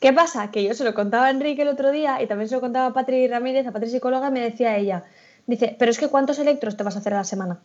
¿Qué 0.00 0.12
pasa? 0.12 0.50
Que 0.50 0.62
yo 0.62 0.74
se 0.74 0.84
lo 0.84 0.94
contaba 0.94 1.26
a 1.26 1.30
Enrique 1.30 1.62
el 1.62 1.68
otro 1.68 1.90
día 1.90 2.22
y 2.22 2.26
también 2.26 2.48
se 2.48 2.54
lo 2.54 2.60
contaba 2.60 2.86
a 2.86 2.92
Patri 2.92 3.26
Ramírez, 3.26 3.66
a 3.66 3.72
Patri 3.72 3.90
psicóloga, 3.90 4.28
y 4.28 4.30
me 4.30 4.40
decía 4.40 4.76
ella, 4.76 5.04
Dice, 5.48 5.74
pero 5.78 5.90
es 5.90 5.98
que 5.98 6.08
¿cuántos 6.08 6.38
electros 6.38 6.76
te 6.76 6.82
vas 6.84 6.94
a 6.94 6.98
hacer 6.98 7.14
a 7.14 7.16
la 7.16 7.24
semana? 7.24 7.62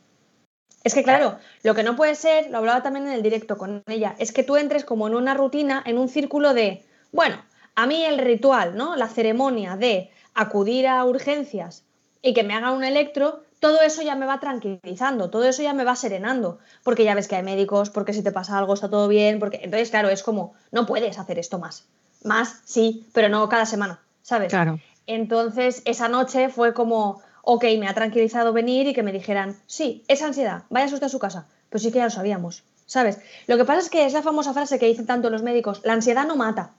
Es 0.86 0.93
que 0.93 1.03
claro, 1.03 1.38
lo 1.63 1.75
que 1.75 1.84
no 1.84 1.98
puede 1.98 2.15
ser, 2.15 2.50
lo 2.50 2.58
hablaba 2.58 2.82
también 2.82 3.08
en 3.08 3.13
el 3.13 3.22
directo 3.22 3.58
con 3.58 3.84
ella, 3.88 4.15
es 4.20 4.32
que 4.32 4.43
tú 4.43 4.55
entres 4.55 4.86
como 4.86 5.05
en 5.08 5.15
una 5.15 5.34
rutina, 5.34 5.84
en 5.86 5.98
un 5.98 6.08
círculo 6.08 6.53
de, 6.53 6.86
bueno, 7.12 7.43
a 7.75 7.86
mí 7.86 8.05
el 8.05 8.20
ritual, 8.20 8.77
¿no? 8.77 8.96
La 8.96 9.10
ceremonia 9.10 9.75
de 9.75 10.12
acudir 10.34 10.88
a 10.88 11.03
urgencias 11.03 11.84
y 12.22 12.34
que 12.34 12.43
me 12.43 12.53
hagan 12.53 12.74
un 12.74 12.86
electro, 12.86 13.43
todo 13.63 13.82
eso 13.82 14.01
ya 14.01 14.15
me 14.15 14.25
va 14.25 14.41
tranquilizando, 14.41 15.29
todo 15.29 15.46
eso 15.46 15.63
ya 15.63 15.74
me 15.74 15.86
va 15.86 15.96
serenando, 15.96 16.60
porque 16.84 17.05
ya 17.05 17.15
ves 17.15 17.29
que 17.29 17.38
hay 17.38 17.43
médicos, 17.43 17.89
porque 17.89 18.12
si 18.12 18.22
te 18.22 18.34
pasa 18.34 18.58
algo 18.58 18.74
está 18.74 18.89
todo 18.89 19.08
bien, 19.08 19.39
porque 19.39 19.62
entonces 19.63 19.89
claro, 19.89 20.10
es 20.10 20.22
como, 20.22 20.53
no 20.74 20.86
puedes 20.86 21.17
hacer 21.17 21.39
esto 21.39 21.60
más. 21.60 21.86
Más, 22.25 22.60
sí, 22.65 23.08
pero 23.13 23.29
no 23.29 23.48
cada 23.48 23.65
semana, 23.65 24.01
¿sabes? 24.22 24.50
Claro. 24.50 24.82
Entonces, 25.08 25.82
esa 25.86 26.10
noche 26.10 26.50
fue 26.50 26.74
como, 26.74 27.22
ok, 27.41 27.63
me 27.79 27.88
ha 27.88 27.93
tranquilizado 27.93 28.51
venir 28.51 28.86
y 28.88 28.93
que 28.93 29.01
me 29.01 29.13
dijeran, 29.13 29.55
sí, 29.65 30.03
es 30.10 30.22
ansiedad, 30.22 30.63
vaya 30.70 30.93
usted 30.93 31.03
a 31.05 31.10
su 31.10 31.20
casa. 31.20 31.48
Pues 31.70 31.84
sí 31.84 31.91
que 31.91 32.00
ya 32.00 32.05
lo 32.05 32.10
sabíamos, 32.10 32.63
¿sabes? 32.86 33.20
Lo 33.48 33.55
que 33.55 33.63
pasa 33.63 33.79
es 33.79 33.89
que 33.89 34.05
es 34.05 34.12
la 34.12 34.24
famosa 34.24 34.51
frase 34.51 34.77
que 34.77 34.88
dicen 34.88 35.05
tanto 35.05 35.29
los 35.29 35.41
médicos, 35.41 35.79
la 35.86 35.93
ansiedad 35.93 36.27
no 36.27 36.36
mata. 36.36 36.72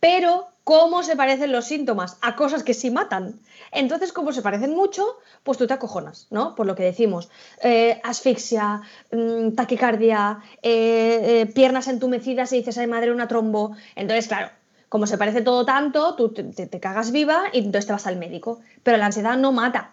Pero, 0.00 0.48
¿cómo 0.64 1.02
se 1.02 1.16
parecen 1.16 1.52
los 1.52 1.64
síntomas 1.64 2.18
a 2.20 2.36
cosas 2.36 2.62
que 2.62 2.74
sí 2.74 2.90
matan? 2.90 3.40
Entonces, 3.72 4.12
como 4.12 4.32
se 4.32 4.42
parecen 4.42 4.74
mucho, 4.74 5.04
pues 5.42 5.58
tú 5.58 5.66
te 5.66 5.74
acojonas, 5.74 6.26
¿no? 6.30 6.54
Por 6.54 6.66
lo 6.66 6.74
que 6.74 6.84
decimos, 6.84 7.28
eh, 7.62 8.00
asfixia, 8.04 8.82
mm, 9.10 9.50
taquicardia, 9.54 10.40
eh, 10.62 11.42
eh, 11.42 11.46
piernas 11.46 11.88
entumecidas 11.88 12.52
y 12.52 12.58
dices, 12.58 12.78
ay 12.78 12.86
madre, 12.86 13.12
una 13.12 13.28
trombo. 13.28 13.76
Entonces, 13.96 14.28
claro, 14.28 14.50
como 14.88 15.06
se 15.06 15.18
parece 15.18 15.42
todo 15.42 15.64
tanto, 15.64 16.14
tú 16.14 16.30
te, 16.30 16.80
cagas 16.80 17.10
viva 17.12 17.44
y 17.52 17.58
entonces 17.58 17.86
te 17.86 17.92
vas 17.92 18.06
al 18.06 18.16
médico. 18.16 18.60
Pero 18.82 18.96
la 18.96 19.06
ansiedad 19.06 19.36
no 19.36 19.52
mata. 19.52 19.92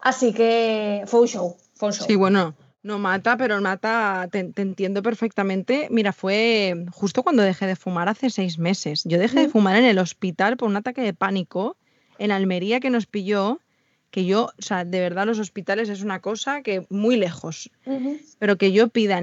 Así 0.00 0.32
que 0.32 1.04
fue 1.06 1.20
un 1.20 1.28
show, 1.28 1.56
fue 1.74 1.88
un 1.88 1.94
show. 1.94 2.06
Sí, 2.06 2.16
bueno, 2.16 2.54
no 2.82 2.98
mata, 2.98 3.36
pero 3.36 3.60
mata, 3.60 4.28
te, 4.30 4.40
entiendo 4.56 5.02
perfectamente. 5.02 5.88
Mira, 5.90 6.12
fue 6.12 6.86
justo 6.90 7.22
cuando 7.22 7.42
dejé 7.42 7.66
de 7.66 7.76
fumar 7.76 8.08
hace 8.08 8.30
seis 8.30 8.58
meses. 8.58 9.02
Yo 9.04 9.18
dejé 9.18 9.40
de 9.40 9.48
fumar 9.48 9.76
en 9.76 9.84
el 9.84 9.98
hospital 9.98 10.56
por 10.56 10.68
un 10.68 10.76
ataque 10.76 11.02
de 11.02 11.14
pánico 11.14 11.76
en 12.18 12.32
Almería 12.32 12.80
que 12.80 12.90
nos 12.90 13.06
pilló, 13.06 13.60
que 14.10 14.24
yo, 14.24 14.50
o 14.58 14.62
sea, 14.62 14.84
de 14.84 15.00
verdad 15.00 15.26
los 15.26 15.38
hospitales 15.38 15.88
es 15.88 16.02
una 16.02 16.20
cosa 16.20 16.62
que 16.62 16.86
muy 16.90 17.16
lejos, 17.16 17.70
pero 18.38 18.58
que 18.58 18.72
yo 18.72 18.88
pida, 18.88 19.20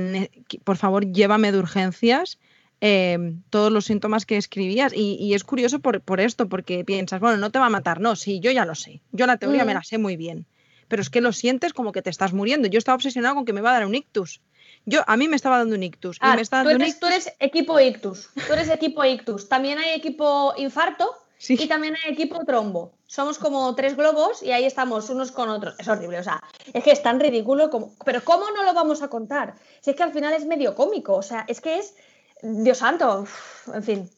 por 0.63 0.77
favor, 0.77 1.11
llévame 1.11 1.51
de 1.51 1.59
urgencias 1.59 2.39
Em, 2.81 3.41
todos 3.49 3.73
los 3.73 3.85
síntomas 3.85 4.25
que 4.25 4.37
escribías. 4.37 4.93
Y, 4.95 5.33
es 5.33 5.43
curioso 5.43 5.79
por, 5.79 6.19
esto, 6.19 6.47
porque 6.47 6.85
piensas, 6.85 7.19
bueno, 7.19 7.37
no 7.37 7.51
te 7.51 7.59
va 7.59 7.65
a 7.65 7.69
matar. 7.69 7.99
No, 7.99 8.15
sí, 8.15 8.39
yo 8.39 8.51
ya 8.51 8.65
lo 8.65 8.75
sé. 8.75 9.01
Yo 9.11 9.25
la 9.27 9.37
teoría 9.37 9.65
me 9.65 9.73
mm. 9.73 9.75
la 9.75 9.83
sé 9.83 9.97
muy 9.97 10.15
bien. 10.15 10.45
Pero 10.89 11.01
es 11.01 11.09
que 11.09 11.21
lo 11.21 11.31
sientes 11.31 11.71
como 11.71 11.93
que 11.93 12.01
te 12.01 12.09
estás 12.09 12.33
muriendo. 12.33 12.67
Yo 12.67 12.77
estaba 12.77 12.95
obsesionado 12.95 13.35
con 13.35 13.45
que 13.45 13.53
me 13.53 13.61
va 13.61 13.69
a 13.69 13.73
dar 13.73 13.85
un 13.85 13.95
ictus. 13.95 14.41
Yo, 14.85 15.01
a 15.07 15.15
mí 15.15 15.27
me 15.29 15.37
estaba 15.37 15.57
dando 15.59 15.75
un 15.75 15.83
ictus. 15.83 16.17
Ah, 16.19 16.35
me 16.35 16.43
tú, 16.43 16.69
eres, 16.69 16.99
tú, 16.99 17.05
eres, 17.05 17.33
equipo 17.39 17.79
ictus. 17.79 18.29
Tú 18.47 18.53
eres 18.53 18.69
equipo 18.69 19.05
ictus. 19.05 19.47
También 19.47 19.77
hay 19.77 19.91
equipo 19.91 20.53
infarto 20.57 21.15
y 21.47 21.67
también 21.67 21.95
hay 21.95 22.11
equipo 22.11 22.43
trombo. 22.43 22.91
Somos 23.07 23.37
como 23.37 23.73
tres 23.75 23.95
globos 23.95 24.43
y 24.43 24.51
ahí 24.51 24.65
estamos 24.65 25.09
unos 25.09 25.31
con 25.31 25.49
otros. 25.49 25.75
Es 25.79 25.87
horrible, 25.87 26.19
o 26.19 26.23
sea, 26.23 26.43
es 26.73 26.83
que 26.83 26.91
es 26.91 27.01
tan 27.01 27.19
ridículo 27.19 27.69
como... 27.69 27.93
Pero 28.03 28.23
¿cómo 28.23 28.45
no 28.51 28.63
lo 28.63 28.73
vamos 28.73 29.01
a 29.01 29.07
contar? 29.07 29.55
Si 29.79 29.91
es 29.91 29.95
que 29.95 30.03
al 30.03 30.11
final 30.11 30.33
es 30.33 30.45
medio 30.45 30.75
cómico, 30.75 31.15
o 31.15 31.21
sea, 31.21 31.45
es 31.47 31.61
que 31.61 31.79
es 31.79 31.95
Dios 32.41 32.79
santo, 32.79 33.25
en 33.73 33.83
fin. 33.83 34.09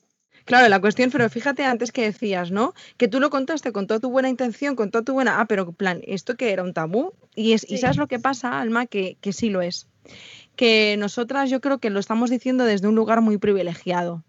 Claro, 0.46 0.68
la 0.70 0.82
cuestión, 0.82 1.12
pero 1.12 1.30
fíjate 1.30 1.64
antes 1.66 1.92
que 1.92 2.04
decías, 2.04 2.52
¿no? 2.52 2.74
Que 2.98 3.08
tú 3.08 3.20
lo 3.20 3.30
contaste 3.30 3.72
con 3.72 3.88
toda 3.88 4.00
tu 4.00 4.10
buena 4.10 4.30
intención, 4.30 4.76
con 4.76 4.92
toda 4.92 5.04
tu 5.04 5.14
buena. 5.14 5.40
Ah, 5.40 5.46
pero 5.46 5.72
plan, 5.72 6.02
esto 6.06 6.36
que 6.36 6.52
era 6.52 6.64
un 6.64 6.74
tabú. 6.74 7.14
Y, 7.36 7.54
es, 7.54 7.66
y 7.70 7.78
sabes 7.78 7.98
lo 7.98 8.08
que 8.08 8.20
pasa, 8.20 8.60
Alma, 8.60 8.86
que, 8.86 9.18
que 9.22 9.34
sí 9.34 9.50
lo 9.50 9.62
es. 9.62 9.88
Que 10.56 10.96
nosotras 10.98 11.50
yo 11.50 11.62
creo 11.62 11.80
que 11.80 11.90
lo 11.90 12.00
estamos 12.00 12.30
diciendo 12.30 12.66
desde 12.66 12.88
un 12.88 12.96
lugar 12.96 13.22
muy 13.22 13.38
privilegiado. 13.38 14.24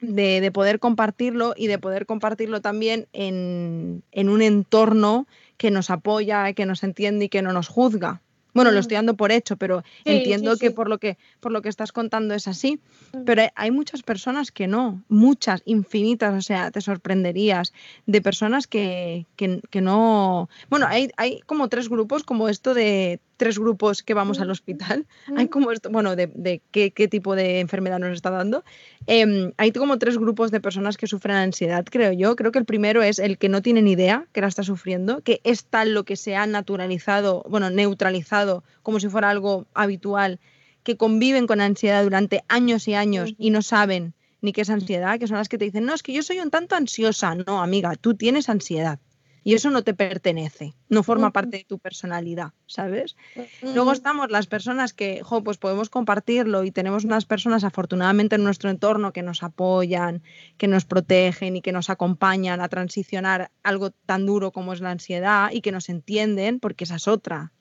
De, 0.00 0.42
de, 0.42 0.52
poder 0.52 0.80
compartirlo 0.80 1.54
y 1.56 1.66
de 1.66 1.78
poder 1.78 2.04
compartirlo 2.04 2.60
también 2.60 3.06
en, 3.14 4.02
en, 4.12 4.28
un 4.28 4.42
entorno 4.42 5.26
que 5.56 5.70
nos 5.70 5.88
apoya, 5.88 6.52
que 6.52 6.66
nos 6.66 6.82
entiende 6.82 7.26
y 7.26 7.28
que 7.30 7.40
no 7.40 7.54
nos 7.54 7.68
juzga. 7.68 8.20
Bueno, 8.54 8.70
lo 8.70 8.78
estoy 8.78 8.94
dando 8.94 9.14
por 9.14 9.32
hecho, 9.32 9.56
pero 9.56 9.82
entiendo 10.04 10.56
que 10.56 10.70
por 10.70 10.88
lo 10.88 10.98
que 10.98 11.18
por 11.40 11.52
lo 11.52 11.60
que 11.60 11.68
estás 11.68 11.92
contando 11.92 12.34
es 12.34 12.46
así. 12.48 12.80
Pero 13.26 13.42
hay, 13.54 13.70
muchas 13.70 14.02
personas 14.02 14.52
que 14.52 14.66
no, 14.66 15.02
muchas, 15.08 15.62
infinitas, 15.64 16.34
o 16.34 16.40
sea, 16.40 16.70
te 16.70 16.80
sorprenderías 16.80 17.72
de 18.06 18.22
personas 18.22 18.66
que, 18.66 19.26
que, 19.36 19.60
que 19.70 19.80
no. 19.80 20.48
Bueno, 20.70 20.86
hay, 20.88 21.10
hay 21.16 21.40
como 21.46 21.68
tres 21.68 21.88
grupos, 21.88 22.22
como 22.22 22.48
esto 22.48 22.74
de 22.74 23.20
tres 23.36 23.58
grupos 23.58 24.02
que 24.02 24.14
vamos 24.14 24.40
al 24.40 24.50
hospital. 24.50 25.06
Hay 25.36 25.48
como 25.48 25.72
esto, 25.72 25.90
bueno, 25.90 26.16
de, 26.16 26.62
qué, 26.70 27.08
tipo 27.08 27.34
de 27.34 27.60
enfermedad 27.60 27.98
nos 27.98 28.12
está 28.12 28.30
dando. 28.30 28.64
Em, 29.06 29.52
hay 29.56 29.72
como 29.72 29.98
tres 29.98 30.18
grupos 30.18 30.50
de 30.50 30.60
personas 30.60 30.96
que 30.96 31.06
sufren 31.06 31.36
ansiedad, 31.36 31.84
creo 31.90 32.12
yo. 32.12 32.36
Creo 32.36 32.52
que 32.52 32.58
el 32.58 32.64
primero 32.64 33.02
es 33.02 33.18
el 33.18 33.38
que 33.38 33.48
no 33.48 33.62
tiene 33.62 33.82
ni 33.82 33.92
idea 33.92 34.26
que 34.32 34.40
la 34.40 34.48
está 34.48 34.62
sufriendo, 34.62 35.20
que 35.20 35.40
es 35.44 35.64
tal 35.64 35.94
lo 35.94 36.04
que 36.04 36.16
se 36.16 36.36
ha 36.36 36.46
naturalizado, 36.46 37.44
bueno, 37.48 37.70
neutralizado 37.70 38.64
como 38.82 39.00
si 39.00 39.08
fuera 39.08 39.30
algo 39.30 39.66
habitual, 39.74 40.38
que 40.82 40.96
conviven 40.96 41.46
con 41.46 41.60
ansiedad 41.60 42.02
durante 42.04 42.44
años 42.48 42.88
y 42.88 42.94
años 42.94 43.34
y 43.38 43.50
no 43.50 43.62
saben 43.62 44.14
ni 44.42 44.52
qué 44.52 44.60
es 44.60 44.70
ansiedad, 44.70 45.18
que 45.18 45.26
son 45.26 45.38
las 45.38 45.48
que 45.48 45.56
te 45.56 45.64
dicen, 45.64 45.86
no, 45.86 45.94
es 45.94 46.02
que 46.02 46.12
yo 46.12 46.22
soy 46.22 46.38
un 46.38 46.50
tanto 46.50 46.76
ansiosa. 46.76 47.34
No, 47.34 47.62
amiga, 47.62 47.94
tú 47.96 48.14
tienes 48.14 48.50
ansiedad 48.50 48.98
y 49.44 49.52
eso 49.54 49.70
no 49.70 49.84
te 49.84 49.92
pertenece, 49.92 50.74
no 50.88 51.02
forma 51.02 51.30
parte 51.30 51.58
de 51.58 51.64
tu 51.64 51.78
personalidad, 51.78 52.52
¿sabes? 52.66 53.14
Luego 53.62 53.92
estamos 53.92 54.30
las 54.30 54.46
personas 54.46 54.94
que, 54.94 55.22
jo, 55.22 55.44
pues 55.44 55.58
podemos 55.58 55.90
compartirlo 55.90 56.64
y 56.64 56.70
tenemos 56.70 57.04
unas 57.04 57.26
personas 57.26 57.62
afortunadamente 57.62 58.36
en 58.36 58.42
nuestro 58.42 58.70
entorno 58.70 59.12
que 59.12 59.22
nos 59.22 59.42
apoyan, 59.42 60.22
que 60.56 60.66
nos 60.66 60.86
protegen 60.86 61.56
y 61.56 61.60
que 61.60 61.72
nos 61.72 61.90
acompañan 61.90 62.62
a 62.62 62.68
transicionar 62.68 63.50
algo 63.62 63.90
tan 63.90 64.24
duro 64.24 64.50
como 64.50 64.72
es 64.72 64.80
la 64.80 64.90
ansiedad 64.90 65.50
y 65.52 65.60
que 65.60 65.72
nos 65.72 65.90
entienden, 65.90 66.58
porque 66.58 66.84
esa 66.84 66.96
es 66.96 67.06
otra. 67.06 67.52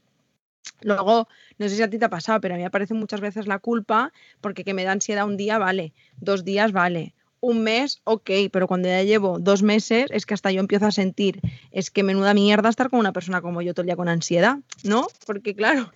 Luego, 0.82 1.28
no 1.58 1.68
sé 1.68 1.76
si 1.76 1.82
a 1.82 1.90
ti 1.90 2.00
te 2.00 2.06
ha 2.06 2.10
pasado, 2.10 2.40
pero 2.40 2.54
a 2.54 2.58
mí 2.58 2.64
me 2.64 2.68
aparece 2.68 2.94
muchas 2.94 3.20
veces 3.20 3.46
la 3.46 3.60
culpa 3.60 4.14
porque 4.40 4.64
que 4.64 4.74
me 4.74 4.86
da 4.86 4.94
ansiedad 4.94 5.26
un 5.26 5.36
día, 5.36 5.58
vale, 5.58 5.94
dos 6.16 6.46
días, 6.46 6.72
vale, 6.72 7.14
un 7.44 7.62
mes, 7.62 8.00
ok, 8.06 8.32
pero 8.54 8.68
cuando 8.68 8.88
ya 8.88 9.04
llevo 9.04 9.38
dos 9.38 9.64
meses 9.64 10.10
es 10.12 10.26
que 10.26 10.34
hasta 10.34 10.50
yo 10.52 10.62
empiezo 10.62 10.86
a 10.86 10.92
sentir, 10.92 11.42
es 11.72 11.92
que 11.92 12.02
menuda 12.02 12.34
mierda 12.34 12.70
estar 12.70 12.90
con 12.90 13.00
una 13.00 13.12
persona 13.12 13.42
como 13.42 13.62
yo 13.62 13.74
todo 13.74 13.82
el 13.82 13.88
día 13.88 13.98
con 13.98 14.08
ansiedad, 14.08 14.60
¿no? 14.86 15.08
Porque 15.26 15.54
claro, 15.54 15.92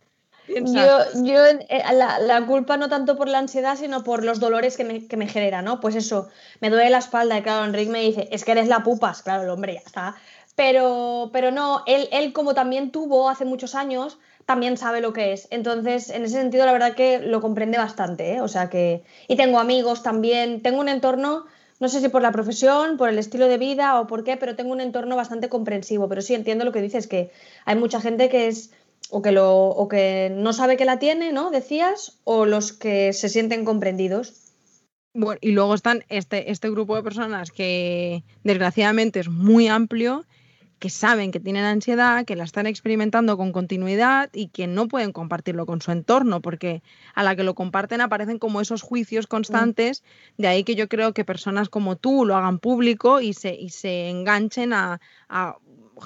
Yo, 0.48 1.24
yo 1.26 1.46
eh, 1.46 1.84
la, 1.94 2.46
culpa 2.46 2.78
no 2.78 2.88
tanto 2.88 3.18
por 3.18 3.28
la 3.28 3.40
ansiedad, 3.40 3.76
sino 3.76 4.06
por 4.06 4.24
los 4.24 4.40
dolores 4.40 4.78
que 4.78 4.86
me, 4.86 5.28
genera, 5.28 5.62
¿no? 5.62 5.82
Pues 5.82 5.96
eso, 5.96 6.30
me 6.62 6.70
duele 6.70 6.90
la 6.90 7.00
espalda 7.00 7.38
y 7.38 7.42
claro, 7.42 7.66
Enrique 7.66 7.92
me 7.92 8.00
dice, 8.02 8.30
es 8.32 8.46
que 8.46 8.54
eres 8.54 8.70
la 8.70 8.82
pupas, 8.82 9.24
claro, 9.24 9.44
el 9.44 9.50
hombre 9.50 9.74
ya 9.74 9.82
está. 9.86 10.16
Pero, 10.56 11.32
pero 11.34 11.52
no, 11.52 11.84
él, 11.86 12.08
él 12.14 12.32
como 12.32 12.54
también 12.54 12.92
tuvo 12.92 13.30
hace 13.30 13.44
muchos 13.44 13.76
años, 13.76 14.20
también 14.48 14.78
sabe 14.78 15.02
lo 15.02 15.14
que 15.14 15.34
es. 15.34 15.48
Entonces, 15.52 16.10
en 16.10 16.24
ese 16.24 16.40
sentido, 16.40 16.66
la 16.66 16.72
verdad 16.72 16.96
que 16.96 17.20
lo 17.20 17.42
comprende 17.42 17.78
bastante, 17.78 18.34
¿eh? 18.34 18.42
O 18.42 18.48
sea 18.48 18.70
que... 18.70 19.04
Y 19.28 19.36
tengo 19.36 19.60
amigos 19.60 20.02
también, 20.02 20.62
tengo 20.64 20.80
un 20.80 20.90
entorno 20.90 21.46
no 21.80 21.90
sé 21.90 22.02
si 22.02 22.10
por 22.10 22.24
la 22.24 22.32
profesión, 22.32 22.98
por 22.98 23.10
el 23.10 23.20
estilo 23.20 23.48
de 23.48 23.60
vida 23.60 24.00
o 24.00 24.08
por 24.08 24.24
qué, 24.24 24.36
pero 24.36 24.56
tengo 24.56 24.72
un 24.72 24.82
entorno 24.82 25.16
bastante 25.16 25.48
comprensivo. 25.48 26.10
Pero 26.10 26.22
sí 26.22 26.34
entiendo 26.34 26.66
lo 26.66 26.72
que 26.72 26.82
dices, 26.82 27.06
que 27.06 27.30
hay 27.66 27.76
mucha 27.76 28.02
gente 28.02 28.30
que 28.30 28.48
es 28.48 28.72
o 29.12 29.22
que, 29.22 29.32
lo, 29.32 29.68
o 29.68 29.88
que 29.88 30.32
no 30.34 30.54
sabe 30.54 30.76
que 30.76 30.86
la 30.86 30.98
tiene, 30.98 31.32
¿no? 31.32 31.52
Decías, 31.52 32.20
o 32.24 32.46
los 32.46 32.74
que 32.74 33.14
se 33.14 33.30
sienten 33.30 33.64
comprendidos. 33.64 34.34
Bueno, 35.14 35.38
y 35.40 35.52
luego 35.52 35.76
están 35.76 36.04
este, 36.10 36.52
este 36.52 36.70
grupo 36.72 36.96
de 36.96 37.04
personas 37.04 37.52
que 37.52 38.24
desgraciadamente 38.44 39.20
es 39.20 39.30
muy 39.30 39.68
amplio 39.68 40.26
que 40.80 40.90
saben 40.90 41.32
que 41.32 41.40
tienen 41.40 41.66
ansiedad, 41.66 42.26
que 42.26 42.36
la 42.36 42.44
están 42.44 42.68
experimentando 42.68 43.38
con 43.38 43.52
continuidad 43.52 44.30
y 44.34 44.50
que 44.50 44.68
no 44.68 44.88
pueden 44.88 45.12
compartirlo 45.12 45.66
con 45.66 45.82
su 45.82 45.92
entorno, 45.92 46.42
porque 46.42 46.84
a 47.16 47.24
la 47.24 47.36
que 47.36 47.44
lo 47.44 47.56
comparten 47.56 48.02
aparecen 48.02 48.38
como 48.38 48.62
esos 48.62 48.82
juicios 48.82 49.26
mm. 49.26 49.30
constantes, 49.30 50.04
de 50.38 50.48
ahí 50.48 50.64
que 50.64 50.76
yo 50.76 50.88
creo 50.88 51.14
que 51.14 51.26
personas 51.26 51.70
como 51.70 51.96
tú 51.96 52.26
lo 52.26 52.36
hagan 52.36 52.60
público 52.60 53.22
y 53.22 53.34
se, 53.34 53.56
y 53.56 53.70
se 53.70 54.10
enganchen 54.10 54.74
a, 54.74 55.00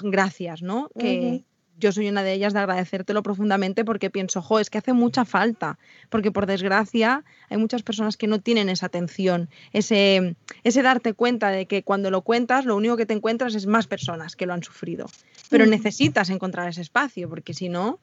gracias, 0.02 0.62
¿no? 0.62 0.88
Que, 0.98 1.44
yo 1.82 1.90
soy 1.90 2.08
una 2.08 2.22
de 2.22 2.32
ellas 2.32 2.52
de 2.52 2.60
agradecértelo 2.60 3.22
profundamente 3.24 3.84
porque 3.84 4.08
pienso, 4.08 4.40
jo, 4.40 4.60
es 4.60 4.70
que 4.70 4.78
hace 4.78 4.92
mucha 4.92 5.24
falta, 5.24 5.78
porque 6.08 6.30
por 6.30 6.46
desgracia 6.46 7.24
hay 7.50 7.56
muchas 7.56 7.82
personas 7.82 8.16
que 8.16 8.28
no 8.28 8.40
tienen 8.40 8.68
esa 8.68 8.86
atención, 8.86 9.50
ese, 9.72 10.36
ese 10.62 10.82
darte 10.82 11.12
cuenta 11.12 11.50
de 11.50 11.66
que 11.66 11.82
cuando 11.82 12.10
lo 12.10 12.22
cuentas 12.22 12.64
lo 12.64 12.76
único 12.76 12.96
que 12.96 13.04
te 13.04 13.14
encuentras 13.14 13.56
es 13.56 13.66
más 13.66 13.88
personas 13.88 14.36
que 14.36 14.46
lo 14.46 14.54
han 14.54 14.62
sufrido. 14.62 15.06
Pero 15.50 15.66
necesitas 15.66 16.30
encontrar 16.30 16.68
ese 16.68 16.80
espacio, 16.80 17.28
porque 17.28 17.52
si 17.52 17.68
no, 17.68 17.98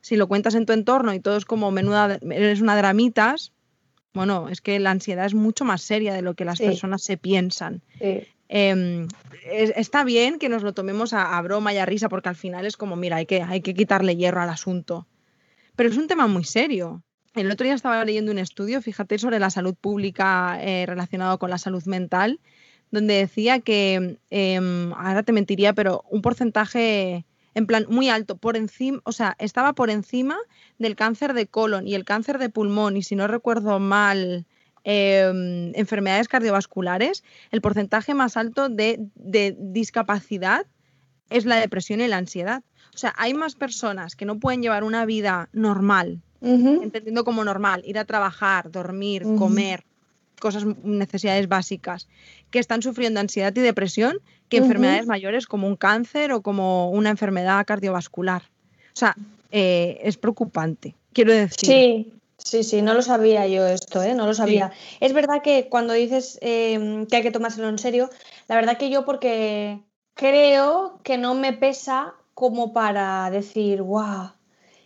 si 0.00 0.16
lo 0.16 0.28
cuentas 0.28 0.54
en 0.54 0.64
tu 0.64 0.72
entorno 0.72 1.12
y 1.12 1.20
todo 1.20 1.36
es 1.36 1.44
como 1.44 1.70
menuda, 1.72 2.18
eres 2.22 2.60
una 2.60 2.76
dramitas, 2.76 3.52
bueno, 4.14 4.48
es 4.48 4.60
que 4.60 4.78
la 4.78 4.92
ansiedad 4.92 5.26
es 5.26 5.34
mucho 5.34 5.64
más 5.64 5.82
seria 5.82 6.14
de 6.14 6.22
lo 6.22 6.34
que 6.34 6.44
las 6.44 6.60
personas 6.60 7.02
se 7.02 7.16
piensan. 7.16 7.82
Em, 8.48 9.08
está 9.50 10.04
bien 10.04 10.38
que 10.38 10.48
nos 10.48 10.62
lo 10.62 10.74
tomemos 10.74 11.12
a, 11.12 11.40
broma 11.42 11.72
y 11.72 11.78
a 11.78 11.86
risa 11.86 12.08
porque 12.08 12.28
al 12.28 12.36
final 12.36 12.66
es 12.66 12.76
como, 12.76 12.96
mira, 12.96 13.16
hay 13.16 13.26
que, 13.26 13.42
hay 13.42 13.60
que 13.60 13.74
quitarle 13.74 14.16
hierro 14.16 14.40
al 14.40 14.50
asunto. 14.50 15.06
Pero 15.76 15.88
es 15.88 15.96
un 15.96 16.06
tema 16.06 16.26
muy 16.26 16.44
serio. 16.44 17.02
El 17.34 17.50
otro 17.50 17.64
día 17.64 17.74
estaba 17.74 18.04
leyendo 18.04 18.30
un 18.30 18.38
estudio, 18.38 18.80
fíjate, 18.80 19.18
sobre 19.18 19.40
la 19.40 19.50
salud 19.50 19.74
pública 19.74 20.58
eh, 20.60 20.86
relacionado 20.86 21.38
con 21.38 21.50
la 21.50 21.58
salud 21.58 21.84
mental, 21.86 22.38
donde 22.92 23.14
decía 23.14 23.58
que, 23.58 24.18
em, 24.30 24.92
ahora 24.92 25.24
te 25.24 25.32
mentiría, 25.32 25.72
pero 25.72 26.04
un 26.10 26.22
porcentaje 26.22 27.24
en 27.54 27.66
plan 27.66 27.86
muy 27.88 28.08
alto, 28.08 28.36
por 28.36 28.56
encima, 28.56 29.00
o 29.04 29.12
sea, 29.12 29.36
estaba 29.38 29.74
por 29.74 29.90
encima 29.90 30.36
del 30.78 30.96
cáncer 30.96 31.34
de 31.34 31.46
colon 31.46 31.86
y 31.86 31.94
el 31.94 32.04
cáncer 32.04 32.38
de 32.38 32.50
pulmón, 32.50 32.96
y 32.96 33.02
si 33.02 33.16
no 33.16 33.26
recuerdo 33.26 33.78
mal, 33.78 34.46
Em, 34.86 35.72
enfermedades 35.74 36.28
cardiovasculares, 36.28 37.24
el 37.50 37.62
porcentaje 37.62 38.12
más 38.12 38.36
alto 38.36 38.68
de, 38.68 39.00
discapacidad 39.58 40.66
es 41.30 41.46
la 41.46 41.56
depresión 41.56 42.02
y 42.02 42.08
la 42.08 42.18
ansiedad. 42.18 42.62
O 42.94 42.98
sea, 42.98 43.14
hay 43.16 43.32
más 43.32 43.54
personas 43.54 44.14
que 44.14 44.26
no 44.26 44.38
pueden 44.38 44.60
llevar 44.60 44.84
una 44.84 45.06
vida 45.06 45.48
normal, 45.52 46.20
entendiendo 46.42 47.24
como 47.24 47.42
normal, 47.42 47.82
ir 47.86 47.98
a 47.98 48.04
trabajar, 48.04 48.70
dormir, 48.70 49.22
comer, 49.38 49.84
cosas, 50.38 50.66
necesidades 50.82 51.48
básicas, 51.48 52.06
que 52.50 52.58
están 52.58 52.82
sufriendo 52.82 53.20
ansiedad 53.20 53.56
y 53.56 53.60
depresión 53.60 54.18
que 54.50 54.58
enfermedades 54.58 55.06
mayores 55.06 55.46
como 55.46 55.66
un 55.66 55.76
cáncer 55.76 56.32
o 56.32 56.42
como 56.42 56.90
una 56.90 57.08
enfermedad 57.08 57.64
cardiovascular. 57.64 58.42
O 58.92 58.96
sea, 58.96 59.16
eh, 59.50 59.98
es 60.02 60.18
preocupante, 60.18 60.94
quiero 61.14 61.32
decir. 61.32 61.66
Sí, 61.66 62.12
Sí, 62.44 62.62
sí, 62.62 62.82
no 62.82 62.92
lo 62.92 63.00
sabía 63.00 63.46
yo 63.46 63.66
esto, 63.66 64.02
¿eh? 64.02 64.14
No 64.14 64.26
lo 64.26 64.34
sabía. 64.34 64.70
Es 65.00 65.14
verdad 65.14 65.40
que 65.42 65.68
cuando 65.70 65.94
dices 65.94 66.38
em, 66.42 67.06
que 67.06 67.16
hay 67.16 67.22
que 67.22 67.30
tomárselo 67.30 67.70
en 67.70 67.78
serio, 67.78 68.10
la 68.48 68.56
verdad 68.56 68.76
que 68.76 68.90
yo 68.90 69.06
porque 69.06 69.80
creo 70.12 71.00
que 71.02 71.16
no 71.16 71.34
me 71.34 71.54
pesa 71.54 72.14
como 72.34 72.74
para 72.74 73.30
decir, 73.30 73.82
guau, 73.82 74.32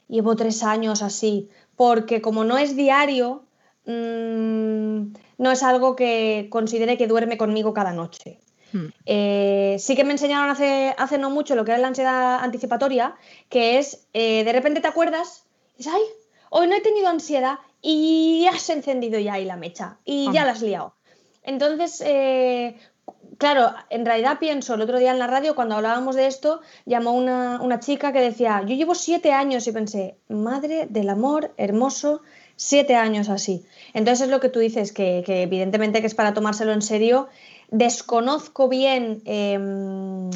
llevo 0.07 0.37
tres 0.37 0.63
años 0.63 1.03
así, 1.03 1.49
porque 1.75 2.23
como 2.23 2.45
no 2.45 2.59
es 2.59 2.77
diario, 2.77 3.43
mm, 3.87 5.13
no 5.39 5.51
es 5.51 5.63
algo 5.65 5.97
que 5.97 6.47
considere 6.51 6.97
que 6.97 7.09
duerme 7.09 7.39
conmigo 7.39 7.75
cada 7.75 7.93
noche. 7.93 8.39
Hmm. 8.73 8.87
Eh, 9.05 9.77
sí 9.81 9.97
que 9.97 10.05
me 10.05 10.13
enseñaron 10.13 10.49
hace, 10.49 10.95
hace 10.97 11.19
no 11.19 11.31
mucho 11.31 11.57
lo 11.57 11.65
que 11.65 11.73
era 11.73 11.81
la 11.81 11.89
ansiedad 11.89 12.39
anticipatoria, 12.41 13.17
que 13.49 13.79
es, 13.79 14.07
eh, 14.13 14.45
de 14.45 14.53
repente 14.53 14.81
te 14.81 14.87
acuerdas, 14.87 15.45
y 15.75 15.79
dices, 15.79 15.95
ay, 15.97 16.03
hoy 16.51 16.67
no 16.67 16.77
he 16.77 16.81
tenido 16.81 17.09
ansiedad 17.09 17.59
y 17.83 18.47
has 18.53 18.69
encendido 18.71 19.19
ya 19.19 19.35
ahí 19.35 19.45
la 19.45 19.57
mecha 19.57 19.99
y 20.05 20.31
ya 20.33 20.45
la 20.45 20.53
has 20.53 20.63
liado. 20.63 20.95
Entonces, 21.43 22.03
eh, 22.05 22.77
claro, 23.39 23.73
en 23.91 24.05
realidad 24.05 24.39
pienso, 24.39 24.75
el 24.75 24.83
otro 24.83 24.99
día 24.99 25.13
en 25.13 25.19
la 25.19 25.27
radio, 25.27 25.55
cuando 25.55 25.77
hablábamos 25.77 26.17
de 26.17 26.27
esto, 26.27 26.61
llamó 26.85 27.13
una, 27.13 27.81
chica 27.81 28.13
que 28.13 28.21
decía, 28.21 28.63
yo 28.67 28.75
llevo 28.75 28.95
siete 28.95 29.33
años 29.33 29.67
y 29.67 29.73
pensé, 29.73 30.19
madre 30.29 30.87
del 30.91 31.09
amor 31.09 31.55
hermoso, 31.57 32.23
siete 32.57 32.97
años 32.97 33.29
así. 33.29 33.65
Entonces 33.95 34.27
es 34.27 34.31
lo 34.31 34.41
que 34.41 34.49
tú 34.49 34.59
dices, 34.59 34.93
que, 34.93 35.25
evidentemente 35.27 36.01
que 36.01 36.07
es 36.07 36.15
para 36.15 36.35
tomárselo 36.35 36.73
en 36.73 36.83
serio. 36.83 37.29
Desconozco 37.71 38.69
bien... 38.69 39.23
Em, 39.25 40.31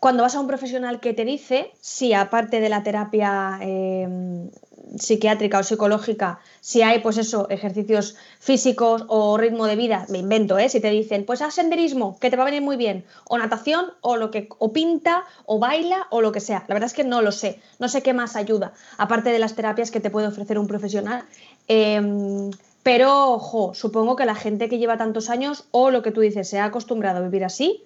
cuando 0.00 0.22
vas 0.22 0.34
a 0.34 0.40
un 0.40 0.46
profesional 0.46 0.98
que 0.98 1.12
te 1.12 1.26
dice, 1.26 1.70
si 1.80 2.14
aparte 2.14 2.60
de 2.60 2.70
la 2.70 2.82
terapia 2.82 3.58
em, 3.60 4.50
psiquiátrica 4.98 5.58
o 5.58 5.62
psicológica, 5.62 6.40
si 6.62 6.80
hay 6.80 7.00
pues 7.00 7.18
eso, 7.18 7.48
ejercicios 7.50 8.16
físicos 8.40 9.04
o 9.08 9.36
ritmo 9.36 9.66
de 9.66 9.76
vida, 9.76 10.06
me 10.08 10.16
invento, 10.16 10.58
¿eh? 10.58 10.70
si 10.70 10.80
te 10.80 10.88
dicen, 10.88 11.26
pues 11.26 11.42
haz 11.42 11.54
senderismo, 11.54 12.18
que 12.18 12.30
te 12.30 12.36
va 12.36 12.44
a 12.44 12.46
venir 12.46 12.62
muy 12.62 12.76
bien, 12.76 13.04
o 13.28 13.36
natación, 13.36 13.92
o 14.00 14.16
lo 14.16 14.30
que, 14.30 14.48
o 14.58 14.72
pinta, 14.72 15.24
o 15.44 15.58
baila, 15.58 16.06
o 16.08 16.22
lo 16.22 16.32
que 16.32 16.40
sea. 16.40 16.64
La 16.66 16.74
verdad 16.74 16.86
es 16.86 16.94
que 16.94 17.04
no 17.04 17.20
lo 17.20 17.30
sé, 17.30 17.60
no 17.78 17.90
sé 17.90 18.02
qué 18.02 18.14
más 18.14 18.36
ayuda, 18.36 18.72
aparte 18.96 19.30
de 19.30 19.38
las 19.38 19.54
terapias 19.54 19.90
que 19.90 20.00
te 20.00 20.08
puede 20.08 20.28
ofrecer 20.28 20.58
un 20.58 20.66
profesional. 20.66 21.24
Em, 21.68 22.50
pero, 22.82 23.32
ojo, 23.32 23.74
supongo 23.74 24.16
que 24.16 24.24
la 24.24 24.34
gente 24.34 24.70
que 24.70 24.78
lleva 24.78 24.96
tantos 24.96 25.28
años, 25.28 25.64
o 25.72 25.90
lo 25.90 26.02
que 26.02 26.10
tú 26.10 26.22
dices, 26.22 26.48
se 26.48 26.58
ha 26.58 26.64
acostumbrado 26.64 27.18
a 27.18 27.22
vivir 27.22 27.44
así, 27.44 27.84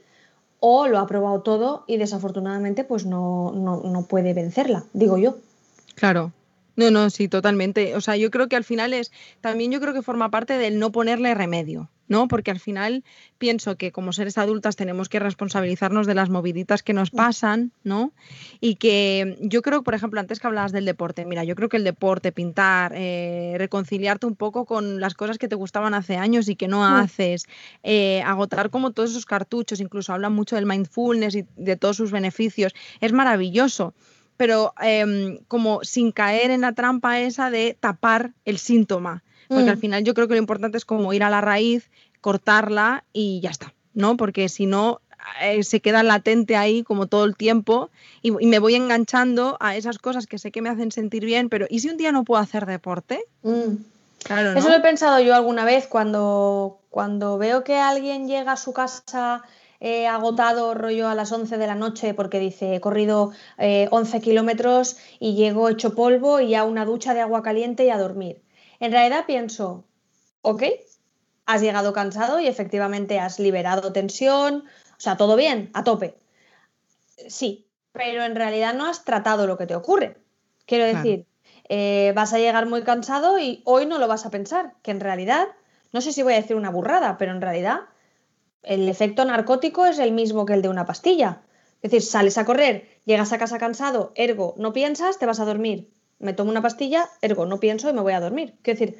o 0.67 0.89
lo 0.89 0.99
ha 0.99 1.07
probado 1.07 1.43
todo 1.43 1.85
y 1.87 1.99
desafortunadamente 1.99 2.85
pues 2.85 3.05
no, 3.05 3.53
no, 3.55 3.83
no 3.83 4.07
puede 4.07 4.33
vencerla, 4.33 4.85
digo 4.95 5.19
yo. 5.19 5.37
Claro, 5.95 6.33
no, 6.75 6.91
no, 6.91 7.11
sí, 7.11 7.29
totalmente. 7.29 7.95
O 7.97 8.01
sea, 8.01 8.17
yo 8.17 8.31
creo 8.31 8.49
que 8.49 8.57
al 8.57 8.65
final 8.65 8.95
es, 8.95 9.13
también 9.43 9.71
yo 9.71 9.79
creo 9.79 9.93
que 9.93 10.01
forma 10.01 10.31
parte 10.31 10.57
del 10.57 10.79
no 10.79 10.91
ponerle 10.91 11.35
remedio, 11.35 11.91
¿no? 12.09 12.29
Porque 12.29 12.51
al 12.51 12.61
final 12.61 13.05
pienso 13.39 13.77
que 13.77 13.93
como 13.93 14.13
seres 14.13 14.39
adultas 14.39 14.77
tenemos 14.77 15.09
que 15.09 15.19
responsabilizarnos 15.19 16.07
de 16.07 16.15
las 16.15 16.31
moviditas 16.31 16.83
que 16.83 16.93
nos 16.93 17.11
pasan, 17.11 17.73
¿no? 17.83 18.13
Y 18.61 18.77
que 18.77 19.37
yo 19.41 19.63
creo, 19.63 19.83
por 19.83 19.95
ejemplo, 19.95 20.21
antes 20.21 20.41
que 20.41 20.47
hablabas 20.47 20.73
del 20.73 20.85
deporte, 20.85 21.25
mira, 21.25 21.45
yo 21.45 21.55
creo 21.55 21.69
que 21.69 21.77
el 21.77 21.85
deporte, 21.85 22.33
pintar, 22.33 22.93
eh, 22.95 23.55
reconciliarte 23.59 24.27
un 24.27 24.37
poco 24.37 24.65
con 24.65 25.01
las 25.01 25.15
cosas 25.15 25.39
que 25.39 25.49
te 25.49 25.57
gustaban 25.57 25.95
hace 25.95 26.17
años 26.17 26.49
y 26.49 26.57
que 26.57 26.69
no 26.69 26.85
haces, 26.85 27.47
eh, 27.83 28.23
agotar 28.23 28.71
como 28.71 28.93
todos 28.93 29.11
esos 29.11 29.27
cartuchos, 29.27 29.81
incluso 29.81 30.13
hablan 30.13 30.33
mucho 30.33 30.57
del 30.57 30.67
mindfulness 30.67 31.35
y 31.35 31.47
de 31.57 31.77
todos 31.77 31.97
sus 31.97 32.11
beneficios, 32.11 32.75
es 33.01 33.13
maravilloso 33.13 33.95
pero 34.37 34.75
em, 34.81 35.39
como 35.49 35.85
sin 35.85 36.13
caer 36.13 36.51
en 36.51 36.63
la 36.63 36.73
trampa 36.73 37.21
esa 37.21 37.51
de 37.51 37.77
tapar 37.79 38.33
el 38.45 38.59
síntoma. 38.59 39.23
Porque 39.49 39.71
al 39.71 39.77
mm. 39.77 39.81
final 39.81 40.05
yo 40.05 40.15
creo 40.15 40.29
que 40.29 40.35
lo 40.35 40.41
importante 40.41 40.79
es 40.79 40.85
como 40.85 41.13
ir 41.13 41.23
a 41.23 41.31
la 41.31 41.41
raíz, 41.41 41.91
cortarla 42.21 43.05
y 43.13 43.41
ya 43.41 43.51
está, 43.51 43.75
¿no? 43.93 44.17
Porque 44.17 44.49
si 44.49 44.67
no, 44.67 45.01
eh, 45.41 45.63
se 45.63 45.81
queda 45.81 46.03
latente 46.03 46.57
ahí 46.57 46.83
como 46.83 47.07
todo 47.07 47.25
el 47.25 47.37
tiempo 47.37 47.91
y, 48.23 48.31
me 48.31 48.59
voy 48.59 48.75
enganchando 48.75 49.57
a 49.61 49.77
esas 49.77 49.99
cosas 49.99 50.27
que 50.27 50.39
sé 50.39 50.51
que 50.51 50.63
me 50.63 50.69
hacen 50.69 50.93
sentir 50.93 51.25
bien, 51.25 51.49
pero 51.49 51.67
¿y 51.69 51.81
si 51.81 51.89
un 51.89 51.97
día 51.97 52.13
no 52.13 52.25
puedo 52.25 52.43
hacer 52.43 52.67
deporte? 52.67 53.25
Mm. 53.43 53.77
Claro, 54.25 54.59
Eso 54.59 54.71
lo 54.71 54.77
he 54.77 54.81
pensado 54.81 55.21
yo 55.21 55.35
alguna 55.35 55.67
vez 55.67 55.87
cuando, 55.87 56.79
cuando 56.89 57.37
veo 57.37 57.63
que 57.63 57.77
alguien 57.77 58.27
llega 58.27 58.53
a 58.53 58.57
su 58.57 58.73
casa 58.73 59.43
he 59.81 60.07
agotado 60.07 60.73
rollo 60.73 61.09
a 61.09 61.15
las 61.15 61.31
11 61.31 61.59
de 61.59 61.67
la 61.67 61.75
noche 61.75 62.15
porque 62.15 62.41
dice, 62.41 62.77
he 62.77 62.81
corrido 62.81 63.33
11 63.59 64.17
eh, 64.17 64.21
kilómetros 64.23 64.97
y 65.21 65.35
llego 65.35 65.69
hecho 65.69 65.95
polvo 65.95 66.41
y 66.41 66.55
a 66.55 66.65
una 66.65 66.87
ducha 66.87 67.13
de 67.13 67.21
agua 67.21 67.43
caliente 67.43 67.85
y 67.85 67.91
a 67.91 67.99
dormir. 67.99 68.41
En 68.81 68.93
realidad 68.93 69.25
pienso, 69.27 69.85
ok, 70.43 70.63
has 71.47 71.61
llegado 71.61 71.93
cansado 71.93 72.41
y 72.41 72.47
efectivamente 72.47 73.21
has 73.21 73.39
liberado 73.39 73.93
tensión, 73.93 74.65
o 74.97 75.01
sea, 75.01 75.17
todo 75.17 75.37
bien, 75.37 75.71
a 75.75 75.85
tope. 75.85 76.17
Sí, 77.29 77.67
pero 77.93 78.25
en 78.25 78.35
realidad 78.35 78.75
no 78.75 78.87
has 78.87 79.05
tratado 79.05 79.47
lo 79.47 79.57
que 79.57 79.67
te 79.67 79.77
ocurre. 79.77 80.17
Quiero 80.67 80.85
decir, 80.85 81.27
eh, 81.69 82.13
vas 82.15 82.33
a 82.33 82.39
llegar 82.39 82.67
muy 82.67 82.83
cansado 82.83 83.39
y 83.39 83.63
hoy 83.65 83.87
no 83.87 83.99
lo 83.99 84.09
vas 84.09 84.27
a 84.27 84.31
pensar, 84.31 84.75
que 84.83 84.91
en 84.91 85.01
realidad, 85.01 85.49
no 85.93 86.01
sé 86.01 86.13
si 86.13 86.23
voy 86.23 86.33
a 86.33 86.41
decir 86.41 86.57
una 86.57 86.71
burrada, 86.71 87.19
pero 87.19 87.33
en 87.33 87.41
realidad 87.41 87.81
el 88.63 88.89
efecto 88.89 89.25
narcótico 89.25 89.87
es 89.87 89.99
el 89.99 90.13
mismo 90.13 90.47
que 90.47 90.55
el 90.55 90.63
de 90.63 90.69
una 90.69 90.87
pastilla. 90.87 91.43
Es 91.83 91.91
decir, 91.91 92.03
sales 92.03 92.39
a 92.39 92.47
correr, 92.47 92.89
llegas 93.05 93.33
a 93.33 93.39
casa 93.39 93.59
cansado, 93.59 94.13
ergo, 94.15 94.55
no 94.57 94.73
piensas, 94.73 95.19
te 95.19 95.27
vas 95.27 95.39
a 95.39 95.45
dormir. 95.45 95.91
Me 96.19 96.33
tomo 96.33 96.51
una 96.51 96.63
pastilla, 96.63 97.09
ergo, 97.21 97.47
no 97.47 97.61
pienso 97.61 97.91
y 97.91 97.93
me 97.93 98.01
voy 98.01 98.13
a 98.13 98.21
dormir. 98.21 98.55
Es 98.65 98.79
decir, 98.79 98.99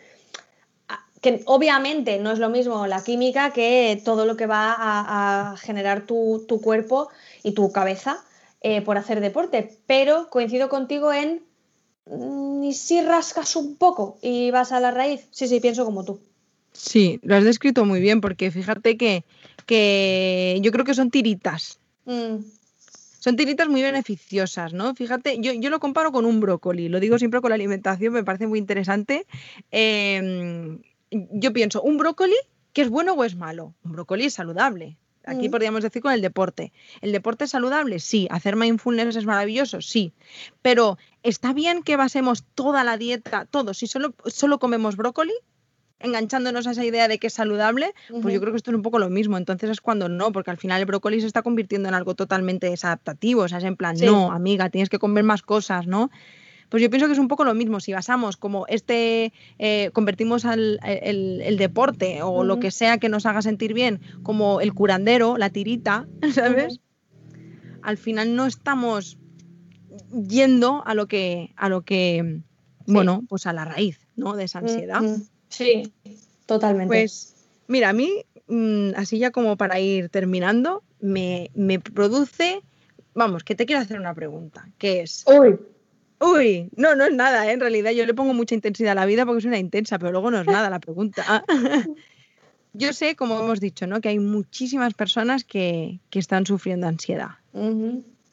que 1.25 1.43
obviamente 1.47 2.19
no 2.19 2.33
es 2.33 2.39
lo 2.39 2.51
mismo 2.51 2.87
la 2.87 3.03
química 3.03 3.51
que 3.51 4.01
todo 4.05 4.27
lo 4.27 4.37
que 4.37 4.47
va 4.47 4.75
a, 4.79 5.57
generar 5.57 6.05
tu, 6.05 6.45
cuerpo 6.63 7.09
y 7.43 7.53
tu 7.53 7.73
cabeza 7.73 8.23
eh, 8.61 8.83
por 8.83 8.99
hacer 8.99 9.21
deporte, 9.21 9.79
pero 9.87 10.29
coincido 10.29 10.69
contigo 10.69 11.13
en 11.13 11.43
ni 12.07 12.69
mm, 12.69 12.73
si 12.73 13.01
rascas 13.01 13.57
un 13.57 13.77
poco 13.77 14.19
y 14.21 14.51
vas 14.51 14.73
a 14.73 14.81
la 14.81 14.91
raíz. 14.91 15.27
Sí, 15.31 15.49
sí, 15.49 15.61
pienso 15.61 15.87
como 15.87 16.05
tú. 16.05 16.21
Sí, 16.73 17.21
lo 17.23 17.37
has 17.37 17.45
descrito 17.45 17.87
muy 17.87 18.01
bien, 18.01 18.21
porque 18.21 18.51
fíjate 18.51 18.99
que, 18.99 19.25
que 19.65 20.59
yo 20.61 20.73
creo 20.73 20.85
que 20.85 20.93
son 20.93 21.11
tiritas. 21.11 21.79
Mm. 22.05 22.37
Son 23.25 23.37
tiritas 23.37 23.69
muy 23.71 23.81
beneficiosas, 23.81 24.75
¿no? 24.75 24.95
Fíjate, 24.95 25.39
yo, 25.41 25.55
yo, 25.55 25.71
lo 25.71 25.81
comparo 25.81 26.13
con 26.13 26.27
un 26.27 26.41
brócoli, 26.41 26.91
lo 26.91 27.01
digo 27.01 27.19
siempre 27.19 27.41
con 27.41 27.49
la 27.49 27.55
alimentación, 27.55 28.13
me 28.13 28.23
parece 28.23 28.47
muy 28.47 28.59
interesante. 28.59 29.27
Em, 29.71 30.83
yo 31.11 31.51
pienso, 31.55 31.81
¿un 31.81 31.97
brócoli 31.97 32.37
que 32.75 32.83
es 32.83 32.91
bueno 32.91 33.15
o 33.15 33.25
es 33.25 33.35
malo? 33.35 33.73
Un 33.83 33.93
brócoli 33.93 34.27
es 34.27 34.35
saludable. 34.35 34.99
Aquí 35.25 35.49
mm. 35.49 35.51
podríamos 35.53 35.83
decir 35.83 36.03
con 36.03 36.13
el 36.13 36.21
deporte. 36.21 36.75
¿El 37.01 37.13
deporte 37.13 37.45
es 37.45 37.51
saludable? 37.53 37.99
Sí. 37.99 38.29
¿Hacer 38.31 38.57
mindfulness 38.57 39.17
es 39.17 39.25
maravilloso? 39.25 39.81
Sí. 39.81 40.13
Pero 40.61 40.99
¿está 41.23 41.55
bien 41.55 41.83
que 41.83 41.97
basemos 41.97 42.45
toda 42.55 42.85
la 42.85 42.99
dieta, 42.99 43.47
todo, 43.47 43.73
si 43.73 43.87
solo, 43.87 44.13
solo 44.27 44.59
comemos 44.59 44.97
brócoli? 44.97 45.33
Enganchándonos 46.01 46.67
a 46.67 46.73
esa 46.73 46.85
idea 46.85 47.09
de 47.09 47.19
que 47.19 47.29
es 47.29 47.35
saludable, 47.35 47.95
pues 48.23 48.35
yo 48.35 48.41
creo 48.41 48.53
que 48.53 48.57
esto 48.57 48.71
es 48.71 48.77
un 48.77 48.83
poco 48.83 48.99
lo 48.99 49.11
mismo. 49.11 49.37
Entonces 49.39 49.71
es 49.71 49.81
cuando 49.81 50.09
no, 50.09 50.33
porque 50.33 50.51
al 50.51 50.59
final 50.59 50.81
el 50.81 50.87
brócoli 50.87 51.21
se 51.21 51.27
está 51.27 51.43
convirtiendo 51.43 51.89
en 51.89 51.95
algo 51.95 52.15
totalmente 52.15 52.69
desadaptativo. 52.69 53.43
O 53.43 53.49
sea, 53.49 53.59
es 53.59 53.65
en 53.65 53.77
plan, 53.77 53.97
no, 54.03 54.33
amiga, 54.33 54.71
tienes 54.71 54.89
que 54.89 54.99
comer 54.99 55.25
más 55.25 55.43
cosas, 55.43 55.87
¿no? 55.87 56.11
Pues 56.69 56.83
yo 56.83 56.91
pienso 56.91 57.07
que 57.07 57.13
es 57.13 57.19
un 57.19 57.29
poco 57.29 57.45
lo 57.45 57.55
mismo. 57.55 57.81
Si 57.81 57.93
basamos 57.93 58.37
como 58.37 58.67
este, 58.67 59.33
eh, 59.59 59.91
convertimos 59.93 60.45
al, 60.45 60.81
el, 60.83 61.57
deporte 61.57 62.23
o 62.23 62.43
lo 62.43 62.59
que 62.59 62.71
sea 62.71 62.99
que 62.99 63.09
nos 63.09 63.27
haga 63.27 63.43
sentir 63.43 63.75
bien 63.75 64.01
como 64.23 64.61
el 64.61 64.75
curandero, 64.75 65.37
la 65.39 65.51
tirita, 65.51 66.09
¿sabes? 66.33 66.81
Al 67.83 67.97
final 67.97 68.35
no 68.35 68.47
estamos 68.47 69.19
yendo 70.11 70.83
a 70.87 70.95
lo 70.95 71.07
que, 71.07 71.53
a 71.57 71.69
lo 71.69 71.83
que, 71.83 72.41
bueno, 72.87 73.23
pues 73.29 73.47
a 73.47 73.53
la 73.53 73.65
raíz, 73.65 74.09
¿no? 74.17 74.35
De 74.35 74.45
esa 74.45 74.61
ansiedad. 74.61 75.03
Sí, 75.55 75.93
totalmente. 76.47 76.89
Pues 76.89 77.35
mira, 77.69 77.91
a 77.91 77.93
mí, 77.93 78.25
mm, 78.49 78.91
así 78.97 79.19
ya 79.19 79.31
como 79.31 79.57
para 79.57 79.79
ir 79.79 80.09
terminando, 80.09 80.83
me, 81.01 81.51
me 81.55 81.79
produce, 81.79 82.61
vamos, 83.15 83.45
que 83.45 83.55
te 83.55 83.65
quiero 83.65 83.81
hacer 83.81 84.01
una 84.01 84.15
pregunta, 84.15 84.69
que 84.79 85.03
es... 85.03 85.25
Uy. 85.27 85.59
Uy, 86.21 86.71
no, 86.77 86.95
no 86.95 87.05
es 87.05 87.13
nada, 87.13 87.47
¿eh? 87.49 87.53
en 87.53 87.61
realidad 87.61 87.91
yo 87.91 88.07
le 88.07 88.15
pongo 88.15 88.33
mucha 88.35 88.55
intensidad 88.55 88.93
a 88.93 88.95
la 88.95 89.05
vida 89.05 89.27
porque 89.27 89.41
es 89.41 89.45
una 89.45 89.59
intensa, 89.59 89.99
pero 89.99 90.13
luego 90.13 90.31
no 90.31 90.41
es 90.41 90.47
nada 90.47 90.71
la 90.71 90.79
pregunta. 90.79 91.45
yo 92.73 92.93
sé, 92.93 93.15
como 93.15 93.39
hemos 93.39 93.61
dicho, 93.61 93.87
¿no? 93.87 94.01
que 94.01 94.09
hay 94.09 94.19
muchísimas 94.19 94.95
personas 94.95 95.45
que, 95.45 96.01
están 96.13 96.47
sufriendo 96.47 96.87
ansiedad. 96.87 97.33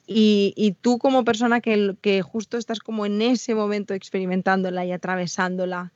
y, 0.08 0.76
tú 0.82 1.00
como 1.00 1.26
persona 1.26 1.60
que, 1.60 1.96
que, 2.02 2.22
justo 2.22 2.58
estás 2.58 2.80
como 2.80 3.06
en 3.06 3.22
ese 3.22 3.56
momento 3.56 3.94
experimentándola 3.94 4.86
y 4.86 4.92
atravesándola, 4.92 5.92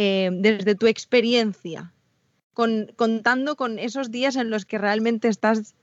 eh, 0.00 0.30
desde 0.32 0.76
tu 0.76 0.86
experiencia, 0.86 1.92
contando 2.52 3.56
con 3.56 3.80
esos 3.80 4.12
días 4.12 4.36
en 4.36 4.48
los 4.48 4.64
que 4.64 4.78
realmente 4.78 5.26
estás 5.26 5.74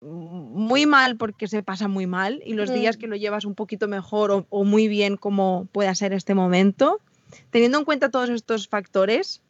muy 0.00 0.84
mal 0.84 1.16
porque 1.16 1.46
se 1.46 1.62
pasa 1.62 1.86
muy 1.86 2.08
mal 2.08 2.42
y 2.44 2.54
los 2.54 2.74
días 2.74 2.96
que 2.96 3.06
lo 3.06 3.14
llevas 3.14 3.44
un 3.44 3.54
poquito 3.54 3.86
mejor 3.86 4.46
o, 4.48 4.64
muy 4.64 4.88
bien 4.88 5.16
como 5.16 5.68
pueda 5.70 5.94
ser 5.94 6.12
este 6.12 6.34
momento, 6.34 6.98
teniendo 7.50 7.78
en 7.78 7.84
cuenta 7.84 8.10
todos 8.10 8.30
estos 8.30 8.66
factores, 8.66 9.42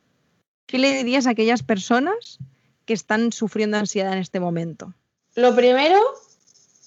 ¿qué 0.67 0.79
le 0.79 0.95
dirías 0.95 1.27
a 1.27 1.31
aquellas 1.31 1.63
personas 1.63 2.39
que 2.85 2.93
están 2.93 3.33
sufriendo 3.33 3.79
ansiedad 3.79 4.13
en 4.13 4.19
este 4.19 4.41
momento? 4.41 4.93
Lo 5.37 5.57
primero, 5.57 5.99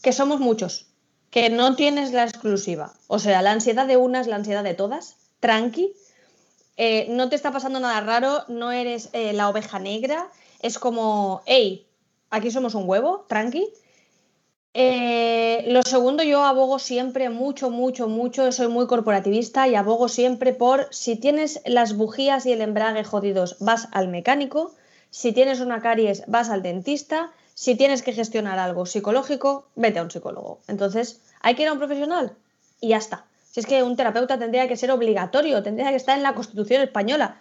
que 0.04 0.12
somos 0.12 0.40
muchos, 0.40 0.86
que 1.32 1.50
no 1.50 1.76
tienes 1.76 2.14
la 2.14 2.24
exclusiva. 2.24 2.94
O 3.08 3.18
sea, 3.18 3.42
la 3.42 3.52
ansiedad 3.52 3.88
de 3.88 3.98
una 3.98 4.22
es 4.22 4.28
la 4.28 4.36
ansiedad 4.36 4.64
de 4.64 4.76
todas, 4.76 5.16
tranqui. 5.40 5.96
Eh, 6.78 7.08
no 7.10 7.30
te 7.30 7.36
está 7.36 7.52
pasando 7.52 7.80
nada 7.80 8.02
raro, 8.02 8.44
no 8.48 8.72
eres 8.72 9.10
eh, 9.14 9.34
la 9.34 9.50
oveja 9.50 9.80
negra, 9.80 10.30
es 10.60 10.80
como, 10.80 11.42
hey, 11.46 11.86
aquí 12.30 12.50
somos 12.52 12.74
un 12.76 12.88
huevo, 12.88 13.26
tranqui. 13.28 13.72
Eh, 14.76 15.66
lo 15.68 15.84
segundo, 15.84 16.24
yo 16.24 16.44
abogo 16.44 16.80
siempre 16.80 17.30
mucho, 17.30 17.70
mucho, 17.70 18.08
mucho, 18.08 18.52
soy 18.52 18.70
muy 18.70 18.88
corporativista 18.88 19.68
y 19.68 19.76
abogo 19.76 20.10
siempre 20.10 20.52
por 20.52 20.88
si 20.90 21.16
tienes 21.16 21.62
las 21.66 21.96
bujías 21.96 22.48
y 22.48 22.54
el 22.54 22.62
embrague 22.62 23.04
jodidos, 23.04 23.58
vas 23.60 23.88
al 23.92 24.08
mecánico, 24.08 24.74
si 25.12 25.32
tienes 25.32 25.60
una 25.60 25.80
caries, 25.80 26.24
vas 26.26 26.50
al 26.50 26.64
dentista, 26.64 27.32
si 27.54 27.76
tienes 27.76 28.02
que 28.02 28.14
gestionar 28.14 28.58
algo 28.58 28.88
psicológico, 28.88 29.68
vete 29.76 30.00
a 30.00 30.04
un 30.04 30.10
psicólogo. 30.10 30.60
Entonces, 30.68 31.22
hay 31.42 31.54
que 31.54 31.62
ir 31.62 31.68
a 31.68 31.74
un 31.74 31.78
profesional 31.78 32.34
y 32.82 32.90
ya 32.90 32.98
está. 32.98 33.28
Si 33.54 33.60
es 33.60 33.68
que 33.68 33.84
un 33.84 33.96
terapeuta 33.96 34.40
tendría 34.40 34.68
que 34.68 34.76
ser 34.76 34.90
obligatorio, 34.90 35.62
tendría 35.62 35.92
que 35.92 35.98
estar 35.98 36.18
en 36.18 36.24
la 36.24 36.34
Constitución 36.34 36.82
española. 36.82 37.38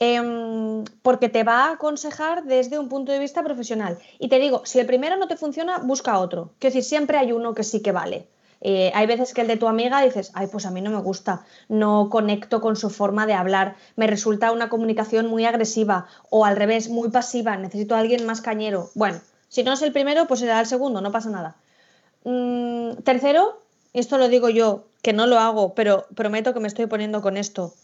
Em, 0.00 0.84
porque 1.02 1.28
te 1.28 1.44
va 1.44 1.66
a 1.66 1.72
aconsejar 1.72 2.44
desde 2.44 2.78
un 2.78 2.88
punto 2.88 3.12
de 3.12 3.18
vista 3.18 3.42
profesional. 3.42 3.98
Y 4.18 4.28
te 4.28 4.38
digo, 4.38 4.62
si 4.64 4.80
el 4.80 4.86
primero 4.86 5.18
no 5.18 5.28
te 5.28 5.36
funciona, 5.36 5.80
busca 5.80 6.18
otro. 6.18 6.52
Quiero 6.58 6.72
decir, 6.72 6.88
siempre 6.88 7.18
hay 7.18 7.32
uno 7.32 7.52
que 7.52 7.62
sí 7.62 7.82
que 7.82 7.92
vale. 7.92 8.26
Eh, 8.62 8.90
hay 8.94 9.06
veces 9.06 9.34
que 9.34 9.42
el 9.42 9.46
de 9.46 9.58
tu 9.58 9.68
amiga 9.68 10.00
dices, 10.00 10.30
ay, 10.32 10.46
pues 10.46 10.64
a 10.64 10.70
mí 10.70 10.80
no 10.80 10.90
me 10.90 11.02
gusta, 11.02 11.44
no 11.68 12.08
conecto 12.08 12.62
con 12.62 12.76
su 12.76 12.88
forma 12.88 13.26
de 13.26 13.34
hablar, 13.34 13.76
me 13.96 14.06
resulta 14.06 14.50
una 14.50 14.70
comunicación 14.70 15.26
muy 15.26 15.44
agresiva 15.44 16.06
o 16.30 16.46
al 16.46 16.56
revés, 16.56 16.88
muy 16.88 17.10
pasiva, 17.10 17.58
necesito 17.58 17.94
a 17.94 17.98
alguien 17.98 18.24
más 18.24 18.40
cañero. 18.40 18.88
Bueno, 18.94 19.20
si 19.50 19.62
no 19.62 19.74
es 19.74 19.82
el 19.82 19.92
primero, 19.92 20.26
pues 20.26 20.40
será 20.40 20.58
el 20.60 20.66
segundo, 20.66 21.02
no 21.02 21.12
pasa 21.12 21.28
nada. 21.28 21.56
Mm, 22.24 23.02
tercero, 23.04 23.63
esto 24.00 24.18
lo 24.18 24.28
digo 24.28 24.48
yo, 24.48 24.84
que 25.02 25.12
no 25.12 25.26
lo 25.26 25.38
hago, 25.38 25.74
pero 25.74 26.06
prometo 26.14 26.54
que 26.54 26.60
me 26.60 26.68
estoy 26.68 26.86
poniendo 26.86 27.22
con 27.22 27.36
esto 27.36 27.74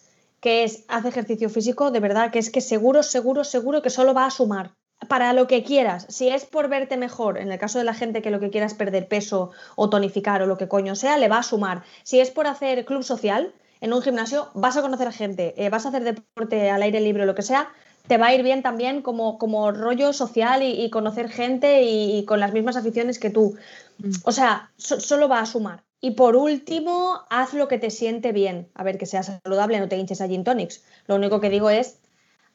que 0.41 0.65
es 0.65 0.85
hace 0.89 1.09
ejercicio 1.09 1.51
físico, 1.51 1.91
de 1.91 2.01
verdad 2.01 2.31
que 2.31 2.39
es 2.39 2.51
que 2.51 2.61
seguro, 2.61 3.03
seguro, 3.03 3.45
seguro 3.45 3.83
que 3.83 3.91
solo 3.91 4.15
va 4.15 4.27
a 4.27 4.31
sumar. 4.31 4.73
Para 5.09 5.33
lo 5.33 5.47
que 5.47 5.65
quieras, 5.65 6.07
si 6.11 6.29
es 6.29 6.45
por 6.45 6.69
verte 6.69 6.99
mejor, 6.99 7.39
en 7.39 7.51
el 7.51 7.59
caso 7.59 7.79
de 7.79 7.85
la 7.85 7.95
gente 7.95 8.21
que 8.21 8.31
lo 8.31 8.39
que 8.39 8.51
quiera 8.51 8.67
es 8.67 8.75
perder 8.75 9.09
peso 9.09 9.51
o 9.75 9.89
tonificar 9.89 10.43
o 10.43 10.47
lo 10.47 10.59
que 10.59 10.69
coño 10.69 10.95
sea, 10.95 11.17
le 11.17 11.29
va 11.29 11.39
a 11.39 11.43
sumar. 11.43 11.85
Si 12.03 12.21
es 12.21 12.31
por 12.31 12.47
hacer 12.47 12.85
club 12.85 13.03
social, 13.03 13.55
en 13.81 13.95
un 13.95 14.03
gimnasio 14.03 14.51
vas 14.53 14.77
a 14.77 14.83
conocer 14.83 15.11
gente, 15.13 15.55
eh, 15.57 15.71
vas 15.71 15.87
a 15.87 15.89
hacer 15.89 16.05
deporte 16.05 16.71
al 16.71 16.83
aire 16.83 17.01
libre 17.01 17.23
o 17.23 17.27
lo 17.27 17.35
que 17.35 17.43
sea, 17.43 17.73
te 18.09 18.19
va 18.19 18.27
a 18.27 18.35
ir 18.35 18.43
bien 18.43 18.63
también 18.63 19.01
como, 19.01 19.39
como 19.39 19.73
rollo 19.73 20.13
social 20.13 20.63
y, 20.63 20.91
conocer 20.91 21.31
gente 21.31 21.83
y, 21.83 22.25
con 22.27 22.41
las 22.41 22.53
mismas 22.53 22.77
aficiones 22.77 23.19
que 23.19 23.31
tú. 23.31 23.57
Mm. 23.99 24.11
O 24.25 24.33
sea, 24.33 24.71
solo 24.77 25.29
va 25.29 25.41
a 25.41 25.47
sumar. 25.47 25.83
Y 26.01 26.13
por 26.13 26.37
último, 26.37 27.21
haz 27.29 27.53
lo 27.53 27.69
que 27.69 27.79
te 27.79 27.91
siente 27.91 28.33
bien. 28.33 28.69
A 28.75 28.83
ver, 28.83 28.97
que 28.97 29.07
sea 29.07 29.23
saludable, 29.23 29.79
no 29.79 29.89
te 29.89 29.97
hinches 29.97 30.21
a 30.21 30.29
gin 30.29 30.45
tonics. 30.45 30.83
Lo 31.07 31.17
único 31.17 31.41
que 31.41 31.51
digo 31.51 31.69
es 31.69 31.99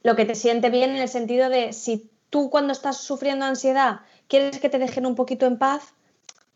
lo 0.02 0.16
que 0.16 0.26
te 0.26 0.36
siente 0.36 0.70
bien 0.70 0.92
en 0.92 1.02
el 1.02 1.10
sentido 1.10 1.50
de 1.50 1.74
si 1.74 2.10
tú 2.30 2.50
cuando 2.50 2.74
estás 2.74 2.98
sufriendo 2.98 3.46
ansiedad 3.46 4.02
quieres 4.28 4.60
que 4.60 4.70
te 4.70 4.80
dejen 4.80 5.06
un 5.06 5.16
poquito 5.16 5.46
en 5.46 5.58
paz, 5.58 5.94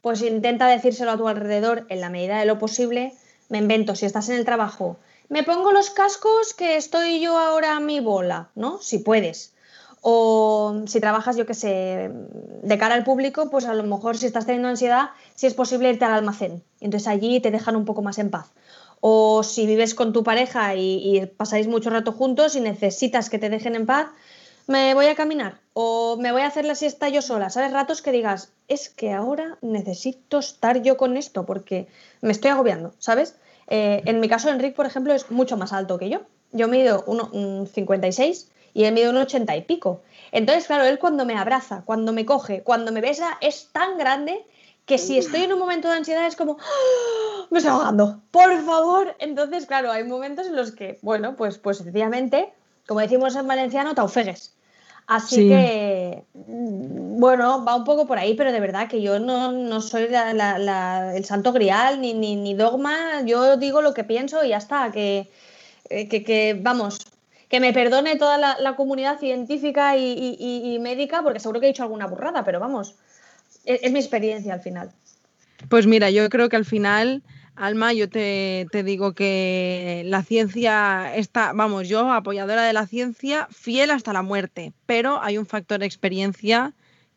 pues 0.02 0.22
intenta 0.22 0.68
decírselo 0.68 1.12
a 1.12 1.18
tu 1.18 1.28
alrededor 1.28 1.86
en 1.90 2.02
la 2.02 2.10
medida 2.10 2.40
de 2.40 2.46
lo 2.46 2.58
posible. 2.58 3.14
Me 3.50 3.60
invento, 3.60 3.96
si 3.96 4.06
estás 4.06 4.30
en 4.30 4.36
el 4.36 4.46
trabajo, 4.46 4.98
me 5.28 5.44
pongo 5.44 5.72
los 5.72 5.92
cascos 5.92 6.54
que 6.54 6.76
estoy 6.76 7.20
yo 7.20 7.38
ahora 7.38 7.76
a 7.76 7.80
mi 7.80 8.00
bola, 8.00 8.50
¿no? 8.56 8.82
Si 8.82 9.00
puedes. 9.00 9.54
O 10.02 10.84
si 10.88 11.02
trabajas, 11.02 11.36
yo 11.36 11.46
qué 11.46 11.54
sé, 11.54 12.10
de 12.64 12.78
cara 12.78 12.96
al 12.96 13.04
público, 13.04 13.50
pues 13.50 13.66
a 13.66 13.74
lo 13.74 13.84
mejor 13.84 14.18
si 14.18 14.26
estás 14.26 14.46
teniendo 14.46 14.70
ansiedad, 14.70 15.10
si 15.36 15.48
es 15.48 15.54
posible 15.54 15.90
irte 15.90 16.06
al 16.06 16.14
almacén. 16.14 16.64
Entonces 16.80 17.08
allí 17.08 17.40
te 17.42 17.52
dejan 17.52 17.76
un 17.76 17.86
poco 17.86 18.02
más 18.02 18.18
en 18.18 18.30
paz. 18.30 18.52
O 19.02 19.44
si 19.44 19.66
vives 19.66 19.96
con 19.96 20.14
tu 20.14 20.24
pareja 20.24 20.76
y, 20.76 21.26
pasáis 21.38 21.68
mucho 21.68 21.90
rato 21.90 22.12
juntos 22.12 22.56
y 22.56 22.62
necesitas 22.62 23.30
que 23.30 23.40
te 23.40 23.50
dejen 23.50 23.76
en 23.76 23.86
paz, 23.86 24.08
me 24.68 24.94
voy 24.94 25.08
a 25.08 25.16
caminar 25.16 25.60
o 25.74 26.18
me 26.18 26.32
voy 26.32 26.44
a 26.44 26.48
hacer 26.48 26.64
la 26.64 26.76
siesta 26.76 27.10
yo 27.10 27.22
sola. 27.22 27.50
¿Sabes? 27.50 27.74
Ratos 27.74 28.02
que 28.02 28.12
digas, 28.12 28.52
es 28.68 28.90
que 28.90 29.12
ahora 29.12 29.58
necesito 29.62 30.40
estar 30.40 30.82
yo 30.82 30.96
con 30.96 31.18
esto 31.18 31.46
porque 31.46 31.88
me 32.22 32.32
estoy 32.32 32.52
agobiando, 32.52 32.94
¿sabes? 33.00 33.36
Eh, 33.68 34.02
en 34.06 34.20
mi 34.20 34.30
caso, 34.30 34.50
Enrique, 34.50 34.76
por 34.76 34.86
ejemplo, 34.86 35.14
es 35.14 35.30
mucho 35.30 35.58
más 35.58 35.74
alto 35.74 35.98
que 35.98 36.10
yo. 36.10 36.22
Yo 36.52 36.68
mido 36.68 37.04
un 37.06 37.68
56 37.68 38.50
y 38.74 38.84
él 38.86 38.94
mide 38.94 39.10
un 39.10 39.18
ochenta 39.18 39.56
y 39.56 39.62
pico. 39.62 40.02
Entonces, 40.32 40.68
claro, 40.68 40.84
él 40.84 41.00
cuando 41.00 41.26
me 41.26 41.36
abraza, 41.36 41.84
cuando 41.86 42.14
me 42.14 42.26
coge, 42.26 42.62
cuando 42.64 42.92
me 42.92 43.02
besa, 43.02 43.38
es 43.42 43.70
tan 43.72 43.98
grande 43.98 44.46
que 44.86 44.98
si 44.98 45.20
estoy 45.20 45.44
en 45.44 45.54
un 45.54 45.60
momento 45.60 45.88
de 45.88 45.98
ansiedad 45.98 46.26
es 46.26 46.36
como, 46.36 46.58
¡Ah! 46.60 47.46
me 47.52 47.60
estoy 47.60 47.72
ahogando, 47.72 48.22
por 48.32 48.60
favor. 48.64 49.16
Entonces, 49.20 49.66
claro, 49.68 49.92
hay 49.92 50.04
momentos 50.04 50.48
en 50.48 50.56
los 50.56 50.72
que, 50.72 50.98
bueno, 51.02 51.36
pues, 51.36 51.60
pues 51.60 51.78
sencillamente, 51.78 52.52
como 52.88 53.00
decimos 53.00 53.36
en 53.36 53.48
valenciano, 53.48 53.94
taufegues. 53.94 54.56
Así 55.10 55.48
que, 55.48 56.24
mm, 56.34 57.20
bueno, 57.20 57.66
va 57.66 57.76
un 57.76 57.84
poco 57.84 58.06
por 58.06 58.20
ahí, 58.20 58.36
pero 58.36 58.52
de 58.52 58.60
verdad 58.60 58.88
que 58.88 59.02
yo 59.02 59.20
no, 59.20 59.82
soy 59.82 60.04
el 60.04 61.26
santo 61.26 61.52
grial 61.52 62.00
ni, 62.00 62.14
ni, 62.14 62.54
dogma, 62.54 63.24
yo 63.26 63.58
digo 63.58 63.82
lo 63.82 63.96
que 63.96 64.04
pienso 64.04 64.44
y 64.44 64.50
ya 64.50 64.58
está, 64.58 64.92
que, 64.92 65.28
eh, 65.90 66.08
que, 66.08 66.60
vamos, 66.62 67.00
que 67.50 67.60
me 67.60 67.74
perdone 67.74 68.16
toda 68.16 68.38
la, 68.38 68.76
comunidad 68.76 69.20
científica 69.20 69.98
y, 69.98 70.78
médica, 70.80 71.24
porque 71.24 71.40
seguro 71.40 71.60
que 71.60 71.66
he 71.66 71.70
dicho 71.70 71.84
alguna 71.84 72.08
burrada, 72.08 72.46
pero 72.46 72.60
vamos, 72.60 72.96
es, 73.66 73.82
es 73.84 73.92
mi 73.92 74.00
experiencia 74.00 74.54
al 74.54 74.62
final. 74.62 74.92
Pues 75.68 75.88
mira, 75.88 76.10
yo 76.10 76.30
creo 76.30 76.48
que 76.48 76.56
al 76.56 76.66
final 76.66 77.24
Alma, 77.60 77.92
yo 77.92 78.10
te, 78.10 78.66
digo 78.86 79.12
que 79.12 80.04
la 80.06 80.24
ciencia 80.24 81.14
está, 81.14 81.52
vamos, 81.52 81.90
yo 81.90 82.10
apoyadora 82.10 82.64
de 82.64 82.72
la 82.72 82.88
ciencia, 82.88 83.50
fiel 83.52 83.92
hasta 83.92 84.14
la 84.14 84.22
muerte, 84.22 84.72
pero 84.86 85.22
hay 85.22 85.38
un 85.38 85.46
factor 85.46 85.82
de 85.82 85.86
experiencia 85.86 86.72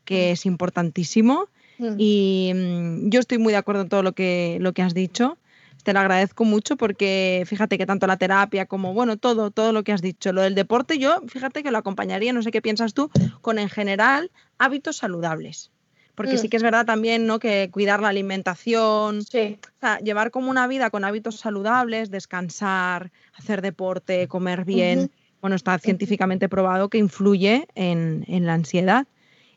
que 0.04 0.32
es 0.32 0.44
importantísimo 0.44 1.46
mm. 1.78 1.94
y 1.96 2.52
mm, 2.56 3.10
yo 3.10 3.20
estoy 3.20 3.38
muy 3.38 3.52
de 3.52 3.58
acuerdo 3.58 3.82
en 3.82 3.88
todo 3.88 4.02
lo 4.02 4.12
que, 4.14 4.58
lo 4.60 4.72
que 4.72 4.82
has 4.82 4.94
dicho. 4.94 5.38
Te 5.82 5.92
lo 5.92 6.00
agradezco 6.00 6.44
mucho 6.44 6.76
porque 6.76 7.44
fíjate 7.46 7.76
que 7.78 7.86
tanto 7.86 8.06
la 8.06 8.16
terapia 8.16 8.66
como, 8.66 8.94
bueno, 8.94 9.16
todo, 9.16 9.50
todo 9.50 9.72
lo 9.72 9.82
que 9.82 9.92
has 9.92 10.02
dicho. 10.02 10.32
Lo 10.32 10.42
del 10.42 10.54
deporte, 10.54 10.98
yo 10.98 11.22
fíjate 11.26 11.62
que 11.62 11.70
lo 11.70 11.78
acompañaría, 11.78 12.32
no 12.32 12.42
sé 12.42 12.50
qué 12.50 12.62
piensas 12.62 12.94
tú, 12.94 13.10
con 13.40 13.58
en 13.58 13.68
general 13.68 14.30
hábitos 14.58 14.96
saludables 14.96 15.70
porque 16.14 16.36
sí 16.38 16.46
mm. 16.46 16.50
que 16.50 16.56
es 16.58 16.62
verdad 16.62 16.84
también 16.84 17.26
¿no? 17.26 17.38
que 17.38 17.70
cuidar 17.72 18.00
la 18.00 18.08
alimentación, 18.08 19.20
o 19.20 19.22
sea, 19.22 19.98
llevar 20.02 20.30
como 20.30 20.50
una 20.50 20.66
vida 20.66 20.90
con 20.90 21.04
hábitos 21.04 21.36
saludables, 21.36 22.10
descansar, 22.10 23.10
hacer 23.34 23.62
deporte, 23.62 24.28
comer 24.28 24.64
bien, 24.64 25.10
bueno, 25.40 25.56
está 25.56 25.78
científicamente 25.78 26.48
probado 26.48 26.88
que 26.88 26.98
influye 26.98 27.66
en, 27.74 28.24
la 28.46 28.54
ansiedad 28.54 29.06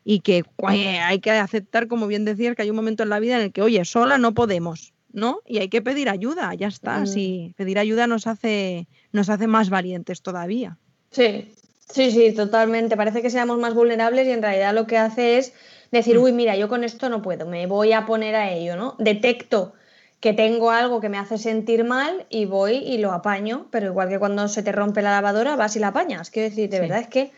y 0.02 0.20
que 0.20 0.44
hay 0.64 1.20
que 1.20 1.30
aceptar, 1.30 1.88
como 1.88 2.06
bien 2.06 2.24
decías, 2.24 2.56
que 2.56 2.62
hay 2.62 2.70
un 2.70 2.76
momento 2.76 3.02
en 3.02 3.10
la 3.10 3.20
vida 3.20 3.36
en 3.36 3.42
el 3.42 3.52
que, 3.52 3.62
oye, 3.62 3.84
sola 3.84 4.18
no 4.18 4.34
podemos, 4.34 4.92
¿no? 5.16 5.40
Y 5.46 5.58
hay 5.58 5.68
que 5.70 5.80
pedir 5.80 6.10
ayuda, 6.10 6.52
ya 6.54 6.68
está, 6.68 7.00
mm. 7.00 7.06
sí, 7.06 7.54
pedir 7.56 7.78
ayuda 7.78 8.06
nos 8.06 8.26
hace, 8.26 8.86
nos 9.12 9.30
hace 9.30 9.46
más 9.46 9.70
valientes 9.70 10.20
todavía. 10.20 10.76
Sí, 11.10 11.54
sí, 11.90 12.10
sí, 12.10 12.32
totalmente. 12.32 12.98
Parece 12.98 13.22
que 13.22 13.30
seamos 13.30 13.58
más 13.58 13.72
vulnerables 13.72 14.26
y 14.26 14.32
en 14.32 14.42
realidad 14.42 14.74
lo 14.74 14.86
que 14.86 14.98
hace 14.98 15.38
es 15.38 15.54
decir, 15.90 16.18
mm. 16.18 16.22
uy, 16.22 16.32
mira, 16.32 16.54
yo 16.54 16.68
con 16.68 16.84
esto 16.84 17.08
no 17.08 17.22
puedo, 17.22 17.46
me 17.46 17.66
voy 17.66 17.94
a 17.94 18.04
poner 18.04 18.36
a 18.36 18.52
ello, 18.52 18.76
¿no? 18.76 18.94
Detecto 18.98 19.72
que 20.20 20.34
tengo 20.34 20.70
algo 20.70 21.00
que 21.00 21.08
me 21.08 21.16
hace 21.16 21.38
sentir 21.38 21.84
mal 21.84 22.26
y 22.28 22.44
voy 22.44 22.76
y 22.76 22.98
lo 22.98 23.12
apaño, 23.12 23.68
pero 23.70 23.86
igual 23.86 24.10
que 24.10 24.18
cuando 24.18 24.48
se 24.48 24.62
te 24.62 24.70
rompe 24.70 25.00
la 25.00 25.12
lavadora, 25.12 25.56
vas 25.56 25.76
y 25.76 25.78
la 25.78 25.88
apañas. 25.88 26.30
Quiero 26.30 26.50
decir, 26.50 26.68
de 26.68 26.80
verdad 26.80 27.00
es 27.00 27.08
que 27.08 27.32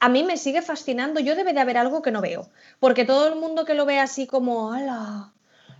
a 0.00 0.08
mí 0.08 0.22
me 0.22 0.38
sigue 0.38 0.62
fascinando, 0.62 1.20
yo 1.20 1.36
debe 1.36 1.52
de 1.52 1.60
haber 1.60 1.76
algo 1.76 2.00
que 2.00 2.10
no 2.10 2.22
veo, 2.22 2.48
porque 2.80 3.04
todo 3.04 3.28
el 3.28 3.38
mundo 3.38 3.66
que 3.66 3.74
lo 3.74 3.84
ve 3.84 3.98
así 3.98 4.26
como, 4.26 4.72
ala, 4.72 5.33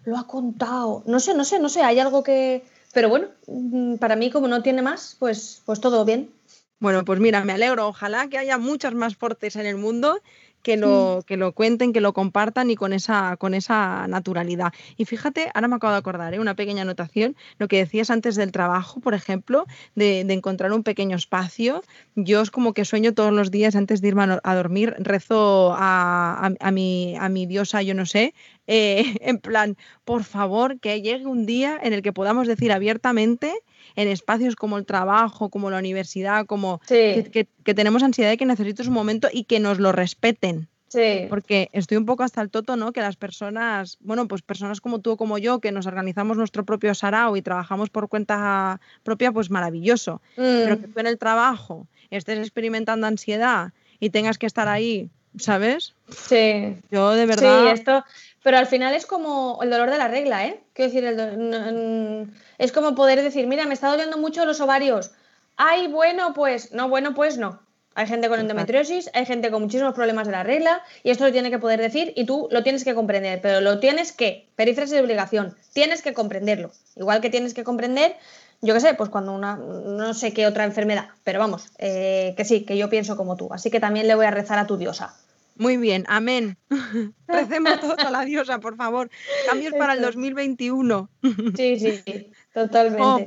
lo 0.05 0.17
ha 0.17 0.27
contado, 0.27 1.03
no 1.07 1.21
sé, 1.21 1.35
no 1.35 1.45
sé, 1.45 1.59
no 1.59 1.69
sé, 1.69 1.83
hay 1.83 1.99
algo 1.99 2.23
que... 2.23 2.65
Pero 2.93 3.09
bueno, 3.09 3.29
mm, 3.47 3.97
para 3.97 4.17
mí 4.17 4.31
como 4.31 4.47
no 4.47 4.63
tiene 4.63 4.83
más, 4.83 5.17
pues, 5.19 5.63
pues 5.65 5.81
todo 5.81 6.05
bien. 6.05 6.31
Bueno, 6.79 7.05
pues 7.05 7.19
mira, 7.19 7.45
me 7.45 7.53
alegro. 7.53 7.89
Ojalá 7.89 8.29
que 8.29 8.39
haya 8.39 8.59
muchas 8.59 8.95
más 8.95 9.17
fortes 9.17 9.57
en 9.57 9.67
el 9.67 9.77
mundo 9.77 10.21
que 10.65 10.79
lo, 10.79 11.23
que 11.27 11.37
lo 11.37 11.53
cuenten, 11.53 11.93
que 11.93 12.01
lo 12.01 12.15
compartan 12.15 12.71
y 12.71 12.75
con 12.75 12.93
esa, 12.95 13.37
con 13.37 13.53
esa 13.55 14.09
naturalidad. 14.09 14.73
Y 14.97 15.05
fíjate, 15.05 15.51
ahora 15.55 15.69
me 15.69 15.77
acabo 15.77 15.93
de 15.93 15.99
acordar, 15.99 16.33
¿eh? 16.33 16.41
una 16.41 16.57
pequeña 16.57 16.83
anotación, 16.83 17.37
lo 17.59 17.69
que 17.69 17.77
decías 17.77 18.11
antes 18.11 18.35
del 18.35 18.51
trabajo, 18.51 18.99
por 19.01 19.13
ejemplo, 19.15 19.67
de, 19.95 20.21
encontrar 20.21 20.73
un 20.73 20.83
pequeño 20.83 21.17
espacio. 21.17 21.85
Yo 22.17 22.41
es 22.41 22.51
como 22.51 22.73
que 22.73 22.87
sueño 22.87 23.13
todos 23.13 23.33
los 23.33 23.51
días 23.51 23.77
antes 23.77 24.01
de 24.01 24.09
irme 24.09 24.39
a, 24.43 24.55
dormir, 24.55 24.95
rezo 24.99 25.75
a, 25.77 26.51
a, 26.59 26.71
mi, 26.73 27.15
a 27.21 27.29
mi 27.29 27.45
diosa, 27.45 27.83
yo 27.83 27.95
no 27.95 28.07
sé, 28.07 28.33
eh, 28.67 29.05
en 29.21 29.39
plan, 29.39 29.77
por 30.05 30.25
favor, 30.25 30.81
que 30.81 31.03
llegue 31.03 31.27
un 31.27 31.47
día 31.47 31.79
en 31.83 31.93
el 31.93 32.03
que 32.03 32.13
podamos 32.13 32.49
decir 32.49 32.73
abiertamente 32.73 33.53
en 33.97 34.09
espacios 34.09 34.57
como 34.57 34.79
el 34.79 34.87
trabajo, 34.87 35.51
como 35.51 35.71
la 35.71 35.79
universidad, 35.79 36.47
como 36.47 36.81
que, 36.89 37.47
tenemos 37.75 38.03
ansiedad 38.03 38.33
y 38.33 38.37
que 38.37 38.47
necesito 38.47 38.83
un 38.83 38.93
momento 38.93 39.29
y 39.33 39.45
que 39.45 39.61
nos 39.61 39.79
lo 39.79 39.93
respeten. 39.93 40.54
Sí. 40.95 41.27
Porque 41.29 41.71
estoy 41.73 41.97
un 41.97 42.07
poco 42.07 42.23
hasta 42.23 42.41
el 42.41 42.51
toto, 42.51 42.77
¿no? 42.77 42.93
Que 42.93 43.01
las 43.01 43.17
personas, 43.17 43.99
bueno, 44.01 44.29
pues 44.29 44.43
personas 44.43 44.81
como 44.81 45.01
tú 45.01 45.13
o 45.13 45.17
como 45.17 45.39
yo, 45.39 45.59
que 45.59 45.73
nos 45.73 45.87
organizamos 45.87 46.37
nuestro 46.37 46.65
propio 46.65 46.95
sarao 46.95 47.37
y 47.37 47.43
trabajamos 47.43 47.91
por 47.91 48.09
cuenta 48.09 48.81
propia, 49.03 49.33
pues 49.33 49.51
maravilloso. 49.51 50.23
Pero 50.37 50.77
mm. 50.77 50.81
que 50.81 50.87
tú 50.87 51.01
en 51.01 51.09
el 51.09 51.19
trabajo 51.19 51.89
estés 52.11 52.39
experimentando 52.39 53.09
ansiedad 53.09 53.73
y 53.99 54.11
tengas 54.11 54.39
que 54.39 54.47
estar 54.47 54.69
ahí, 54.69 55.11
¿sabes? 55.37 55.95
Sí. 56.11 56.77
Yo 56.93 57.11
de 57.11 57.27
verdad. 57.27 57.65
Sí, 57.65 57.71
esto, 57.71 58.05
pero 58.45 58.59
al 58.59 58.69
final 58.69 58.95
es 58.95 59.05
como 59.05 59.59
el 59.63 59.71
dolor 59.71 59.91
de 59.91 59.99
la 59.99 60.07
regla, 60.07 60.47
¿eh? 60.47 60.61
Quiero 60.75 60.93
decir, 60.93 61.05
el 61.05 62.31
es 62.59 62.71
como 62.71 62.95
poder 62.95 63.21
decir, 63.21 63.49
mira, 63.49 63.67
me 63.67 63.75
está 63.75 63.89
doliendo 63.89 64.17
mucho 64.17 64.47
los 64.47 64.61
ovarios. 64.61 65.11
Ay, 65.57 65.89
bueno, 65.89 66.35
pues 66.35 66.73
no, 66.73 66.89
bueno, 66.89 67.15
pues 67.15 67.37
no. 67.37 67.64
Hay 67.95 68.07
gente 68.07 68.29
con 68.29 68.41
endometriosis, 68.41 69.09
hay 69.15 69.25
gente 69.25 69.51
con 69.51 69.63
muchísimos 69.63 69.95
problemas 69.95 70.27
de 70.27 70.33
la 70.33 70.43
regla 70.43 70.83
y 71.05 71.11
esto 71.11 71.25
lo 71.25 71.33
tiene 71.33 71.51
que 71.51 71.59
poder 71.59 71.81
decir 71.81 72.13
y 72.17 72.27
tú 72.27 72.49
lo 72.51 72.63
tienes 72.63 72.85
que 72.85 72.95
comprender, 72.95 73.41
pero 73.41 73.61
lo 73.61 73.79
tienes 73.79 74.13
que, 74.13 74.49
perífrasis 74.57 74.95
de 74.95 75.01
obligación, 75.01 75.55
tienes 75.73 76.03
que 76.03 76.13
comprenderlo. 76.13 76.73
Igual 76.97 77.21
que 77.21 77.31
tienes 77.31 77.55
que 77.55 77.63
comprender, 77.63 78.17
yo 78.63 78.75
qué 78.75 78.81
sé, 78.81 78.95
pues 78.95 79.11
cuando 79.11 79.33
una, 79.33 79.57
no 79.57 80.13
sé 80.15 80.33
qué 80.33 80.47
otra 80.47 80.65
enfermedad, 80.65 81.09
pero 81.23 81.39
vamos, 81.39 81.71
eh, 81.79 82.35
que 82.37 82.45
sí, 82.45 82.65
que 82.65 82.77
yo 82.77 82.89
pienso 82.91 83.17
como 83.17 83.37
tú. 83.37 83.49
Así 83.53 83.71
que 83.71 83.79
también 83.79 84.09
le 84.09 84.15
voy 84.15 84.27
a 84.27 84.31
rezar 84.31 84.59
a 84.59 84.67
tu 84.67 84.77
diosa. 84.77 85.15
Muy 85.57 85.77
bien, 85.77 86.05
amén. 86.09 86.57
Recemos 87.29 87.81
todos 87.81 87.99
a 87.99 88.11
la 88.11 88.25
diosa, 88.25 88.59
por 88.59 88.77
favor. 88.77 89.09
Cambios 89.49 89.73
para 89.75 89.93
el 89.93 90.01
2021. 90.01 91.09
Sí, 91.57 91.79
sí, 91.79 92.33
totalmente. 92.53 93.03
Oh, 93.03 93.21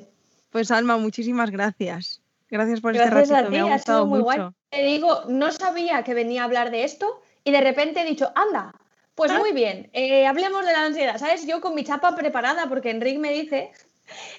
pues 0.50 0.72
Alma, 0.72 0.98
muchísimas 0.98 1.52
gracias. 1.52 2.22
Gracias 2.50 2.82
por 2.82 2.96
este 2.96 3.10
ratito, 3.10 3.50
me 3.50 3.60
ha 3.60 3.64
gustado 3.64 4.06
muy 4.06 4.22
mucho. 4.22 4.54
Te 4.70 4.84
digo, 4.84 5.24
no 5.28 5.52
sabía 5.52 6.04
que 6.04 6.14
venía 6.14 6.42
a 6.42 6.46
hablar 6.46 6.72
de 6.72 6.84
esto 6.84 7.22
y 7.44 7.52
de 7.52 7.62
repente 7.62 8.02
he 8.02 8.06
dicho, 8.06 8.32
anda, 8.36 8.74
pues 9.16 9.32
ah. 9.32 9.40
muy 9.40 9.52
bien, 9.52 9.90
eh, 9.94 10.26
hablemos 10.26 10.66
de 10.66 10.72
la 10.72 10.86
ansiedad, 10.86 11.18
¿sabes? 11.18 11.46
Yo 11.48 11.60
con 11.60 11.76
mi 11.76 11.84
chapa 11.84 12.16
preparada, 12.16 12.68
porque 12.70 12.92
Enrique 12.92 13.20
me 13.20 13.34
dice 13.34 13.72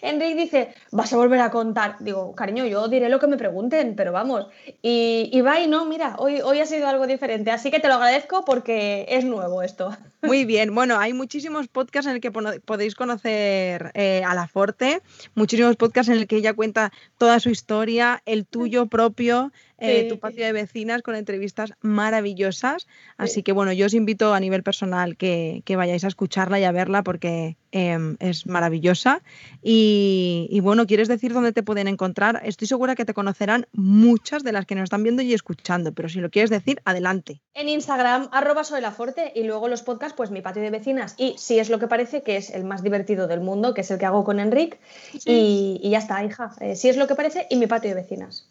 Enrique 0.03 0.35
dice, 0.35 0.75
vas 0.91 1.13
a 1.13 1.17
volver 1.17 1.41
a 1.41 1.51
contar. 1.51 1.97
Digo, 2.01 2.35
cariño, 2.35 2.67
yo 2.67 2.89
diré 2.89 3.09
lo 3.09 3.19
que 3.19 3.27
me 3.27 3.37
pregunten, 3.37 3.95
pero 3.97 4.13
vamos. 4.13 4.47
Y, 4.83 5.31
y 5.33 5.41
va 5.41 5.61
y 5.61 5.67
no, 5.67 5.85
mira, 5.85 6.17
hoy, 6.19 6.41
hoy 6.41 6.61
ha 6.61 6.67
sido 6.67 6.89
algo 6.89 7.07
diferente. 7.07 7.51
Así 7.51 7.71
que 7.71 7.81
te 7.81 7.89
lo 7.89 7.95
agradezco 7.95 8.45
porque 8.45 9.07
es 9.09 9.25
nuevo 9.25 9.63
esto. 9.63 9.97
Muy 10.23 10.45
bien, 10.45 10.75
bueno, 10.75 10.99
hay 10.99 11.13
muchísimos 11.13 11.69
podcasts 11.69 12.09
en 12.09 12.17
el 12.17 12.21
que 12.21 12.33
podéis 12.33 12.95
conocer 12.95 13.93
eh, 13.95 14.23
a 14.27 14.35
La 14.35 14.49
Forte, 14.49 15.01
muchísimos 15.35 15.77
podcasts 15.77 16.11
en 16.11 16.19
el 16.19 16.27
que 16.27 16.37
ella 16.37 16.55
cuenta 16.55 16.93
toda 17.19 17.39
su 17.39 17.51
historia, 17.51 18.23
el 18.27 18.45
tuyo 18.45 18.87
propio, 18.87 19.53
eh, 19.79 20.09
tu 20.09 20.19
patio 20.19 20.45
de 20.45 20.53
vecinas 20.53 21.03
con 21.03 21.15
entrevistas 21.15 21.73
maravillosas. 21.81 22.87
Así 23.17 23.43
que 23.43 23.53
bueno, 23.53 23.73
yo 23.73 23.87
os 23.87 23.95
invito 23.95 24.35
a 24.35 24.41
nivel 24.41 24.63
personal 24.63 25.17
que, 25.17 25.63
vayáis 25.77 26.05
a 26.05 26.09
escucharla 26.09 26.59
y 26.59 26.65
a 26.65 26.73
verla 26.73 27.03
porque 27.05 27.57
em, 27.71 28.17
es 28.19 28.47
maravillosa. 28.47 29.23
Y, 29.63 30.59
bueno, 30.63 30.87
¿quieres 30.87 31.09
decir 31.09 31.33
dónde 31.33 31.53
te 31.53 31.63
pueden 31.63 31.87
encontrar? 31.87 32.41
Estoy 32.45 32.67
segura 32.67 32.97
que 32.97 33.05
te 33.05 33.15
conocerán 33.15 33.67
muchas 33.73 34.43
de 34.43 34.53
las 34.53 34.67
que 34.67 34.75
nos 34.75 34.85
están 34.85 35.03
viendo 35.03 35.23
y 35.23 35.33
escuchando, 35.33 35.93
pero 35.93 36.09
si 36.09 36.21
lo 36.21 36.31
quieres 36.31 36.51
decir, 36.51 36.81
adelante. 36.85 37.41
En 37.55 37.69
Instagram, 37.69 38.29
arroba 38.33 38.65
soy 38.65 38.81
la 38.81 38.91
Forte 38.91 39.33
y 39.35 39.45
luego 39.45 39.69
los 39.69 39.83
podcasts, 39.83 40.17
pues 40.17 40.31
mi 40.31 40.43
patio 40.43 40.63
de 40.63 40.71
vecinas. 40.71 41.15
Y 41.19 41.35
si 41.39 41.59
es 41.59 41.71
lo 41.71 41.79
que 41.79 41.87
parece, 41.87 42.23
que 42.23 42.37
es 42.37 42.51
el 42.51 42.65
más 42.65 42.83
divertido 42.83 43.29
del 43.29 43.41
mundo, 43.41 43.75
que 43.75 43.83
es 43.83 43.91
el 43.91 43.99
que 43.99 44.07
hago 44.07 44.25
con 44.25 44.41
Enrique. 44.41 44.79
Y, 45.25 45.89
ya 45.89 45.99
está, 45.99 46.25
hija. 46.25 46.53
Eh, 46.61 46.75
si 46.75 46.89
es 46.89 46.97
lo 46.97 47.07
que 47.07 47.15
parece 47.15 47.47
y 47.49 47.57
mi 47.57 47.67
patio 47.67 47.91
de 47.91 47.97
vecinas. 47.97 48.49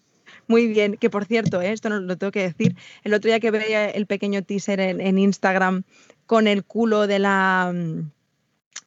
Muy 0.48 0.68
bien, 0.68 0.96
que 0.98 1.10
por 1.10 1.26
cierto, 1.26 1.62
¿eh? 1.62 1.74
esto 1.74 1.90
no 1.90 2.00
lo 2.00 2.18
tengo 2.18 2.32
que 2.32 2.42
decir, 2.42 2.76
el 3.04 3.14
otro 3.14 3.28
día 3.28 3.40
que 3.40 3.52
veía 3.52 3.90
el 3.90 4.06
pequeño 4.06 4.44
teaser 4.44 4.80
en, 4.80 5.18
Instagram 5.18 5.84
con 6.26 6.48
el 6.48 6.64
culo 6.64 7.06
de 7.06 7.20
la... 7.20 7.72
Mm, 7.74 8.12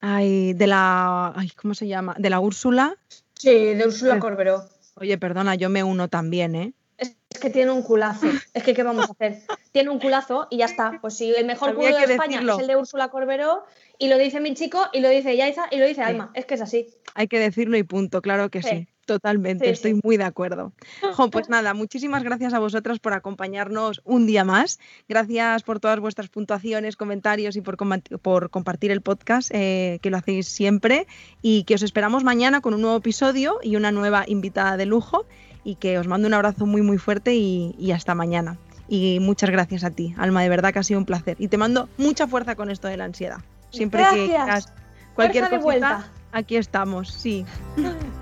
ay, 0.01 0.55
de 0.55 0.67
la... 0.67 1.33
Ay, 1.37 1.51
¿Cómo 1.51 1.75
se 1.75 1.87
llama? 1.87 2.15
De 2.19 2.31
la 2.31 2.41
Úrsula. 2.41 2.97
Sí, 3.35 3.51
de 3.75 3.87
Úrsula 3.87 4.13
pues, 4.13 4.23
Corberó. 4.23 4.65
Oye, 4.95 5.19
perdona, 5.19 5.55
yo 5.55 5.69
me 5.69 5.85
uno 5.85 6.09
también, 6.09 6.55
¿eh? 6.55 6.73
Es 6.99 7.39
que 7.39 7.49
tiene 7.49 7.71
un 7.71 7.83
culazo. 7.83 8.27
Es 8.55 8.63
que, 8.63 8.75
¿qué 8.75 8.83
vamos 8.83 9.09
a 9.09 9.13
hacer? 9.13 9.43
Tiene 9.73 9.89
un 9.91 10.01
culazo 10.01 10.49
y 10.51 10.59
ya 10.59 10.65
está. 10.65 10.99
Pues 11.01 11.17
sí, 11.17 11.33
el 11.37 11.47
mejor 11.47 11.75
culo 11.75 11.97
de 11.97 12.05
España 12.05 12.41
es 12.41 12.59
el 12.59 12.67
de 12.67 12.77
Úrsula 12.77 13.09
Corberó 13.09 13.65
y 13.99 14.09
lo 14.09 14.19
dice 14.19 14.41
mi 14.41 14.53
chico 14.55 14.89
y 14.93 15.01
lo 15.01 15.09
dice 15.09 15.37
Yaiza 15.37 15.69
y 15.71 15.79
lo 15.79 15.87
dice 15.87 16.03
Alma. 16.03 16.33
Es 16.35 16.45
que 16.45 16.55
es 16.55 16.61
así. 16.61 16.89
Hay 17.15 17.29
que 17.29 17.39
decirlo 17.39 17.79
y 17.79 17.85
punto, 17.85 18.21
claro 18.21 18.51
que 18.51 18.63
sí 18.63 18.89
Totalmente, 19.11 19.69
estoy 19.69 19.99
muy 20.05 20.19
de 20.19 20.23
acuerdo. 20.23 20.73
pues 21.33 21.49
nada, 21.49 21.75
muchísimas 21.75 22.23
gracias 22.23 22.55
a 22.55 22.61
vosotras 22.61 23.01
por 23.01 23.13
acompañarnos 23.13 24.03
un 24.05 24.25
día 24.25 24.45
más. 24.45 24.79
Gracias 25.09 25.65
por 25.65 25.81
todas 25.81 25.99
vuestras 25.99 26.29
puntuaciones, 26.29 26.95
comentarios 26.95 27.57
y 27.57 27.61
por, 27.61 27.77
por 28.23 28.51
compartir 28.51 28.93
el 28.93 29.01
podcast, 29.01 29.51
eh, 29.53 29.99
que 30.01 30.11
lo 30.11 30.17
hacéis 30.17 30.47
siempre. 30.47 31.09
Y 31.43 31.65
que 31.65 31.75
os 31.75 31.83
esperamos 31.83 32.23
mañana 32.23 32.61
con 32.61 32.73
un 32.73 32.83
nuevo 32.83 32.99
episodio 32.99 33.59
y 33.65 33.75
una 33.75 33.91
nueva 33.91 34.23
invitada 34.29 34.77
de 34.77 34.87
lujo. 34.87 35.27
Y 35.65 35.75
que 35.75 35.99
os 35.99 36.07
mando 36.07 36.29
un 36.29 36.35
abrazo 36.35 36.65
muy, 36.65 36.83
muy 36.83 36.99
fuerte 36.99 37.35
y, 37.35 37.91
hasta 37.91 38.15
mañana. 38.15 38.59
Y 38.89 39.19
muchas 39.21 39.51
gracias 39.51 39.83
a 39.83 39.91
ti, 39.91 40.15
Alma, 40.19 40.43
de 40.43 40.51
verdad 40.51 40.73
que 40.73 40.79
ha 40.79 40.85
sido 40.85 41.01
un 41.01 41.07
placer. 41.07 41.37
Y 41.41 41.49
te 41.49 41.57
mando 41.57 41.89
mucha 41.99 42.29
fuerza 42.29 42.55
con 42.55 42.71
esto 42.71 42.87
de 42.87 42.97
la 42.97 43.07
ansiedad. 43.07 43.39
Siempre 43.71 44.05
que 44.15 44.27
quieras 44.27 44.73
cualquier 45.17 45.51
cosa, 45.61 46.07
aquí 46.31 46.55
estamos, 46.55 47.11
sí. 47.11 47.45